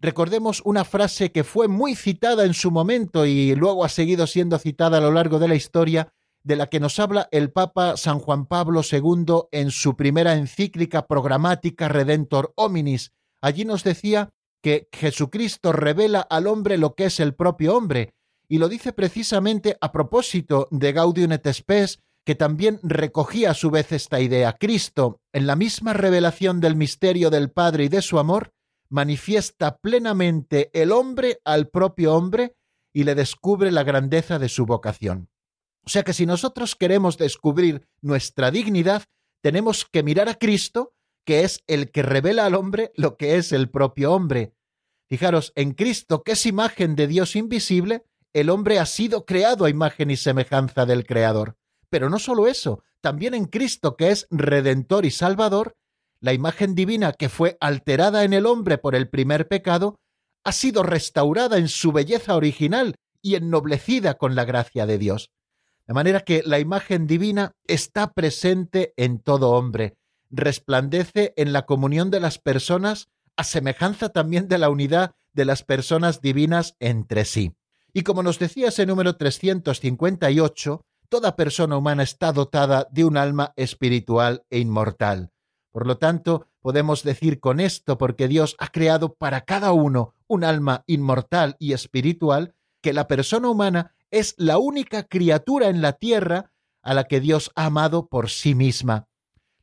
Recordemos 0.00 0.62
una 0.64 0.84
frase 0.84 1.32
que 1.32 1.42
fue 1.42 1.66
muy 1.66 1.96
citada 1.96 2.44
en 2.44 2.54
su 2.54 2.70
momento 2.70 3.26
y 3.26 3.56
luego 3.56 3.84
ha 3.84 3.88
seguido 3.88 4.28
siendo 4.28 4.58
citada 4.58 4.98
a 4.98 5.00
lo 5.00 5.10
largo 5.10 5.40
de 5.40 5.48
la 5.48 5.56
historia, 5.56 6.12
de 6.44 6.54
la 6.54 6.68
que 6.68 6.78
nos 6.78 7.00
habla 7.00 7.28
el 7.32 7.50
Papa 7.50 7.96
San 7.96 8.20
Juan 8.20 8.46
Pablo 8.46 8.82
II 8.88 9.48
en 9.50 9.72
su 9.72 9.96
primera 9.96 10.34
encíclica 10.34 11.08
programática 11.08 11.88
Redentor 11.88 12.52
Hominis. 12.56 13.12
Allí 13.42 13.64
nos 13.64 13.82
decía 13.82 14.30
que 14.62 14.88
Jesucristo 14.92 15.72
revela 15.72 16.20
al 16.20 16.46
hombre 16.46 16.78
lo 16.78 16.94
que 16.94 17.06
es 17.06 17.18
el 17.18 17.34
propio 17.34 17.76
hombre, 17.76 18.14
y 18.48 18.58
lo 18.58 18.68
dice 18.68 18.92
precisamente 18.92 19.76
a 19.80 19.90
propósito 19.90 20.68
de 20.70 20.92
Gaudium 20.92 21.32
et 21.32 21.52
Spes, 21.52 22.00
que 22.24 22.34
también 22.36 22.78
recogía 22.82 23.50
a 23.50 23.54
su 23.54 23.70
vez 23.70 23.90
esta 23.90 24.20
idea. 24.20 24.52
Cristo, 24.52 25.20
en 25.32 25.46
la 25.46 25.56
misma 25.56 25.92
revelación 25.92 26.60
del 26.60 26.76
misterio 26.76 27.30
del 27.30 27.50
Padre 27.50 27.84
y 27.84 27.88
de 27.88 28.02
su 28.02 28.18
amor, 28.18 28.52
manifiesta 28.90 29.78
plenamente 29.78 30.70
el 30.72 30.92
hombre 30.92 31.40
al 31.44 31.68
propio 31.68 32.14
hombre 32.14 32.56
y 32.92 33.04
le 33.04 33.14
descubre 33.14 33.70
la 33.70 33.84
grandeza 33.84 34.38
de 34.38 34.48
su 34.48 34.66
vocación. 34.66 35.28
O 35.84 35.90
sea 35.90 36.02
que 36.02 36.12
si 36.12 36.26
nosotros 36.26 36.74
queremos 36.74 37.16
descubrir 37.16 37.88
nuestra 38.00 38.50
dignidad, 38.50 39.04
tenemos 39.42 39.84
que 39.84 40.02
mirar 40.02 40.28
a 40.28 40.34
Cristo, 40.34 40.94
que 41.24 41.44
es 41.44 41.62
el 41.66 41.90
que 41.90 42.02
revela 42.02 42.46
al 42.46 42.54
hombre 42.54 42.92
lo 42.94 43.16
que 43.16 43.36
es 43.36 43.52
el 43.52 43.70
propio 43.70 44.12
hombre. 44.12 44.54
Fijaros, 45.08 45.52
en 45.56 45.72
Cristo, 45.72 46.22
que 46.22 46.32
es 46.32 46.44
imagen 46.44 46.94
de 46.94 47.06
Dios 47.06 47.36
invisible, 47.36 48.04
el 48.34 48.50
hombre 48.50 48.78
ha 48.78 48.86
sido 48.86 49.24
creado 49.24 49.64
a 49.64 49.70
imagen 49.70 50.10
y 50.10 50.16
semejanza 50.16 50.84
del 50.84 51.06
Creador. 51.06 51.56
Pero 51.88 52.10
no 52.10 52.18
solo 52.18 52.46
eso, 52.46 52.82
también 53.00 53.34
en 53.34 53.46
Cristo, 53.46 53.96
que 53.96 54.10
es 54.10 54.26
Redentor 54.30 55.06
y 55.06 55.10
Salvador, 55.10 55.76
la 56.20 56.32
imagen 56.32 56.74
divina 56.74 57.12
que 57.12 57.28
fue 57.28 57.56
alterada 57.60 58.24
en 58.24 58.32
el 58.32 58.46
hombre 58.46 58.78
por 58.78 58.94
el 58.94 59.08
primer 59.08 59.48
pecado, 59.48 59.98
ha 60.44 60.52
sido 60.52 60.82
restaurada 60.82 61.58
en 61.58 61.68
su 61.68 61.92
belleza 61.92 62.36
original 62.36 62.96
y 63.22 63.34
ennoblecida 63.34 64.14
con 64.14 64.34
la 64.34 64.44
gracia 64.44 64.86
de 64.86 64.98
Dios. 64.98 65.30
De 65.86 65.94
manera 65.94 66.20
que 66.20 66.42
la 66.44 66.58
imagen 66.58 67.06
divina 67.06 67.52
está 67.66 68.12
presente 68.12 68.92
en 68.96 69.20
todo 69.20 69.50
hombre, 69.52 69.96
resplandece 70.30 71.32
en 71.36 71.52
la 71.52 71.66
comunión 71.66 72.10
de 72.10 72.20
las 72.20 72.38
personas, 72.38 73.08
a 73.36 73.44
semejanza 73.44 74.10
también 74.10 74.48
de 74.48 74.58
la 74.58 74.68
unidad 74.68 75.12
de 75.32 75.44
las 75.44 75.62
personas 75.62 76.20
divinas 76.20 76.76
entre 76.80 77.24
sí. 77.24 77.52
Y 77.92 78.02
como 78.02 78.22
nos 78.22 78.38
decía 78.38 78.68
ese 78.68 78.84
número 78.84 79.16
358, 79.16 80.84
toda 81.08 81.36
persona 81.36 81.76
humana 81.76 82.02
está 82.02 82.32
dotada 82.32 82.86
de 82.90 83.04
un 83.04 83.16
alma 83.16 83.52
espiritual 83.56 84.44
e 84.50 84.58
inmortal. 84.58 85.30
Por 85.72 85.86
lo 85.86 85.98
tanto, 85.98 86.46
podemos 86.60 87.02
decir 87.02 87.40
con 87.40 87.60
esto, 87.60 87.98
porque 87.98 88.28
Dios 88.28 88.56
ha 88.58 88.68
creado 88.68 89.14
para 89.14 89.42
cada 89.42 89.72
uno 89.72 90.14
un 90.26 90.44
alma 90.44 90.84
inmortal 90.86 91.56
y 91.58 91.72
espiritual, 91.72 92.54
que 92.80 92.92
la 92.92 93.06
persona 93.06 93.48
humana 93.48 93.94
es 94.10 94.34
la 94.38 94.58
única 94.58 95.04
criatura 95.04 95.68
en 95.68 95.82
la 95.82 95.94
tierra 95.94 96.52
a 96.82 96.94
la 96.94 97.04
que 97.04 97.20
Dios 97.20 97.50
ha 97.54 97.66
amado 97.66 98.08
por 98.08 98.30
sí 98.30 98.54
misma. 98.54 99.08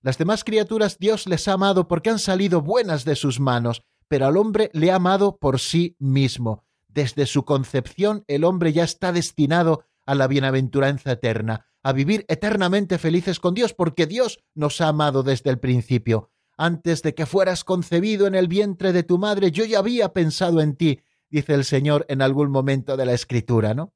Las 0.01 0.17
demás 0.17 0.43
criaturas 0.43 0.99
Dios 0.99 1.25
les 1.25 1.47
ha 1.47 1.53
amado 1.53 1.87
porque 1.87 2.11
han 2.11 2.19
salido 2.19 2.61
buenas 2.61 3.05
de 3.05 3.15
sus 3.15 3.39
manos, 3.39 3.81
pero 4.07 4.27
al 4.27 4.37
hombre 4.37 4.69
le 4.73 4.91
ha 4.91 4.95
amado 4.95 5.37
por 5.37 5.59
sí 5.59 5.95
mismo. 5.97 6.63
Desde 6.87 7.25
su 7.25 7.43
concepción 7.43 8.23
el 8.27 8.43
hombre 8.43 8.71
ya 8.71 8.83
está 8.83 9.11
destinado 9.11 9.85
a 10.05 10.13
la 10.13 10.27
bienaventuranza 10.27 11.13
eterna, 11.13 11.65
a 11.85 11.93
vivir 11.93 12.25
eternamente 12.29 12.97
felices 12.97 13.39
con 13.39 13.53
Dios, 13.53 13.75
porque 13.75 14.07
Dios 14.07 14.39
nos 14.55 14.81
ha 14.81 14.87
amado 14.87 15.21
desde 15.21 15.51
el 15.51 15.59
principio. 15.59 16.31
Antes 16.57 17.03
de 17.03 17.13
que 17.13 17.27
fueras 17.27 17.63
concebido 17.63 18.25
en 18.25 18.33
el 18.33 18.47
vientre 18.47 18.91
de 18.91 19.03
tu 19.03 19.19
madre, 19.19 19.51
yo 19.51 19.65
ya 19.65 19.77
había 19.77 20.11
pensado 20.11 20.61
en 20.61 20.75
ti, 20.75 21.01
dice 21.29 21.53
el 21.53 21.63
Señor 21.63 22.03
en 22.09 22.23
algún 22.23 22.49
momento 22.49 22.97
de 22.97 23.05
la 23.05 23.13
Escritura, 23.13 23.75
¿no? 23.75 23.93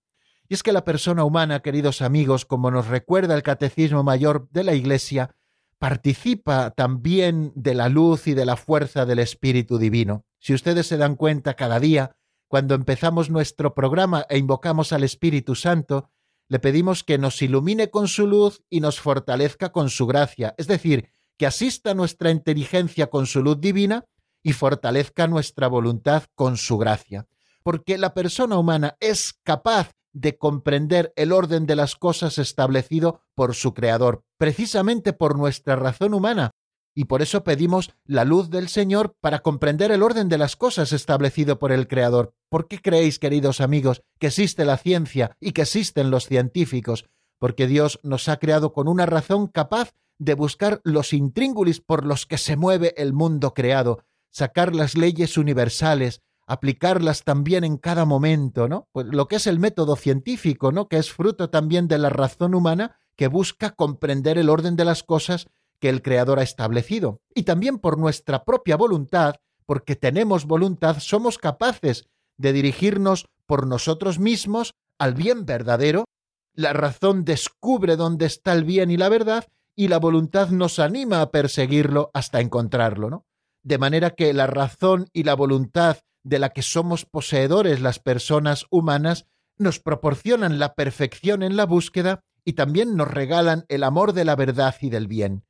Y 0.48 0.54
es 0.54 0.62
que 0.62 0.72
la 0.72 0.86
persona 0.86 1.24
humana, 1.24 1.64
queridos 1.64 2.04
amigos, 2.04 2.46
como 2.46 2.70
nos 2.70 2.86
recuerda 2.86 3.34
el 3.34 3.42
Catecismo 3.42 4.04
Mayor 4.04 4.48
de 4.52 4.66
la 4.66 4.76
Iglesia, 4.76 5.36
participa 5.80 6.70
también 6.70 7.52
de 7.56 7.74
la 7.74 7.90
luz 7.90 8.28
y 8.28 8.36
de 8.36 8.46
la 8.46 8.56
fuerza 8.56 9.08
del 9.08 9.18
Espíritu 9.18 9.80
Divino. 9.80 10.26
Si 10.38 10.54
ustedes 10.54 10.86
se 10.86 10.98
dan 10.98 11.16
cuenta 11.16 11.56
cada 11.56 11.80
día, 11.80 12.16
cuando 12.48 12.76
empezamos 12.76 13.32
nuestro 13.32 13.74
programa 13.74 14.28
e 14.30 14.38
invocamos 14.38 14.94
al 14.94 15.04
Espíritu 15.04 15.56
Santo, 15.56 16.12
le 16.50 16.60
pedimos 16.60 17.04
que 17.04 17.18
nos 17.18 17.42
ilumine 17.42 17.92
con 17.92 18.08
su 18.08 18.28
luz 18.28 18.64
y 18.70 18.82
nos 18.82 19.00
fortalezca 19.00 19.72
con 19.72 19.90
su 19.90 20.08
gracia, 20.08 20.56
es 20.58 20.68
decir, 20.68 21.10
que 21.38 21.46
asista 21.46 21.94
nuestra 21.94 22.32
inteligencia 22.32 23.08
con 23.08 23.28
su 23.28 23.42
luz 23.42 23.62
divina 23.62 24.06
y 24.44 24.54
fortalezca 24.54 25.28
nuestra 25.28 25.68
voluntad 25.68 26.24
con 26.36 26.58
su 26.58 26.78
gracia. 26.78 27.28
Porque 27.64 27.98
la 27.98 28.14
persona 28.14 28.58
humana 28.58 28.98
es 29.00 29.34
capaz 29.44 29.92
de 30.12 30.38
comprender 30.38 31.14
el 31.16 31.32
orden 31.32 31.68
de 31.68 31.76
las 31.76 31.96
cosas 31.96 32.40
establecido 32.40 33.22
por 33.36 33.54
su 33.54 33.74
Creador, 33.74 34.24
precisamente 34.38 35.14
por 35.14 35.38
nuestra 35.38 35.76
razón 35.76 36.14
humana, 36.14 36.52
y 37.00 37.06
por 37.06 37.22
eso 37.22 37.46
pedimos 37.46 37.96
la 38.04 38.26
luz 38.26 38.50
del 38.50 38.68
Señor 38.68 39.16
para 39.22 39.40
comprender 39.40 39.90
el 39.90 40.04
orden 40.04 40.28
de 40.28 40.38
las 40.38 40.58
cosas 40.58 40.92
establecido 40.92 41.58
por 41.58 41.72
el 41.72 41.88
Creador. 41.88 42.34
¿Por 42.50 42.68
qué 42.68 42.82
creéis, 42.82 43.20
queridos 43.20 43.62
amigos, 43.62 44.04
que 44.20 44.28
existe 44.28 44.66
la 44.66 44.76
ciencia 44.76 45.38
y 45.40 45.54
que 45.54 45.62
existen 45.62 46.12
los 46.12 46.26
científicos? 46.26 47.06
Porque 47.38 47.68
Dios 47.68 48.02
nos 48.04 48.28
ha 48.28 48.36
creado 48.36 48.74
con 48.74 48.90
una 48.90 49.06
razón 49.06 49.48
capaz 49.48 49.94
de 50.18 50.34
buscar 50.34 50.82
los 50.84 51.14
intríngulis 51.14 51.80
por 51.80 52.06
los 52.06 52.26
que 52.26 52.38
se 52.38 52.58
mueve 52.58 52.94
el 52.98 53.14
mundo 53.14 53.54
creado, 53.54 54.04
sacar 54.30 54.76
las 54.76 54.98
leyes 54.98 55.38
universales, 55.38 56.20
aplicarlas 56.48 57.24
también 57.24 57.64
en 57.64 57.78
cada 57.78 58.04
momento, 58.04 58.68
¿no? 58.68 58.90
Pues 58.92 59.08
lo 59.08 59.30
que 59.30 59.38
es 59.38 59.48
el 59.48 59.58
método 59.58 59.96
científico, 59.96 60.74
¿no? 60.74 60.90
Que 60.90 60.98
es 60.98 61.14
fruto 61.14 61.50
también 61.50 61.88
de 61.88 61.98
la 61.98 62.10
razón 62.10 62.54
humana 62.54 62.98
que 63.16 63.30
busca 63.30 63.70
comprender 63.70 64.38
el 64.38 64.50
orden 64.50 64.76
de 64.76 64.84
las 64.84 65.04
cosas 65.04 65.48
que 65.80 65.90
el 65.90 66.02
Creador 66.02 66.40
ha 66.40 66.44
establecido. 66.44 67.22
Y 67.34 67.44
también 67.44 67.80
por 67.80 67.98
nuestra 67.98 68.44
propia 68.44 68.76
voluntad, 68.76 69.36
porque 69.66 69.96
tenemos 69.96 70.46
voluntad, 70.46 70.98
somos 71.00 71.38
capaces 71.38 72.08
de 72.38 72.54
dirigirnos 72.54 73.28
por 73.46 73.68
nosotros 73.68 74.20
mismos 74.20 74.74
al 74.98 75.14
bien 75.14 75.46
verdadero. 75.46 76.06
La 76.54 76.74
razón 76.74 77.26
descubre 77.26 77.96
dónde 77.96 78.26
está 78.26 78.54
el 78.54 78.64
bien 78.64 78.92
y 78.92 78.98
la 78.98 79.10
verdad, 79.10 79.48
y 79.76 79.88
la 79.88 79.98
voluntad 79.98 80.50
nos 80.50 80.80
anima 80.80 81.22
a 81.22 81.32
perseguirlo 81.32 82.12
hasta 82.14 82.42
encontrarlo, 82.42 83.10
¿no? 83.10 83.26
De 83.64 83.78
manera 83.78 84.12
que 84.12 84.34
la 84.34 84.48
razón 84.48 85.08
y 85.14 85.24
la 85.24 85.36
voluntad 85.36 85.98
de 86.24 86.40
la 86.40 86.50
que 86.50 86.62
somos 86.62 87.06
poseedores 87.06 87.82
las 87.82 88.00
personas 88.00 88.66
humanas 88.70 89.26
nos 89.58 89.80
proporcionan 89.80 90.60
la 90.60 90.74
perfección 90.74 91.44
en 91.44 91.56
la 91.56 91.66
búsqueda 91.66 92.22
y 92.44 92.54
también 92.54 92.96
nos 92.96 93.08
regalan 93.08 93.66
el 93.68 93.84
amor 93.84 94.14
de 94.14 94.26
la 94.26 94.36
verdad 94.36 94.76
y 94.82 94.90
del 94.90 95.08
bien. 95.08 95.44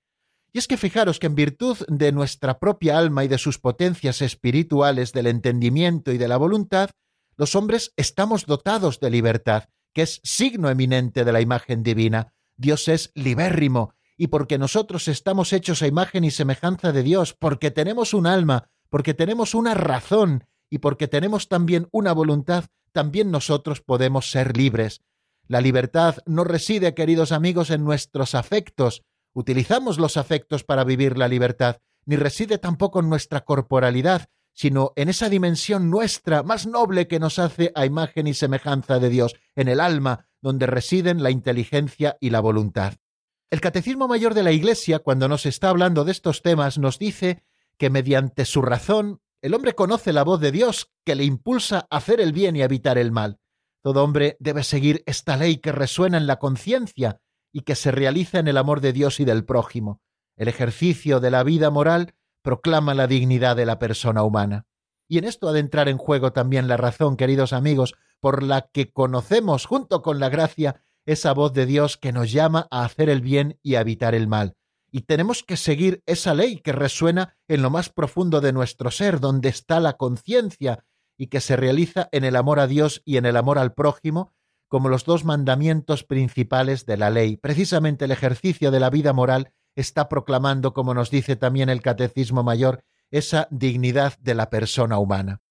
Y 0.52 0.58
es 0.60 0.68
que 0.68 0.78
fijaros 0.78 1.20
que 1.20 1.28
en 1.28 1.36
virtud 1.36 1.78
de 1.88 2.12
nuestra 2.12 2.60
propia 2.60 2.98
alma 2.98 3.24
y 3.24 3.28
de 3.28 3.38
sus 3.38 3.60
potencias 3.60 4.22
espirituales, 4.22 5.14
del 5.14 5.28
entendimiento 5.28 6.12
y 6.12 6.18
de 6.18 6.28
la 6.28 6.38
voluntad, 6.38 6.90
los 7.38 7.56
hombres 7.56 7.94
estamos 7.98 8.46
dotados 8.46 9.00
de 9.00 9.10
libertad, 9.12 9.66
que 9.94 10.02
es 10.02 10.20
signo 10.24 10.70
eminente 10.70 11.24
de 11.24 11.32
la 11.32 11.42
imagen 11.42 11.84
divina. 11.84 12.34
Dios 12.58 12.88
es 12.88 13.12
libérrimo, 13.14 13.94
y 14.18 14.28
porque 14.28 14.58
nosotros 14.58 15.08
estamos 15.08 15.54
hechos 15.54 15.82
a 15.82 15.88
imagen 15.88 16.26
y 16.26 16.32
semejanza 16.32 16.92
de 16.92 17.04
Dios, 17.04 17.34
porque 17.34 17.72
tenemos 17.72 18.14
un 18.14 18.28
alma, 18.28 18.70
porque 18.90 19.14
tenemos 19.14 19.56
una 19.56 19.76
razón 19.76 20.46
y 20.70 20.80
porque 20.80 21.08
tenemos 21.08 21.48
también 21.48 21.88
una 21.92 22.12
voluntad, 22.12 22.66
también 22.92 23.32
nosotros 23.32 23.82
podemos 23.82 24.30
ser 24.30 24.58
libres. 24.58 25.02
La 25.48 25.62
libertad 25.62 26.18
no 26.26 26.44
reside, 26.44 26.94
queridos 26.94 27.32
amigos, 27.32 27.70
en 27.70 27.84
nuestros 27.84 28.36
afectos, 28.36 29.04
utilizamos 29.34 29.98
los 29.98 30.18
afectos 30.18 30.64
para 30.64 30.84
vivir 30.84 31.18
la 31.18 31.28
libertad, 31.28 31.78
ni 32.06 32.16
reside 32.16 32.58
tampoco 32.58 33.00
en 33.00 33.10
nuestra 33.10 33.42
corporalidad, 33.42 34.30
sino 34.54 34.94
en 34.96 35.10
esa 35.10 35.30
dimensión 35.30 35.90
nuestra 35.90 36.44
más 36.44 36.68
noble 36.68 37.08
que 37.08 37.20
nos 37.20 37.40
hace 37.40 37.72
a 37.76 37.86
imagen 37.86 38.28
y 38.28 38.34
semejanza 38.34 39.00
de 39.00 39.10
Dios, 39.10 39.36
en 39.56 39.68
el 39.68 39.80
alma, 39.80 40.28
donde 40.42 40.66
residen 40.66 41.24
la 41.24 41.32
inteligencia 41.32 42.18
y 42.20 42.30
la 42.30 42.40
voluntad. 42.40 42.96
El 43.52 43.62
Catecismo 43.62 44.08
Mayor 44.08 44.34
de 44.34 44.44
la 44.44 44.52
Iglesia, 44.52 45.00
cuando 45.00 45.28
nos 45.28 45.46
está 45.46 45.70
hablando 45.70 46.04
de 46.04 46.12
estos 46.12 46.42
temas, 46.42 46.78
nos 46.78 47.00
dice 47.00 47.44
que 47.78 47.90
mediante 47.90 48.46
su 48.46 48.62
razón 48.62 49.22
el 49.42 49.54
hombre 49.54 49.74
conoce 49.74 50.12
la 50.12 50.24
voz 50.24 50.42
de 50.42 50.52
Dios 50.52 50.92
que 51.06 51.16
le 51.16 51.24
impulsa 51.24 51.88
a 51.90 51.98
hacer 51.98 52.20
el 52.20 52.34
bien 52.34 52.56
y 52.56 52.62
a 52.62 52.66
evitar 52.66 52.98
el 52.98 53.12
mal. 53.12 53.40
Todo 53.82 54.04
hombre 54.04 54.36
debe 54.40 54.64
seguir 54.64 55.04
esta 55.06 55.38
ley 55.38 55.58
que 55.58 55.72
resuena 55.72 56.18
en 56.18 56.28
la 56.28 56.38
conciencia 56.38 57.22
y 57.52 57.62
que 57.62 57.76
se 57.76 57.92
realiza 57.92 58.40
en 58.40 58.48
el 58.48 58.58
amor 58.58 58.82
de 58.82 58.94
Dios 58.94 59.20
y 59.20 59.26
del 59.26 59.46
prójimo. 59.46 60.02
El 60.38 60.48
ejercicio 60.48 61.20
de 61.20 61.32
la 61.32 61.44
vida 61.44 61.70
moral 61.70 62.14
proclama 62.42 62.94
la 62.94 63.08
dignidad 63.08 63.56
de 63.56 63.66
la 63.66 63.80
persona 63.80 64.24
humana. 64.24 64.66
Y 65.08 65.18
en 65.18 65.24
esto 65.26 65.50
ha 65.50 65.54
de 65.54 65.60
entrar 65.60 65.90
en 65.90 65.98
juego 65.98 66.32
también 66.32 66.68
la 66.68 66.78
razón, 66.78 67.18
queridos 67.18 67.52
amigos, 67.52 67.96
por 68.20 68.44
la 68.44 68.70
que 68.72 68.92
conocemos 68.92 69.66
junto 69.66 70.02
con 70.02 70.20
la 70.20 70.30
gracia 70.30 70.84
esa 71.06 71.34
voz 71.34 71.54
de 71.54 71.66
Dios 71.66 71.98
que 71.98 72.12
nos 72.12 72.32
llama 72.32 72.68
a 72.70 72.86
hacer 72.86 73.10
el 73.10 73.22
bien 73.22 73.60
y 73.64 73.76
a 73.76 73.82
evitar 73.82 74.14
el 74.14 74.28
mal. 74.28 74.56
y 74.92 75.02
tenemos 75.02 75.44
que 75.44 75.58
seguir 75.58 76.02
esa 76.06 76.34
ley 76.34 76.58
que 76.58 76.72
resuena 76.72 77.38
en 77.48 77.62
lo 77.62 77.70
más 77.70 77.90
profundo 77.90 78.42
de 78.42 78.54
nuestro 78.54 78.92
ser, 78.92 79.20
donde 79.20 79.50
está 79.50 79.80
la 79.80 79.94
conciencia 79.94 80.84
y 81.18 81.28
que 81.28 81.42
se 81.42 81.56
realiza 81.56 82.10
en 82.12 82.24
el 82.24 82.36
amor 82.36 82.60
a 82.60 82.68
Dios 82.68 83.02
y 83.06 83.18
en 83.18 83.26
el 83.26 83.38
amor 83.38 83.60
al 83.60 83.74
prójimo, 83.74 84.34
como 84.70 84.88
los 84.88 85.04
dos 85.04 85.26
mandamientos 85.26 86.04
principales 86.06 86.86
de 86.86 86.96
la 86.96 87.10
ley. 87.10 87.36
Precisamente 87.36 88.06
el 88.06 88.12
ejercicio 88.12 88.72
de 88.72 88.80
la 88.80 88.90
vida 88.90 89.12
moral 89.12 89.52
está 89.76 90.08
proclamando, 90.08 90.74
como 90.74 90.94
nos 90.94 91.12
dice 91.12 91.36
también 91.36 91.70
el 91.70 91.82
Catecismo 91.82 92.44
Mayor, 92.44 92.86
esa 93.12 93.48
dignidad 93.52 94.18
de 94.20 94.36
la 94.36 94.50
persona 94.50 95.00
humana. 95.00 95.42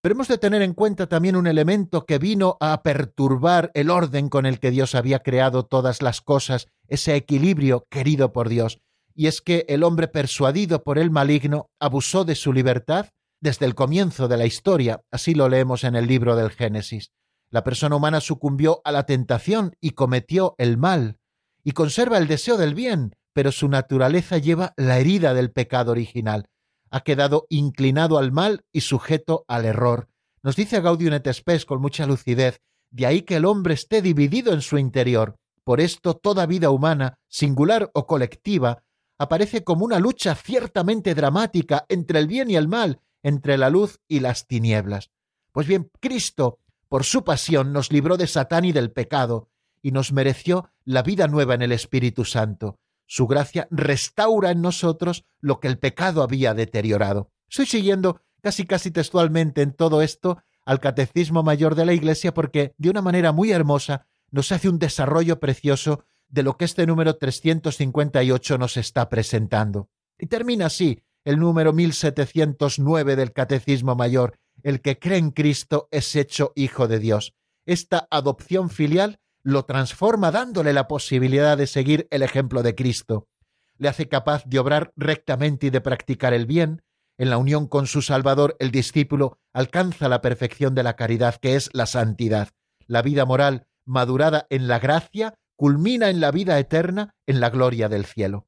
Pero 0.00 0.14
hemos 0.14 0.28
de 0.28 0.38
tener 0.38 0.62
en 0.62 0.74
cuenta 0.74 1.08
también 1.08 1.34
un 1.34 1.46
elemento 1.46 2.04
que 2.04 2.18
vino 2.18 2.56
a 2.60 2.82
perturbar 2.82 3.70
el 3.74 3.90
orden 3.90 4.28
con 4.28 4.46
el 4.46 4.60
que 4.60 4.70
Dios 4.70 4.94
había 4.94 5.20
creado 5.20 5.64
todas 5.64 6.02
las 6.02 6.20
cosas, 6.20 6.68
ese 6.88 7.16
equilibrio 7.16 7.86
querido 7.90 8.32
por 8.32 8.48
Dios, 8.48 8.80
y 9.14 9.28
es 9.28 9.40
que 9.40 9.64
el 9.68 9.82
hombre 9.82 10.08
persuadido 10.08 10.84
por 10.84 10.98
el 10.98 11.10
maligno 11.10 11.70
abusó 11.80 12.24
de 12.24 12.34
su 12.34 12.52
libertad 12.52 13.08
desde 13.40 13.66
el 13.66 13.74
comienzo 13.74 14.28
de 14.28 14.36
la 14.36 14.46
historia, 14.46 15.02
así 15.10 15.34
lo 15.34 15.48
leemos 15.48 15.84
en 15.84 15.96
el 15.96 16.06
libro 16.06 16.36
del 16.36 16.50
Génesis. 16.50 17.12
La 17.54 17.62
persona 17.62 17.94
humana 17.94 18.20
sucumbió 18.20 18.82
a 18.84 18.92
la 18.92 19.06
tentación 19.06 19.76
y 19.80 19.90
cometió 19.90 20.54
el 20.58 20.76
mal, 20.76 21.18
y 21.62 21.72
conserva 21.72 22.18
el 22.18 22.26
deseo 22.26 22.56
del 22.56 22.74
bien, 22.74 23.14
pero 23.32 23.52
su 23.52 23.68
naturaleza 23.68 24.38
lleva 24.38 24.74
la 24.76 24.98
herida 24.98 25.32
del 25.32 25.52
pecado 25.52 25.92
original 25.92 26.48
ha 26.94 27.00
quedado 27.00 27.48
inclinado 27.48 28.18
al 28.18 28.30
mal 28.30 28.64
y 28.70 28.82
sujeto 28.82 29.44
al 29.48 29.64
error. 29.64 30.08
Nos 30.44 30.54
dice 30.54 30.80
Gaudium 30.80 31.14
et 31.14 31.64
con 31.66 31.80
mucha 31.80 32.06
lucidez, 32.06 32.60
de 32.92 33.06
ahí 33.06 33.22
que 33.22 33.34
el 33.34 33.46
hombre 33.46 33.74
esté 33.74 34.00
dividido 34.00 34.52
en 34.52 34.60
su 34.60 34.78
interior. 34.78 35.34
Por 35.64 35.80
esto 35.80 36.14
toda 36.14 36.46
vida 36.46 36.70
humana, 36.70 37.18
singular 37.26 37.90
o 37.94 38.06
colectiva, 38.06 38.84
aparece 39.18 39.64
como 39.64 39.84
una 39.84 39.98
lucha 39.98 40.36
ciertamente 40.36 41.16
dramática 41.16 41.84
entre 41.88 42.20
el 42.20 42.28
bien 42.28 42.48
y 42.48 42.54
el 42.54 42.68
mal, 42.68 43.00
entre 43.24 43.58
la 43.58 43.70
luz 43.70 43.98
y 44.06 44.20
las 44.20 44.46
tinieblas. 44.46 45.10
Pues 45.50 45.66
bien, 45.66 45.90
Cristo, 45.98 46.60
por 46.94 47.02
su 47.02 47.24
pasión, 47.24 47.72
nos 47.72 47.90
libró 47.90 48.16
de 48.16 48.28
Satán 48.28 48.64
y 48.64 48.70
del 48.70 48.92
pecado, 48.92 49.50
y 49.82 49.90
nos 49.90 50.12
mereció 50.12 50.70
la 50.84 51.02
vida 51.02 51.26
nueva 51.26 51.54
en 51.54 51.62
el 51.62 51.72
Espíritu 51.72 52.24
Santo. 52.24 52.78
Su 53.04 53.26
gracia 53.26 53.66
restaura 53.72 54.52
en 54.52 54.62
nosotros 54.62 55.24
lo 55.40 55.58
que 55.58 55.66
el 55.66 55.80
pecado 55.80 56.22
había 56.22 56.54
deteriorado. 56.54 57.32
Estoy 57.50 57.66
siguiendo 57.66 58.20
casi 58.42 58.64
casi 58.64 58.92
textualmente 58.92 59.60
en 59.62 59.72
todo 59.72 60.02
esto 60.02 60.38
al 60.64 60.78
Catecismo 60.78 61.42
Mayor 61.42 61.74
de 61.74 61.84
la 61.84 61.94
Iglesia 61.94 62.32
porque 62.32 62.76
de 62.78 62.90
una 62.90 63.02
manera 63.02 63.32
muy 63.32 63.50
hermosa 63.50 64.06
nos 64.30 64.52
hace 64.52 64.68
un 64.68 64.78
desarrollo 64.78 65.40
precioso 65.40 66.04
de 66.28 66.44
lo 66.44 66.56
que 66.56 66.64
este 66.64 66.86
número 66.86 67.16
358 67.16 68.56
nos 68.56 68.76
está 68.76 69.08
presentando. 69.08 69.88
Y 70.16 70.26
termina 70.26 70.66
así 70.66 71.02
el 71.24 71.40
número 71.40 71.72
1709 71.72 73.16
del 73.16 73.32
Catecismo 73.32 73.96
Mayor, 73.96 74.38
el 74.64 74.80
que 74.80 74.98
cree 74.98 75.18
en 75.18 75.30
Cristo 75.30 75.88
es 75.92 76.16
hecho 76.16 76.52
hijo 76.56 76.88
de 76.88 76.98
Dios. 76.98 77.34
Esta 77.66 78.08
adopción 78.10 78.70
filial 78.70 79.20
lo 79.44 79.66
transforma 79.66 80.30
dándole 80.32 80.72
la 80.72 80.88
posibilidad 80.88 81.56
de 81.56 81.66
seguir 81.66 82.08
el 82.10 82.22
ejemplo 82.22 82.62
de 82.62 82.74
Cristo. 82.74 83.28
Le 83.76 83.88
hace 83.88 84.08
capaz 84.08 84.44
de 84.46 84.58
obrar 84.58 84.92
rectamente 84.96 85.66
y 85.66 85.70
de 85.70 85.82
practicar 85.82 86.32
el 86.32 86.46
bien. 86.46 86.82
En 87.18 87.28
la 87.30 87.36
unión 87.36 87.68
con 87.68 87.86
su 87.86 88.00
Salvador, 88.00 88.56
el 88.58 88.70
discípulo 88.70 89.38
alcanza 89.52 90.08
la 90.08 90.22
perfección 90.22 90.74
de 90.74 90.82
la 90.82 90.96
caridad, 90.96 91.36
que 91.36 91.56
es 91.56 91.68
la 91.74 91.86
santidad. 91.86 92.48
La 92.86 93.02
vida 93.02 93.26
moral, 93.26 93.66
madurada 93.84 94.46
en 94.48 94.66
la 94.66 94.78
gracia, 94.78 95.34
culmina 95.56 96.08
en 96.08 96.20
la 96.20 96.30
vida 96.30 96.58
eterna, 96.58 97.14
en 97.26 97.40
la 97.40 97.50
gloria 97.50 97.90
del 97.90 98.06
cielo. 98.06 98.46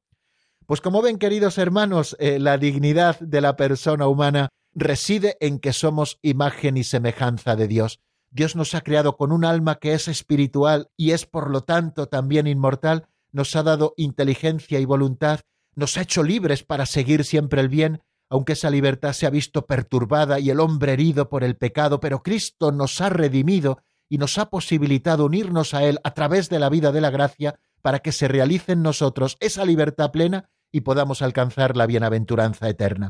Pues 0.65 0.81
como 0.81 1.01
ven, 1.01 1.17
queridos 1.17 1.59
hermanos, 1.59 2.17
eh, 2.19 2.39
la 2.39 2.57
dignidad 2.57 3.19
de 3.19 3.39
la 3.39 3.55
persona 3.55 4.07
humana 4.07 4.49
reside 4.77 5.37
en 5.39 5.57
que 5.57 5.73
somos 5.73 6.19
imagen 6.21 6.77
y 6.77 6.83
semejanza 6.83 7.55
de 7.55 7.67
Dios. 7.67 7.99
Dios 8.29 8.55
nos 8.55 8.75
ha 8.75 8.81
creado 8.81 9.17
con 9.17 9.31
un 9.31 9.43
alma 9.43 9.79
que 9.79 9.93
es 9.93 10.07
espiritual 10.07 10.91
y 10.95 11.11
es 11.11 11.25
por 11.25 11.49
lo 11.49 11.61
tanto 11.61 12.05
también 12.05 12.45
inmortal, 12.45 13.07
nos 13.31 13.55
ha 13.55 13.63
dado 13.63 13.95
inteligencia 13.97 14.79
y 14.79 14.85
voluntad, 14.85 15.39
nos 15.73 15.97
ha 15.97 16.01
hecho 16.01 16.21
libres 16.21 16.61
para 16.63 16.85
seguir 16.85 17.23
siempre 17.23 17.59
el 17.59 17.69
bien, 17.69 18.03
aunque 18.29 18.53
esa 18.53 18.69
libertad 18.69 19.13
se 19.13 19.25
ha 19.25 19.31
visto 19.31 19.65
perturbada 19.65 20.39
y 20.39 20.51
el 20.51 20.59
hombre 20.59 20.93
herido 20.93 21.27
por 21.27 21.43
el 21.43 21.55
pecado, 21.55 21.99
pero 21.99 22.21
Cristo 22.21 22.71
nos 22.71 23.01
ha 23.01 23.09
redimido 23.09 23.79
y 24.09 24.19
nos 24.19 24.37
ha 24.37 24.51
posibilitado 24.51 25.25
unirnos 25.25 25.73
a 25.73 25.83
Él 25.85 25.97
a 26.03 26.13
través 26.13 26.49
de 26.49 26.59
la 26.59 26.69
vida 26.69 26.91
de 26.91 27.01
la 27.01 27.09
gracia 27.09 27.59
para 27.81 27.99
que 27.99 28.11
se 28.11 28.27
realice 28.27 28.73
en 28.73 28.83
nosotros 28.83 29.37
esa 29.39 29.65
libertad 29.65 30.11
plena 30.11 30.51
y 30.71 30.81
podamos 30.81 31.23
alcanzar 31.23 31.75
la 31.75 31.87
bienaventuranza 31.87 32.69
eterna. 32.69 33.09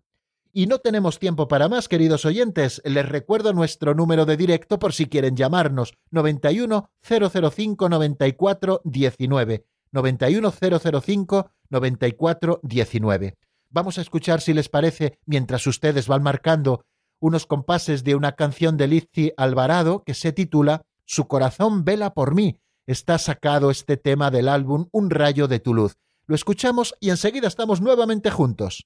Y 0.54 0.68
no 0.68 0.80
tenemos 0.80 1.20
tiempo 1.20 1.48
para 1.48 1.70
más, 1.70 1.88
queridos 1.88 2.26
oyentes. 2.26 2.82
Les 2.86 3.08
recuerdo 3.08 3.54
nuestro 3.54 3.94
número 3.94 4.26
de 4.26 4.38
directo 4.38 4.80
por 4.80 4.94
si 4.94 5.08
quieren 5.08 5.36
llamarnos 5.36 5.94
91 6.12 6.90
005 7.02 7.90
94 7.90 8.82
19. 8.84 9.66
91 9.92 10.52
005 10.52 11.52
94 11.70 12.60
19. 12.64 13.38
Vamos 13.70 13.98
a 13.98 14.02
escuchar, 14.02 14.42
si 14.42 14.54
les 14.54 14.70
parece, 14.70 15.20
mientras 15.26 15.68
ustedes 15.68 16.08
van 16.08 16.24
marcando 16.24 16.84
unos 17.20 17.46
compases 17.46 18.04
de 18.04 18.16
una 18.16 18.34
canción 18.34 18.78
de 18.78 18.88
Lizzy 18.88 19.34
Alvarado 19.38 20.04
que 20.04 20.14
se 20.14 20.32
titula 20.32 20.84
Su 21.06 21.28
corazón 21.28 21.84
vela 21.84 22.14
por 22.14 22.36
mí. 22.36 22.60
Está 22.86 23.18
sacado 23.18 23.72
este 23.72 23.98
tema 23.98 24.32
del 24.32 24.48
álbum 24.48 24.88
Un 24.92 25.10
rayo 25.10 25.48
de 25.48 25.60
tu 25.60 25.74
luz. 25.74 25.98
Lo 26.26 26.36
escuchamos 26.36 26.96
y 27.00 27.10
enseguida 27.10 27.48
estamos 27.48 27.82
nuevamente 27.82 28.32
juntos. 28.32 28.86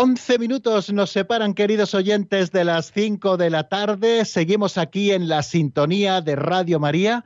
11 0.00 0.38
minutos 0.38 0.92
nos 0.92 1.10
separan, 1.10 1.54
queridos 1.54 1.92
oyentes, 1.92 2.52
de 2.52 2.62
las 2.62 2.92
5 2.92 3.36
de 3.36 3.50
la 3.50 3.68
tarde. 3.68 4.24
Seguimos 4.24 4.78
aquí 4.78 5.10
en 5.10 5.26
la 5.26 5.42
sintonía 5.42 6.20
de 6.20 6.36
Radio 6.36 6.78
María 6.78 7.24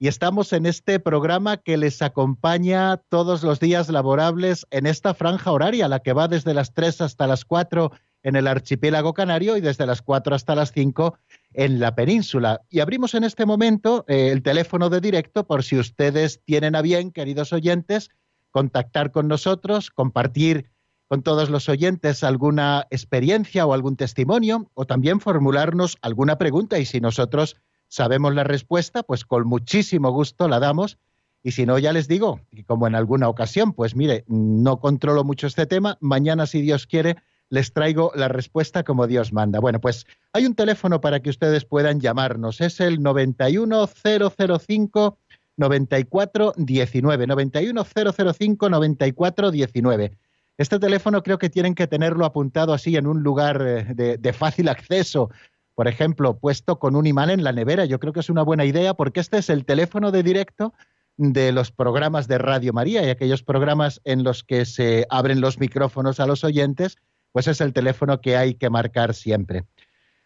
y 0.00 0.08
estamos 0.08 0.52
en 0.52 0.66
este 0.66 0.98
programa 0.98 1.58
que 1.58 1.76
les 1.76 2.02
acompaña 2.02 2.96
todos 3.08 3.44
los 3.44 3.60
días 3.60 3.88
laborables 3.88 4.66
en 4.72 4.86
esta 4.86 5.14
franja 5.14 5.52
horaria, 5.52 5.86
la 5.86 6.00
que 6.00 6.12
va 6.12 6.26
desde 6.26 6.54
las 6.54 6.74
3 6.74 7.02
hasta 7.02 7.28
las 7.28 7.44
4 7.44 7.92
en 8.24 8.34
el 8.34 8.48
archipiélago 8.48 9.14
canario 9.14 9.56
y 9.56 9.60
desde 9.60 9.86
las 9.86 10.02
4 10.02 10.34
hasta 10.34 10.56
las 10.56 10.72
5 10.72 11.16
en 11.52 11.78
la 11.78 11.94
península. 11.94 12.62
Y 12.68 12.80
abrimos 12.80 13.14
en 13.14 13.22
este 13.22 13.46
momento 13.46 14.04
eh, 14.08 14.30
el 14.32 14.42
teléfono 14.42 14.90
de 14.90 15.00
directo 15.00 15.46
por 15.46 15.62
si 15.62 15.78
ustedes 15.78 16.40
tienen 16.44 16.74
a 16.74 16.82
bien, 16.82 17.12
queridos 17.12 17.52
oyentes, 17.52 18.10
contactar 18.50 19.12
con 19.12 19.28
nosotros, 19.28 19.92
compartir 19.92 20.68
con 21.08 21.22
todos 21.22 21.50
los 21.50 21.68
oyentes 21.68 22.22
alguna 22.22 22.86
experiencia 22.90 23.66
o 23.66 23.72
algún 23.72 23.96
testimonio, 23.96 24.70
o 24.74 24.84
también 24.84 25.20
formularnos 25.20 25.96
alguna 26.02 26.36
pregunta 26.36 26.78
y 26.78 26.84
si 26.84 27.00
nosotros 27.00 27.56
sabemos 27.88 28.34
la 28.34 28.44
respuesta, 28.44 29.02
pues 29.02 29.24
con 29.24 29.48
muchísimo 29.48 30.12
gusto 30.12 30.48
la 30.48 30.60
damos. 30.60 30.98
Y 31.42 31.52
si 31.52 31.64
no, 31.64 31.78
ya 31.78 31.94
les 31.94 32.08
digo, 32.08 32.40
y 32.52 32.64
como 32.64 32.86
en 32.86 32.94
alguna 32.94 33.28
ocasión, 33.28 33.72
pues 33.72 33.96
mire, 33.96 34.24
no 34.28 34.80
controlo 34.80 35.24
mucho 35.24 35.46
este 35.46 35.64
tema, 35.66 35.96
mañana, 36.00 36.44
si 36.46 36.60
Dios 36.60 36.86
quiere, 36.86 37.16
les 37.48 37.72
traigo 37.72 38.12
la 38.14 38.28
respuesta 38.28 38.84
como 38.84 39.06
Dios 39.06 39.32
manda. 39.32 39.60
Bueno, 39.60 39.80
pues 39.80 40.04
hay 40.34 40.44
un 40.44 40.54
teléfono 40.54 41.00
para 41.00 41.20
que 41.20 41.30
ustedes 41.30 41.64
puedan 41.64 42.00
llamarnos, 42.00 42.60
es 42.60 42.80
el 42.80 43.02
91005 43.02 45.16
9419, 45.56 47.26
91005 47.26 48.68
9419. 48.68 50.12
Este 50.58 50.80
teléfono 50.80 51.22
creo 51.22 51.38
que 51.38 51.48
tienen 51.48 51.76
que 51.76 51.86
tenerlo 51.86 52.24
apuntado 52.24 52.74
así 52.74 52.96
en 52.96 53.06
un 53.06 53.22
lugar 53.22 53.62
eh, 53.64 54.18
de, 54.18 54.32
fácil 54.32 54.68
acceso, 54.68 55.30
por 55.76 55.86
ejemplo, 55.86 56.36
puesto 56.36 56.80
con 56.80 56.96
un 56.96 57.06
imán 57.06 57.30
en 57.30 57.44
la 57.44 57.52
nevera. 57.52 57.84
Yo 57.84 58.00
creo 58.00 58.12
que 58.12 58.20
es 58.20 58.28
una 58.28 58.42
buena 58.42 58.64
idea 58.64 58.94
porque 58.94 59.20
este 59.20 59.38
es 59.38 59.50
el 59.50 59.64
teléfono 59.64 60.10
de 60.10 60.24
directo 60.24 60.74
de 61.16 61.52
los 61.52 61.70
programas 61.70 62.26
de 62.26 62.38
Radio 62.38 62.72
María 62.72 63.04
y 63.04 63.10
aquellos 63.10 63.44
programas 63.44 64.00
en 64.04 64.24
los 64.24 64.42
que 64.42 64.64
se 64.64 65.06
abren 65.10 65.40
los 65.40 65.60
micrófonos 65.60 66.18
a 66.18 66.26
los 66.26 66.42
oyentes, 66.42 66.96
pues 67.30 67.46
es 67.46 67.60
el 67.60 67.72
teléfono 67.72 68.20
que 68.20 68.36
hay 68.36 68.54
que 68.54 68.68
marcar 68.68 69.14
siempre. 69.14 69.64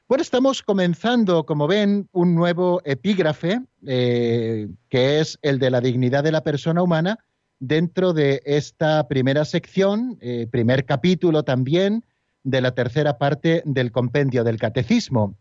Bueno, 0.09 0.23
estamos 0.23 0.63
comenzando, 0.63 1.45
como 1.45 1.67
ven, 1.67 2.09
un 2.13 2.35
nuevo 2.35 2.81
epígrafe, 2.85 3.61
eh, 3.87 4.69
que 4.89 5.21
es 5.21 5.39
el 5.43 5.59
de 5.59 5.71
la 5.71 5.83
dignidad 5.83 6.25
de 6.25 6.33
la 6.33 6.43
persona 6.43 6.83
humana, 6.83 7.19
dentro 7.63 8.13
de 8.13 8.43
esta 8.45 9.07
primera 9.07 9.45
sección, 9.45 10.19
eh, 10.21 10.49
primer 10.51 10.85
capítulo 10.85 11.45
también 11.45 12.05
de 12.43 12.61
la 12.61 12.75
tercera 12.75 13.19
parte 13.19 13.63
del 13.65 13.93
compendio 13.93 14.43
del 14.43 14.59
catecismo. 14.59 15.37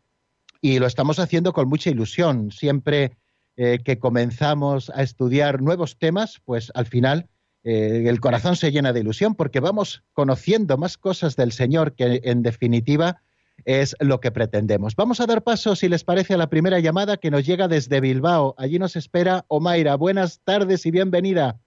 Y 0.62 0.78
lo 0.78 0.86
estamos 0.86 1.18
haciendo 1.18 1.52
con 1.52 1.68
mucha 1.68 1.90
ilusión. 1.90 2.52
Siempre 2.52 3.18
eh, 3.58 3.80
que 3.84 3.98
comenzamos 3.98 4.92
a 4.92 5.02
estudiar 5.02 5.64
nuevos 5.64 5.98
temas, 5.98 6.40
pues 6.46 6.72
al 6.76 6.86
final 6.86 7.28
eh, 7.64 8.04
el 8.06 8.20
corazón 8.20 8.56
se 8.56 8.72
llena 8.72 8.94
de 8.94 9.00
ilusión 9.00 9.34
porque 9.34 9.60
vamos 9.60 10.04
conociendo 10.14 10.78
más 10.78 11.00
cosas 11.00 11.36
del 11.36 11.52
Señor 11.52 11.96
que 11.96 12.22
en 12.24 12.44
definitiva 12.44 13.24
es 13.66 13.96
lo 14.00 14.20
que 14.20 14.30
pretendemos. 14.30 14.96
Vamos 14.96 15.22
a 15.22 15.26
dar 15.26 15.42
paso, 15.42 15.76
si 15.76 15.90
les 15.90 16.04
parece, 16.04 16.36
a 16.36 16.38
la 16.38 16.52
primera 16.52 16.80
llamada 16.80 17.18
que 17.18 17.32
nos 17.32 17.48
llega 17.48 17.68
desde 17.68 18.00
Bilbao. 18.00 18.54
Allí 18.60 18.78
nos 18.78 18.96
espera 18.96 19.44
Omaira. 19.48 19.96
Buenas 19.96 20.40
tardes 20.44 20.86
y 20.86 20.92
bienvenida. 20.92 21.60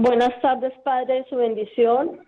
Buenas 0.00 0.40
tardes, 0.40 0.72
Padre, 0.84 1.26
su 1.28 1.34
bendición. 1.34 2.20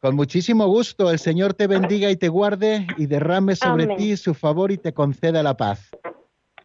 Con 0.00 0.16
muchísimo 0.16 0.66
gusto, 0.66 1.08
el 1.08 1.20
Señor 1.20 1.54
te 1.54 1.68
bendiga 1.68 2.10
y 2.10 2.16
te 2.16 2.26
guarde 2.26 2.84
y 2.96 3.06
derrame 3.06 3.54
sobre 3.54 3.84
Amén. 3.84 3.96
ti 3.96 4.16
su 4.16 4.34
favor 4.34 4.72
y 4.72 4.78
te 4.78 4.92
conceda 4.92 5.44
la 5.44 5.56
paz. 5.56 5.92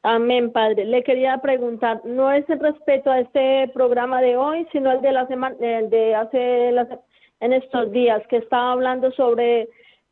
Amén, 0.01 0.51
Padre. 0.51 0.85
Le 0.85 1.03
quería 1.03 1.37
preguntar, 1.37 2.01
no 2.05 2.31
es 2.31 2.43
el 2.49 2.59
respeto 2.59 3.11
a 3.11 3.19
este 3.19 3.69
programa 3.71 4.19
de 4.19 4.35
hoy, 4.35 4.65
sino 4.71 4.91
el 4.91 5.01
de 5.01 5.11
la 5.11 5.27
semana, 5.27 5.55
el 5.59 5.91
de 5.91 6.15
hace 6.15 6.69
en 7.41 7.53
estos 7.53 7.91
días, 7.91 8.23
que 8.29 8.37
estaba 8.37 8.71
hablando 8.71 9.11
sobre 9.11 9.69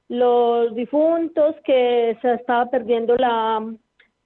los 0.09 0.75
difuntos, 0.75 1.55
que 1.65 2.15
se 2.21 2.35
estaba 2.35 2.69
perdiendo 2.69 3.15
la, 3.15 3.65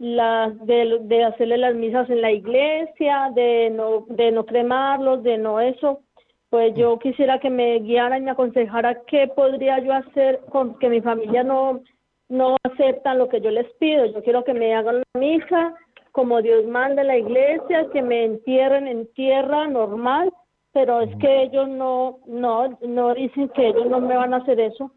de, 0.02 1.00
de 1.04 1.24
hacerle 1.24 1.58
las 1.58 1.76
misas 1.76 2.10
en 2.10 2.22
la 2.22 2.32
iglesia, 2.32 3.32
de 3.36 3.70
no, 3.70 4.06
de 4.10 4.32
no 4.32 4.46
cremarlos, 4.46 5.24
de 5.24 5.38
no 5.38 5.60
eso. 5.60 6.02
Pues 6.50 6.74
yo 6.76 7.00
quisiera 7.00 7.40
que 7.40 7.50
me 7.50 7.80
guiara 7.80 8.18
y 8.18 8.22
me 8.22 8.32
aconsejara 8.32 9.04
qué 9.06 9.28
podría 9.28 9.80
yo 9.80 9.94
hacer 9.94 10.42
con 10.50 10.78
que 10.80 10.90
mi 10.90 11.02
familia 11.02 11.44
no 11.44 11.82
no 12.28 12.56
aceptan 12.64 13.18
lo 13.18 13.28
que 13.28 13.42
yo 13.42 13.52
les 13.52 13.70
pido. 13.74 14.06
Yo 14.06 14.24
quiero 14.24 14.46
que 14.46 14.54
me 14.54 14.74
hagan 14.74 15.00
la 15.00 15.20
misa 15.20 15.76
como 16.12 16.42
Dios 16.42 16.66
manda 16.66 17.02
en 17.02 17.08
la 17.08 17.18
iglesia, 17.18 17.88
que 17.92 18.02
me 18.02 18.24
entierren 18.26 18.88
en 18.88 19.12
tierra 19.14 19.68
normal, 19.68 20.32
pero 20.74 21.02
es 21.02 21.16
que 21.18 21.44
ellos 21.44 21.68
no, 21.68 22.20
no, 22.26 22.78
no 22.82 23.14
dicen 23.14 23.50
que 23.50 23.68
ellos 23.68 23.88
no 23.88 24.00
me 24.00 24.16
van 24.16 24.34
a 24.34 24.38
hacer 24.38 24.60
eso. 24.60 24.92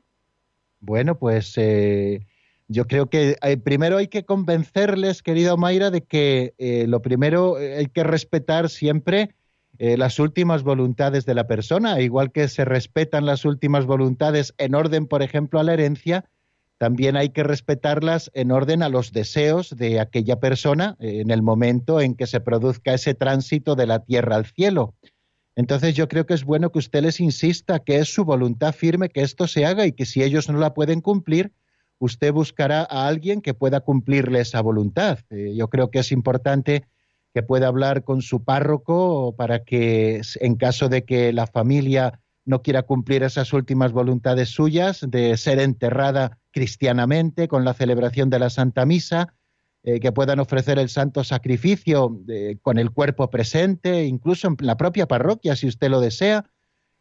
Bueno, 0.80 1.16
pues 1.16 1.56
eh, 1.56 2.20
yo 2.68 2.86
creo 2.86 3.08
que 3.10 3.36
eh, 3.42 3.56
primero 3.56 3.98
hay 3.98 4.08
que 4.08 4.24
convencerles, 4.24 5.22
querida 5.22 5.56
Mayra, 5.56 5.90
de 5.90 6.02
que 6.02 6.54
eh, 6.58 6.86
lo 6.88 7.02
primero 7.02 7.58
eh, 7.58 7.76
hay 7.76 7.86
que 7.86 8.04
respetar 8.04 8.68
siempre 8.68 9.34
las 9.76 10.20
últimas 10.20 10.62
voluntades 10.62 11.26
de 11.26 11.34
la 11.34 11.48
persona, 11.48 12.00
igual 12.00 12.30
que 12.30 12.46
se 12.46 12.64
respetan 12.64 13.26
las 13.26 13.44
últimas 13.44 13.86
voluntades 13.86 14.54
en 14.56 14.76
orden, 14.76 15.08
por 15.08 15.20
ejemplo, 15.20 15.58
a 15.58 15.64
la 15.64 15.72
herencia, 15.74 16.26
también 16.78 17.16
hay 17.16 17.30
que 17.30 17.42
respetarlas 17.42 18.30
en 18.34 18.52
orden 18.52 18.84
a 18.84 18.88
los 18.88 19.10
deseos 19.10 19.70
de 19.76 19.98
aquella 19.98 20.38
persona 20.38 20.94
en 21.00 21.32
el 21.32 21.42
momento 21.42 22.00
en 22.00 22.14
que 22.14 22.28
se 22.28 22.38
produzca 22.38 22.94
ese 22.94 23.14
tránsito 23.14 23.74
de 23.74 23.88
la 23.88 23.98
tierra 24.04 24.36
al 24.36 24.46
cielo. 24.46 24.94
Entonces 25.56 25.96
yo 25.96 26.06
creo 26.06 26.24
que 26.24 26.34
es 26.34 26.44
bueno 26.44 26.70
que 26.70 26.78
usted 26.78 27.02
les 27.02 27.18
insista 27.18 27.80
que 27.80 27.98
es 27.98 28.14
su 28.14 28.24
voluntad 28.24 28.72
firme 28.72 29.08
que 29.08 29.22
esto 29.22 29.48
se 29.48 29.66
haga 29.66 29.86
y 29.86 29.92
que 29.92 30.06
si 30.06 30.22
ellos 30.22 30.48
no 30.48 30.60
la 30.60 30.72
pueden 30.72 31.00
cumplir, 31.00 31.50
usted 31.98 32.32
buscará 32.32 32.80
a 32.82 33.06
alguien 33.06 33.40
que 33.40 33.54
pueda 33.54 33.80
cumplirle 33.80 34.40
esa 34.40 34.60
voluntad. 34.60 35.20
Eh, 35.30 35.54
yo 35.56 35.68
creo 35.68 35.90
que 35.90 36.00
es 36.00 36.12
importante 36.12 36.84
que 37.32 37.42
pueda 37.42 37.66
hablar 37.66 38.04
con 38.04 38.22
su 38.22 38.44
párroco 38.44 39.34
para 39.36 39.64
que 39.64 40.20
en 40.40 40.54
caso 40.54 40.88
de 40.88 41.04
que 41.04 41.32
la 41.32 41.46
familia 41.46 42.20
no 42.44 42.62
quiera 42.62 42.82
cumplir 42.82 43.22
esas 43.22 43.52
últimas 43.52 43.92
voluntades 43.92 44.50
suyas 44.50 45.04
de 45.08 45.36
ser 45.36 45.58
enterrada 45.58 46.38
cristianamente 46.50 47.48
con 47.48 47.64
la 47.64 47.74
celebración 47.74 48.30
de 48.30 48.38
la 48.38 48.50
Santa 48.50 48.86
Misa, 48.86 49.34
eh, 49.82 49.98
que 50.00 50.12
puedan 50.12 50.38
ofrecer 50.38 50.78
el 50.78 50.88
santo 50.88 51.24
sacrificio 51.24 52.20
eh, 52.28 52.56
con 52.62 52.78
el 52.78 52.90
cuerpo 52.90 53.28
presente, 53.30 54.04
incluso 54.04 54.48
en 54.48 54.56
la 54.60 54.76
propia 54.76 55.06
parroquia, 55.06 55.56
si 55.56 55.66
usted 55.66 55.90
lo 55.90 56.00
desea, 56.00 56.44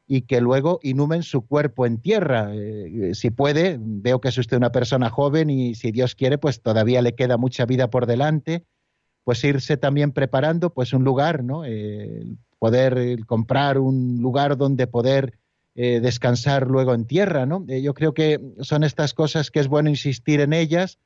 y 0.07 0.21
que 0.21 0.41
luego 0.41 0.79
inhumen 0.83 1.23
su 1.23 1.45
cuerpo 1.45 1.85
en 1.85 1.99
tierra. 1.99 2.51
Eh, 2.53 3.11
si 3.13 3.29
puede, 3.29 3.77
veo 3.79 4.19
que 4.21 4.29
es 4.29 4.37
usted 4.37 4.57
una 4.57 4.71
persona 4.71 5.09
joven 5.09 5.49
y 5.49 5.75
si 5.75 5.91
Dios 5.91 6.15
quiere, 6.15 6.37
pues 6.37 6.61
todavía 6.61 7.01
le 7.01 7.15
queda 7.15 7.37
mucha 7.37 7.65
vida 7.65 7.89
por 7.89 8.05
delante, 8.05 8.65
pues 9.23 9.43
irse 9.43 9.77
también 9.77 10.11
preparando 10.11 10.73
pues 10.73 10.93
un 10.93 11.03
lugar, 11.03 11.43
¿no? 11.43 11.63
Eh, 11.65 12.25
poder 12.59 12.97
eh, 12.97 13.17
comprar 13.25 13.77
un 13.77 14.21
lugar 14.21 14.57
donde 14.57 14.87
poder 14.87 15.39
eh, 15.75 16.01
descansar 16.01 16.67
luego 16.67 16.93
en 16.93 17.07
tierra, 17.07 17.47
¿no? 17.47 17.65
Eh, 17.67 17.81
yo 17.81 17.95
creo 17.95 18.13
que 18.13 18.39
son 18.59 18.83
estas 18.83 19.15
cosas 19.15 19.49
que 19.49 19.59
es 19.59 19.67
bueno 19.67 19.89
insistir 19.89 20.39
en 20.39 20.53
ellas 20.53 20.99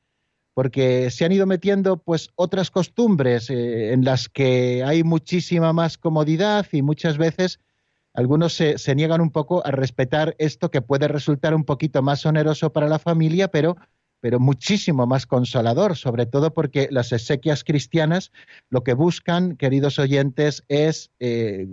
porque 0.52 1.10
se 1.10 1.24
han 1.24 1.32
ido 1.32 1.46
metiendo 1.46 2.02
pues 2.02 2.28
otras 2.34 2.70
costumbres 2.70 3.48
eh, 3.48 3.94
en 3.94 4.04
las 4.04 4.28
que 4.28 4.84
hay 4.84 5.04
muchísima 5.04 5.72
más 5.72 5.96
comodidad 5.96 6.66
y 6.70 6.82
muchas 6.82 7.16
veces 7.16 7.60
algunos 8.18 8.52
se, 8.54 8.94
niegan 8.96 9.20
un 9.20 9.30
poco 9.30 9.64
a 9.64 9.70
respetar 9.70 10.34
esto 10.38 10.72
que 10.72 10.82
puede 10.82 11.06
resultar 11.06 11.54
un 11.54 11.62
poquito 11.62 12.02
más 12.02 12.26
oneroso 12.26 12.72
para 12.72 12.88
la 12.88 12.98
familia, 12.98 13.46
pero, 13.46 13.76
pero 14.18 14.40
muchísimo 14.40 15.06
más 15.06 15.24
consolador, 15.24 15.96
sobre 15.96 16.26
todo 16.26 16.52
porque 16.52 16.88
las 16.90 17.12
exequias 17.12 17.62
cristianas 17.62 18.32
lo 18.70 18.82
que 18.82 18.94
buscan, 18.94 19.56
queridos 19.56 20.00
oyentes, 20.00 20.64
es 20.66 21.12
eh, 21.20 21.68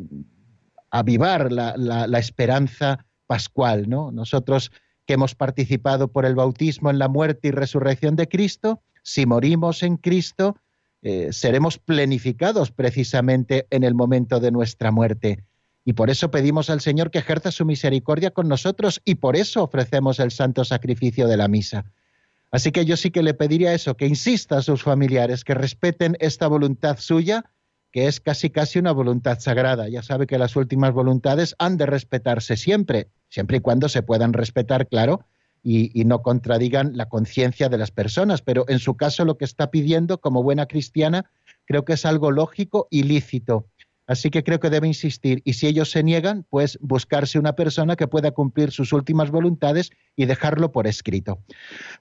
avivar 0.92 1.52
la 1.52 2.20
esperanza 2.20 3.04
pascual, 3.26 3.90
¿no? 3.90 4.12
Nosotros 4.12 4.72
que 5.08 5.14
hemos 5.14 5.34
participado 5.34 6.10
por 6.10 6.28
el 6.28 6.36
bautismo 6.36 6.92
en 6.92 7.00
la 7.00 7.08
muerte 7.08 7.48
y 7.48 7.52
resurrección 7.52 8.16
de 8.16 8.28
Cristo, 8.28 8.84
si 9.02 9.26
morimos 9.26 9.82
en 9.82 9.98
Cristo, 9.98 10.58
eh, 11.02 11.34
seremos 11.34 11.80
plenificados 11.80 12.70
precisamente 12.70 13.66
en 13.72 13.84
el 13.84 13.96
momento 13.96 14.40
de 14.40 14.52
nuestra 14.52 14.92
muerte. 14.92 15.44
Y 15.88 15.94
por 15.94 16.10
eso 16.10 16.32
pedimos 16.32 16.72
al 16.72 16.82
Señor 16.82 17.12
que 17.12 17.20
ejerza 17.20 17.52
su 17.52 17.64
misericordia 17.64 18.32
con 18.32 18.48
nosotros 18.48 19.02
y 19.06 19.16
por 19.16 19.36
eso 19.36 19.64
ofrecemos 19.64 20.20
el 20.20 20.32
santo 20.32 20.66
sacrificio 20.66 21.28
de 21.28 21.38
la 21.38 21.48
misa. 21.48 21.86
Así 22.50 22.72
que 22.72 22.86
yo 22.86 22.98
sí 22.98 23.12
que 23.12 23.22
le 23.22 23.36
pediría 23.36 23.74
eso, 23.74 23.96
que 23.96 24.08
insista 24.08 24.58
a 24.58 24.62
sus 24.64 24.82
familiares, 24.82 25.44
que 25.44 25.54
respeten 25.54 26.18
esta 26.20 26.48
voluntad 26.48 26.98
suya, 26.98 27.46
que 27.92 28.08
es 28.08 28.20
casi 28.20 28.50
casi 28.50 28.80
una 28.80 28.94
voluntad 28.94 29.40
sagrada. 29.40 29.88
Ya 29.88 30.02
sabe 30.02 30.26
que 30.26 30.40
las 30.40 30.56
últimas 30.56 30.92
voluntades 30.92 31.56
han 31.60 31.78
de 31.78 31.86
respetarse 31.86 32.58
siempre, 32.58 33.10
siempre 33.30 33.58
y 33.58 33.60
cuando 33.60 33.88
se 33.88 34.02
puedan 34.02 34.34
respetar, 34.34 34.88
claro, 34.88 35.26
y, 35.62 35.92
y 36.00 36.06
no 36.06 36.24
contradigan 36.24 36.98
la 36.98 37.10
conciencia 37.10 37.70
de 37.70 37.78
las 37.78 37.92
personas. 37.92 38.42
Pero 38.42 38.66
en 38.70 38.80
su 38.80 38.96
caso 38.98 39.24
lo 39.24 39.38
que 39.38 39.46
está 39.46 39.70
pidiendo 39.70 40.20
como 40.20 40.42
buena 40.42 40.66
cristiana 40.66 41.30
creo 41.66 41.86
que 41.86 41.94
es 41.94 42.06
algo 42.06 42.32
lógico 42.32 42.88
y 42.90 43.04
lícito. 43.04 43.68
Así 44.08 44.30
que 44.30 44.44
creo 44.44 44.60
que 44.60 44.70
debe 44.70 44.88
insistir 44.88 45.42
y 45.46 45.54
si 45.54 45.68
ellos 45.68 45.90
se 45.90 46.04
niegan, 46.04 46.46
pues 46.50 46.78
buscarse 46.82 47.40
una 47.40 47.54
persona 47.54 47.96
que 47.96 48.08
pueda 48.08 48.32
cumplir 48.32 48.72
sus 48.72 48.94
últimas 48.94 49.32
voluntades 49.32 49.92
y 50.16 50.26
dejarlo 50.26 50.72
por 50.72 50.86
escrito. 50.86 51.40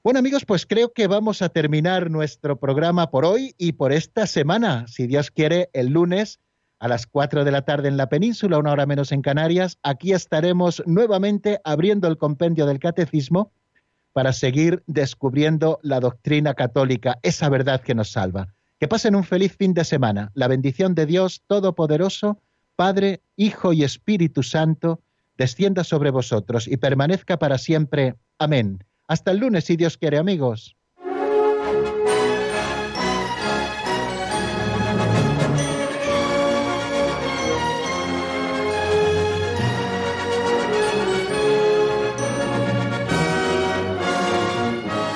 Bueno 0.03 0.19
amigos, 0.19 0.45
pues 0.45 0.67
creo 0.67 0.93
que 0.93 1.07
vamos 1.07 1.41
a 1.41 1.49
terminar 1.49 2.11
nuestro 2.11 2.59
programa 2.59 3.11
por 3.11 3.25
hoy 3.25 3.55
y 3.57 3.73
por 3.73 3.93
esta 3.93 4.27
semana. 4.27 4.87
Si 4.87 5.07
Dios 5.07 5.31
quiere, 5.31 5.71
el 5.73 5.89
lunes 5.89 6.41
a 6.79 6.89
las 6.89 7.07
4 7.07 7.45
de 7.45 7.51
la 7.51 7.63
tarde 7.63 7.89
en 7.89 7.97
la 7.97 8.11
península, 8.11 8.59
una 8.59 8.73
hora 8.73 8.85
menos 8.85 9.11
en 9.11 9.23
Canarias, 9.23 9.79
aquí 9.83 10.13
estaremos 10.13 10.83
nuevamente 10.87 11.59
abriendo 11.65 12.09
el 12.09 12.19
compendio 12.19 12.67
del 12.67 12.79
catecismo 12.79 13.53
para 14.13 14.33
seguir 14.33 14.83
descubriendo 14.87 15.81
la 15.83 16.01
doctrina 16.01 16.55
católica, 16.55 17.19
esa 17.23 17.49
verdad 17.49 17.81
que 17.81 17.95
nos 17.95 18.13
salva. 18.13 18.54
Que 18.79 18.89
pasen 18.89 19.15
un 19.15 19.25
feliz 19.25 19.57
fin 19.57 19.75
de 19.75 19.85
semana. 19.85 20.31
La 20.35 20.49
bendición 20.49 20.95
de 20.95 21.07
Dios 21.07 21.43
Todopoderoso, 21.47 22.41
Padre, 22.77 23.23
Hijo 23.37 23.73
y 23.73 23.85
Espíritu 23.85 24.43
Santo, 24.43 25.01
descienda 25.37 25.85
sobre 25.85 26.11
vosotros 26.11 26.69
y 26.69 26.77
permanezca 26.77 27.39
para 27.39 27.59
siempre. 27.59 28.17
Amén. 28.39 28.85
Hasta 29.07 29.31
el 29.31 29.39
lunes, 29.39 29.65
si 29.65 29.77
Dios 29.77 29.97
quiere, 29.97 30.19
amigos. 30.19 30.77